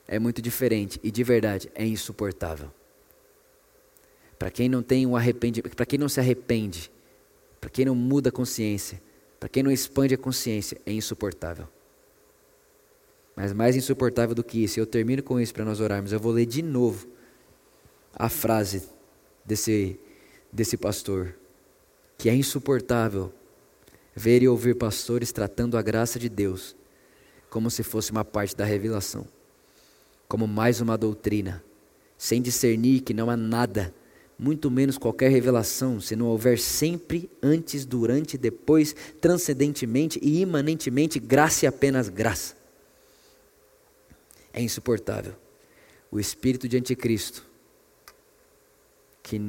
É 0.07 0.18
muito 0.18 0.42
diferente 0.42 1.00
e 1.02 1.11
de 1.11 1.24
verdade 1.24 1.70
é 1.74 1.84
insuportável. 1.84 2.70
Para 4.38 4.50
quem 4.50 4.68
não 4.68 4.82
tem 4.82 5.07
um 5.07 5.16
arrependimento, 5.16 5.74
para 5.74 5.86
quem 5.86 5.98
não 5.98 6.09
se 6.09 6.20
arrepende, 6.20 6.90
para 7.61 7.70
quem 7.70 7.84
não 7.84 7.94
muda 7.94 8.28
a 8.28 8.32
consciência, 8.32 9.00
para 9.40 9.48
quem 9.48 9.62
não 9.62 9.70
expande 9.70 10.14
a 10.14 10.18
consciência, 10.18 10.78
é 10.84 10.92
insuportável. 10.92 11.68
Mas 13.34 13.52
mais 13.52 13.74
insuportável 13.74 14.34
do 14.34 14.44
que 14.44 14.62
isso, 14.62 14.78
eu 14.78 14.86
termino 14.86 15.22
com 15.22 15.40
isso 15.40 15.52
para 15.52 15.64
nós 15.64 15.80
orarmos. 15.80 16.12
Eu 16.12 16.20
vou 16.20 16.32
ler 16.32 16.46
de 16.46 16.62
novo 16.62 17.09
a 18.12 18.28
frase 18.28 18.88
desse, 19.44 19.98
desse 20.52 20.76
pastor, 20.76 21.34
que 22.16 22.28
é 22.28 22.34
insuportável 22.34 23.32
ver 24.14 24.42
e 24.42 24.48
ouvir 24.48 24.76
pastores 24.76 25.32
tratando 25.32 25.76
a 25.76 25.82
graça 25.82 26.18
de 26.18 26.28
Deus 26.28 26.76
como 27.50 27.70
se 27.70 27.82
fosse 27.82 28.11
uma 28.11 28.24
parte 28.24 28.57
da 28.57 28.64
revelação, 28.64 29.26
como 30.29 30.47
mais 30.47 30.81
uma 30.81 30.97
doutrina, 30.97 31.62
sem 32.16 32.41
discernir 32.41 33.01
que 33.01 33.14
não 33.14 33.31
há 33.31 33.37
nada, 33.37 33.95
muito 34.39 34.70
menos 34.70 34.99
qualquer 34.99 35.31
revelação, 35.31 36.01
se 36.01 36.16
não 36.16 36.27
houver 36.27 36.59
sempre, 36.59 37.31
antes, 37.43 37.85
durante, 37.85 38.37
depois, 38.37 38.95
transcendentemente 39.20 40.18
e 40.22 40.41
imanentemente 40.41 41.20
graça 41.20 41.64
e 41.64 41.68
apenas 41.68 42.09
graça. 42.09 42.57
É 44.53 44.61
insuportável. 44.61 45.35
O 46.11 46.18
espírito 46.18 46.68
de 46.68 46.77
anticristo, 46.77 47.45
que 49.22 49.41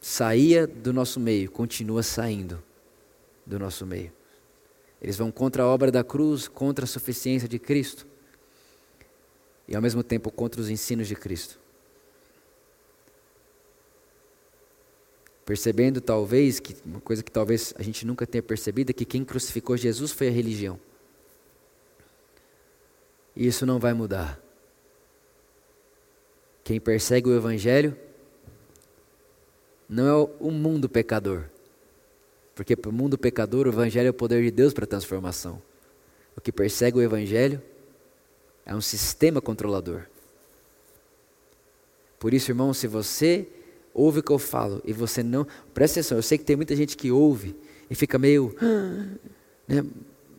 saía 0.00 0.66
do 0.66 0.92
nosso 0.92 1.18
meio, 1.20 1.50
continua 1.50 2.02
saindo 2.02 2.62
do 3.44 3.58
nosso 3.58 3.86
meio. 3.86 4.12
Eles 5.00 5.16
vão 5.16 5.30
contra 5.30 5.62
a 5.62 5.66
obra 5.66 5.90
da 5.90 6.02
cruz, 6.02 6.48
contra 6.48 6.84
a 6.84 6.88
suficiência 6.88 7.48
de 7.48 7.58
Cristo 7.58 8.06
e 9.68 9.74
ao 9.74 9.82
mesmo 9.82 10.02
tempo 10.02 10.30
contra 10.30 10.60
os 10.60 10.70
ensinos 10.70 11.08
de 11.08 11.14
Cristo. 11.14 11.58
Percebendo 15.44 16.00
talvez 16.00 16.58
que 16.58 16.76
uma 16.84 17.00
coisa 17.00 17.22
que 17.22 17.30
talvez 17.30 17.72
a 17.76 17.82
gente 17.82 18.04
nunca 18.06 18.26
tenha 18.26 18.42
percebido 18.42 18.90
é 18.90 18.92
que 18.92 19.04
quem 19.04 19.24
crucificou 19.24 19.76
Jesus 19.76 20.10
foi 20.10 20.28
a 20.28 20.32
religião. 20.32 20.78
E 23.34 23.46
isso 23.46 23.64
não 23.64 23.78
vai 23.78 23.92
mudar. 23.92 24.40
Quem 26.64 26.80
persegue 26.80 27.28
o 27.28 27.36
evangelho 27.36 27.96
não 29.88 30.06
é 30.06 30.30
o 30.40 30.50
mundo 30.50 30.88
pecador. 30.88 31.44
Porque 32.56 32.74
para 32.74 32.88
o 32.88 32.92
mundo 32.92 33.18
pecador, 33.18 33.66
o 33.66 33.68
Evangelho 33.68 34.06
é 34.06 34.10
o 34.10 34.14
poder 34.14 34.42
de 34.42 34.50
Deus 34.50 34.72
para 34.72 34.84
a 34.84 34.88
transformação. 34.88 35.62
O 36.34 36.40
que 36.40 36.50
persegue 36.50 36.96
o 36.96 37.02
Evangelho 37.02 37.60
é 38.66 38.74
um 38.74 38.80
sistema 38.80 39.40
controlador. 39.40 40.02
Por 42.18 42.34
isso, 42.34 42.50
irmão, 42.50 42.74
se 42.74 42.88
você 42.88 43.46
ouve 43.94 44.18
o 44.18 44.22
que 44.22 44.32
eu 44.32 44.38
falo 44.38 44.82
e 44.84 44.92
você 44.92 45.22
não. 45.22 45.46
Presta 45.72 46.00
atenção, 46.00 46.18
eu 46.18 46.22
sei 46.22 46.36
que 46.36 46.44
tem 46.44 46.56
muita 46.56 46.74
gente 46.74 46.96
que 46.96 47.10
ouve 47.12 47.54
e 47.88 47.94
fica 47.94 48.18
meio. 48.18 48.54
Né, 49.68 49.84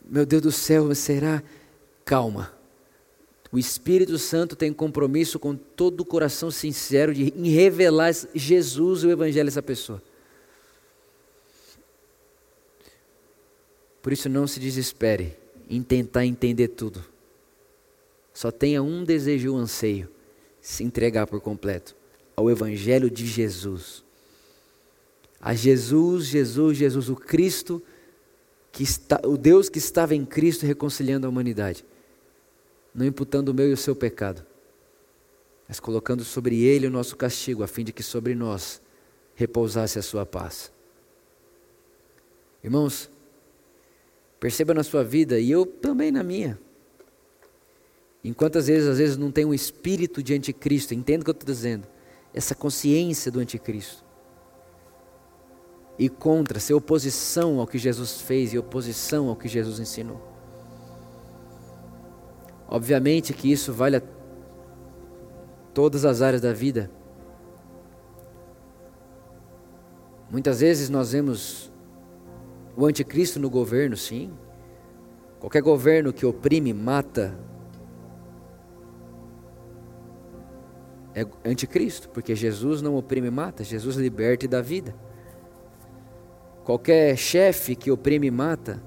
meu 0.09 0.25
Deus 0.25 0.41
do 0.41 0.51
céu, 0.53 0.95
será? 0.95 1.43
Calma. 2.05 2.53
O 3.51 3.59
Espírito 3.59 4.17
Santo 4.17 4.55
tem 4.55 4.71
compromisso 4.71 5.37
com 5.37 5.53
todo 5.53 5.99
o 5.99 6.05
coração 6.05 6.49
sincero 6.49 7.13
de, 7.13 7.33
em 7.35 7.49
revelar 7.49 8.13
Jesus 8.33 9.03
e 9.03 9.07
o 9.07 9.11
Evangelho 9.11 9.47
a 9.47 9.51
essa 9.51 9.61
pessoa. 9.61 10.01
Por 14.01 14.13
isso, 14.13 14.29
não 14.29 14.47
se 14.47 14.61
desespere 14.61 15.35
em 15.69 15.83
tentar 15.83 16.25
entender 16.25 16.69
tudo. 16.69 17.03
Só 18.37 18.51
tenha 18.51 18.83
um 18.83 19.03
desejo 19.03 19.47
e 19.47 19.49
um 19.49 19.57
anseio: 19.57 20.07
se 20.61 20.83
entregar 20.83 21.25
por 21.25 21.41
completo 21.41 21.95
ao 22.35 22.51
Evangelho 22.51 23.09
de 23.09 23.25
Jesus. 23.25 24.03
A 25.41 25.55
Jesus, 25.55 26.25
Jesus, 26.25 26.77
Jesus, 26.77 27.09
o 27.09 27.15
Cristo, 27.15 27.81
que 28.71 28.83
está, 28.83 29.19
o 29.25 29.37
Deus 29.37 29.69
que 29.69 29.79
estava 29.79 30.13
em 30.13 30.23
Cristo 30.23 30.67
reconciliando 30.67 31.25
a 31.25 31.29
humanidade, 31.31 31.83
não 32.93 33.07
imputando 33.07 33.49
o 33.49 33.55
meu 33.55 33.71
e 33.71 33.73
o 33.73 33.77
seu 33.77 33.95
pecado, 33.95 34.45
mas 35.67 35.79
colocando 35.79 36.23
sobre 36.23 36.61
ele 36.61 36.85
o 36.85 36.91
nosso 36.91 37.15
castigo, 37.15 37.63
a 37.63 37.67
fim 37.67 37.83
de 37.83 37.91
que 37.91 38.03
sobre 38.03 38.35
nós 38.35 38.79
repousasse 39.33 39.97
a 39.97 40.03
sua 40.03 40.27
paz. 40.27 40.71
Irmãos, 42.63 43.09
Perceba 44.39 44.71
na 44.71 44.83
sua 44.83 45.03
vida 45.03 45.39
e 45.39 45.49
eu 45.49 45.65
também 45.65 46.11
na 46.11 46.21
minha. 46.21 46.59
Enquanto 48.23 48.57
às 48.57 48.67
vezes, 48.67 48.87
às 48.87 48.97
vezes 48.97 49.17
não 49.17 49.31
tem 49.31 49.45
um 49.45 49.53
espírito 49.53 50.21
de 50.21 50.33
anticristo, 50.33 50.93
entenda 50.93 51.21
o 51.21 51.23
que 51.25 51.29
eu 51.29 51.33
estou 51.33 51.45
dizendo, 51.45 51.87
essa 52.33 52.53
consciência 52.53 53.31
do 53.31 53.39
anticristo. 53.39 54.03
E 55.97 56.09
contra, 56.09 56.59
ser 56.59 56.73
oposição 56.73 57.59
ao 57.59 57.67
que 57.67 57.77
Jesus 57.77 58.21
fez 58.21 58.53
e 58.53 58.57
oposição 58.57 59.29
ao 59.29 59.35
que 59.35 59.47
Jesus 59.47 59.79
ensinou. 59.79 60.21
Obviamente 62.67 63.33
que 63.33 63.51
isso 63.51 63.71
vale 63.71 63.97
a 63.97 64.01
todas 65.73 66.05
as 66.05 66.21
áreas 66.21 66.41
da 66.41 66.53
vida. 66.53 66.91
Muitas 70.29 70.59
vezes 70.59 70.89
nós 70.89 71.13
vemos 71.13 71.71
o 72.75 72.85
anticristo 72.85 73.39
no 73.39 73.49
governo, 73.49 73.95
sim. 73.95 74.31
Qualquer 75.39 75.61
governo 75.61 76.11
que 76.11 76.25
oprime, 76.25 76.73
mata, 76.73 77.37
é 81.17 81.25
anticristo, 81.49 82.09
porque 82.09 82.35
Jesus 82.35 82.79
não 82.79 82.95
oprime 82.95 83.27
e 83.27 83.31
mata, 83.31 83.63
Jesus 83.63 83.95
liberta 83.95 84.45
e 84.45 84.47
dá 84.47 84.61
vida. 84.61 84.93
Qualquer 86.63 87.17
chefe 87.17 87.75
que 87.75 87.89
oprime 87.89 88.27
e 88.27 88.31
mata 88.31 88.83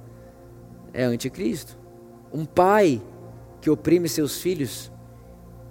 é 0.92 1.02
anticristo. 1.02 1.76
Um 2.32 2.44
pai 2.44 3.02
que 3.60 3.68
oprime 3.68 4.08
seus 4.08 4.40
filhos 4.40 4.92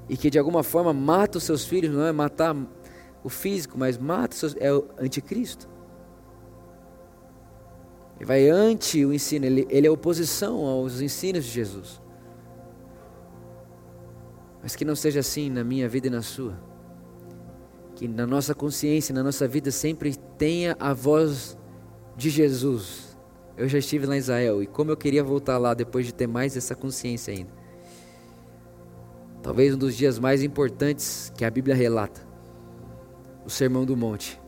e 0.10 0.18
que 0.18 0.30
de 0.30 0.38
alguma 0.38 0.62
forma 0.62 0.92
mata 0.92 1.38
os 1.38 1.46
seus 1.46 1.64
filhos, 1.64 1.96
não 1.96 2.06
é 2.06 2.12
matar 2.12 2.54
o 3.24 3.30
físico, 3.30 3.78
mas 3.78 3.98
mata 3.98 4.34
os 4.34 4.40
seus, 4.40 4.56
é 4.60 4.74
o 4.74 4.86
anticristo. 5.00 5.70
Ele 8.18 8.26
vai 8.26 8.50
ante 8.50 9.06
o 9.06 9.14
ensino, 9.14 9.46
ele, 9.46 9.66
ele 9.70 9.88
é 9.88 9.90
oposição 9.90 10.66
aos 10.66 11.00
ensinos 11.00 11.46
de 11.46 11.52
Jesus. 11.52 12.02
Mas 14.62 14.76
que 14.76 14.84
não 14.84 14.96
seja 14.96 15.20
assim 15.20 15.50
na 15.50 15.64
minha 15.64 15.88
vida 15.88 16.08
e 16.08 16.10
na 16.10 16.22
sua. 16.22 16.58
Que 17.96 18.08
na 18.08 18.26
nossa 18.26 18.54
consciência, 18.54 19.14
na 19.14 19.24
nossa 19.24 19.48
vida, 19.48 19.72
sempre 19.72 20.16
tenha 20.38 20.76
a 20.80 20.94
voz 20.94 21.58
de 22.16 22.30
Jesus. 22.30 23.18
Eu 23.58 23.68
já 23.68 23.78
estive 23.78 24.06
lá 24.06 24.16
em 24.16 24.20
Israel 24.20 24.64
e 24.64 24.68
como 24.68 24.92
eu 24.92 24.98
queria 24.98 25.24
voltar 25.24 25.58
lá 25.58 25.74
depois 25.74 26.06
de 26.06 26.14
ter 26.14 26.28
mais 26.28 26.56
essa 26.56 26.76
consciência 26.76 27.34
ainda. 27.34 27.52
Talvez 29.42 29.74
um 29.74 29.78
dos 29.78 29.96
dias 29.96 30.20
mais 30.20 30.44
importantes 30.44 31.32
que 31.36 31.46
a 31.46 31.50
Bíblia 31.50 31.76
relata 31.76 32.22
o 33.46 33.50
Sermão 33.50 33.86
do 33.86 33.96
Monte 33.96 34.40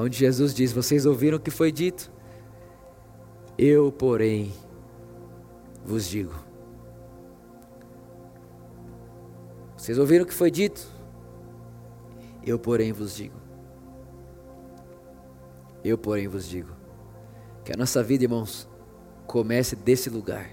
onde 0.00 0.18
Jesus 0.18 0.54
diz: 0.54 0.72
Vocês 0.72 1.06
ouviram 1.06 1.38
o 1.38 1.40
que 1.40 1.50
foi 1.50 1.72
dito? 1.72 2.10
Eu, 3.56 3.90
porém, 3.90 4.52
vos 5.84 6.08
digo. 6.08 6.45
Vocês 9.86 10.00
ouviram 10.00 10.24
o 10.24 10.26
que 10.26 10.34
foi 10.34 10.50
dito? 10.50 10.84
Eu, 12.44 12.58
porém, 12.58 12.92
vos 12.92 13.14
digo. 13.14 13.36
Eu, 15.84 15.96
porém, 15.96 16.26
vos 16.26 16.48
digo. 16.48 16.72
Que 17.64 17.72
a 17.72 17.76
nossa 17.76 18.02
vida, 18.02 18.24
irmãos, 18.24 18.68
comece 19.28 19.76
desse 19.76 20.10
lugar. 20.10 20.50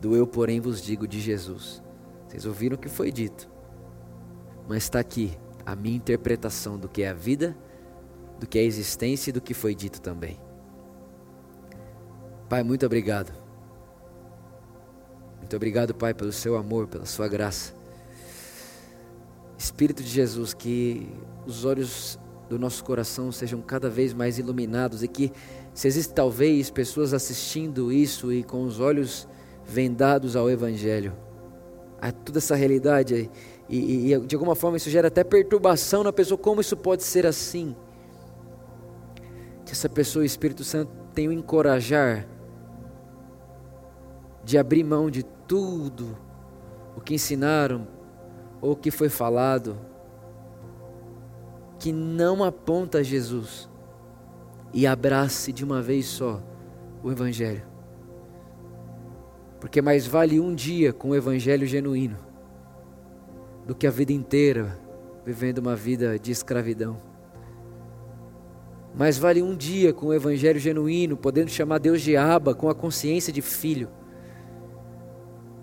Do 0.00 0.14
eu, 0.14 0.24
porém, 0.24 0.60
vos 0.60 0.80
digo 0.80 1.04
de 1.04 1.20
Jesus. 1.20 1.82
Vocês 2.28 2.46
ouviram 2.46 2.76
o 2.76 2.78
que 2.78 2.88
foi 2.88 3.10
dito. 3.10 3.50
Mas 4.68 4.84
está 4.84 5.00
aqui 5.00 5.36
a 5.66 5.74
minha 5.74 5.96
interpretação 5.96 6.78
do 6.78 6.88
que 6.88 7.02
é 7.02 7.08
a 7.08 7.12
vida 7.12 7.56
do 8.38 8.46
que 8.46 8.56
é 8.56 8.60
a 8.60 8.64
existência 8.64 9.30
e 9.30 9.32
do 9.32 9.40
que 9.40 9.52
foi 9.52 9.74
dito 9.74 10.00
também. 10.00 10.38
Pai, 12.48 12.62
muito 12.62 12.86
obrigado 12.86 13.32
Muito 15.38 15.56
obrigado, 15.56 15.92
Pai, 15.92 16.14
pelo 16.14 16.30
seu 16.30 16.56
amor, 16.56 16.86
pela 16.86 17.04
sua 17.04 17.26
graça. 17.26 17.74
Espírito 19.58 20.02
de 20.02 20.08
Jesus, 20.08 20.52
que 20.52 21.08
os 21.46 21.64
olhos 21.64 22.18
do 22.48 22.58
nosso 22.58 22.84
coração 22.84 23.32
sejam 23.32 23.60
cada 23.60 23.88
vez 23.88 24.12
mais 24.12 24.38
iluminados 24.38 25.02
e 25.02 25.08
que, 25.08 25.32
se 25.74 25.88
existe 25.88 26.12
talvez 26.12 26.70
pessoas 26.70 27.12
assistindo 27.12 27.92
isso 27.92 28.32
e 28.32 28.42
com 28.42 28.62
os 28.62 28.80
olhos 28.80 29.26
vendados 29.64 30.36
ao 30.36 30.48
Evangelho, 30.50 31.12
a 32.00 32.12
toda 32.12 32.38
essa 32.38 32.54
realidade, 32.54 33.30
e, 33.68 34.12
e 34.12 34.20
de 34.20 34.34
alguma 34.34 34.54
forma 34.54 34.76
isso 34.76 34.90
gera 34.90 35.08
até 35.08 35.24
perturbação 35.24 36.04
na 36.04 36.12
pessoa, 36.12 36.38
como 36.38 36.60
isso 36.60 36.76
pode 36.76 37.02
ser 37.02 37.26
assim? 37.26 37.74
Que 39.64 39.72
essa 39.72 39.88
pessoa, 39.88 40.22
o 40.22 40.26
Espírito 40.26 40.62
Santo, 40.62 40.92
tenha 41.12 41.30
o 41.30 41.32
encorajar 41.32 42.28
de 44.44 44.56
abrir 44.56 44.84
mão 44.84 45.10
de 45.10 45.24
tudo 45.24 46.16
o 46.96 47.00
que 47.00 47.14
ensinaram 47.14 47.95
ou 48.60 48.74
que 48.74 48.90
foi 48.90 49.08
falado 49.08 49.78
que 51.78 51.92
não 51.92 52.42
aponta 52.42 52.98
a 52.98 53.02
Jesus 53.02 53.68
e 54.72 54.86
abrace 54.86 55.52
de 55.52 55.64
uma 55.64 55.82
vez 55.82 56.06
só 56.06 56.42
o 57.02 57.10
Evangelho. 57.10 57.62
Porque 59.60 59.80
mais 59.80 60.06
vale 60.06 60.40
um 60.40 60.54
dia 60.54 60.92
com 60.92 61.10
o 61.10 61.14
Evangelho 61.14 61.66
genuíno 61.66 62.18
do 63.66 63.74
que 63.74 63.86
a 63.86 63.90
vida 63.90 64.12
inteira 64.12 64.78
vivendo 65.24 65.58
uma 65.58 65.74
vida 65.74 66.18
de 66.18 66.30
escravidão. 66.30 67.02
Mais 68.94 69.18
vale 69.18 69.42
um 69.42 69.56
dia 69.56 69.92
com 69.92 70.06
o 70.06 70.14
Evangelho 70.14 70.58
genuíno, 70.58 71.16
podendo 71.16 71.50
chamar 71.50 71.78
Deus 71.78 72.00
de 72.00 72.16
Aba, 72.16 72.54
com 72.54 72.68
a 72.68 72.74
consciência 72.74 73.32
de 73.32 73.42
filho. 73.42 73.90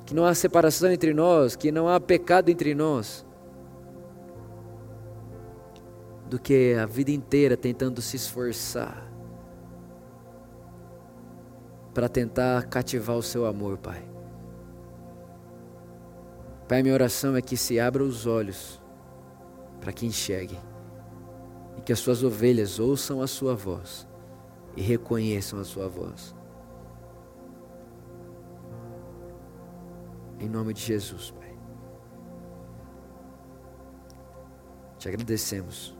Que 0.05 0.13
não 0.13 0.25
há 0.25 0.33
separação 0.33 0.91
entre 0.91 1.13
nós, 1.13 1.55
que 1.55 1.71
não 1.71 1.87
há 1.87 1.99
pecado 1.99 2.49
entre 2.49 2.75
nós 2.75 3.25
do 6.29 6.39
que 6.39 6.73
a 6.73 6.85
vida 6.87 7.11
inteira 7.11 7.55
tentando 7.55 8.01
se 8.01 8.15
esforçar 8.15 9.07
para 11.93 12.09
tentar 12.09 12.65
cativar 12.65 13.15
o 13.15 13.21
seu 13.21 13.45
amor, 13.45 13.77
Pai. 13.77 14.03
Pai, 16.67 16.81
minha 16.81 16.95
oração 16.95 17.35
é 17.35 17.41
que 17.41 17.55
se 17.55 17.79
abra 17.79 18.03
os 18.03 18.25
olhos 18.25 18.81
para 19.79 19.93
que 19.93 20.07
enxergue 20.07 20.57
e 21.77 21.81
que 21.81 21.93
as 21.93 21.99
suas 21.99 22.23
ovelhas 22.23 22.79
ouçam 22.79 23.21
a 23.21 23.27
sua 23.27 23.53
voz 23.53 24.07
e 24.75 24.81
reconheçam 24.81 25.59
a 25.59 25.63
sua 25.63 25.87
voz. 25.87 26.33
Em 30.43 30.49
nome 30.49 30.73
de 30.73 30.81
Jesus, 30.81 31.31
Pai. 31.31 31.57
Te 34.99 35.07
agradecemos 35.07 35.92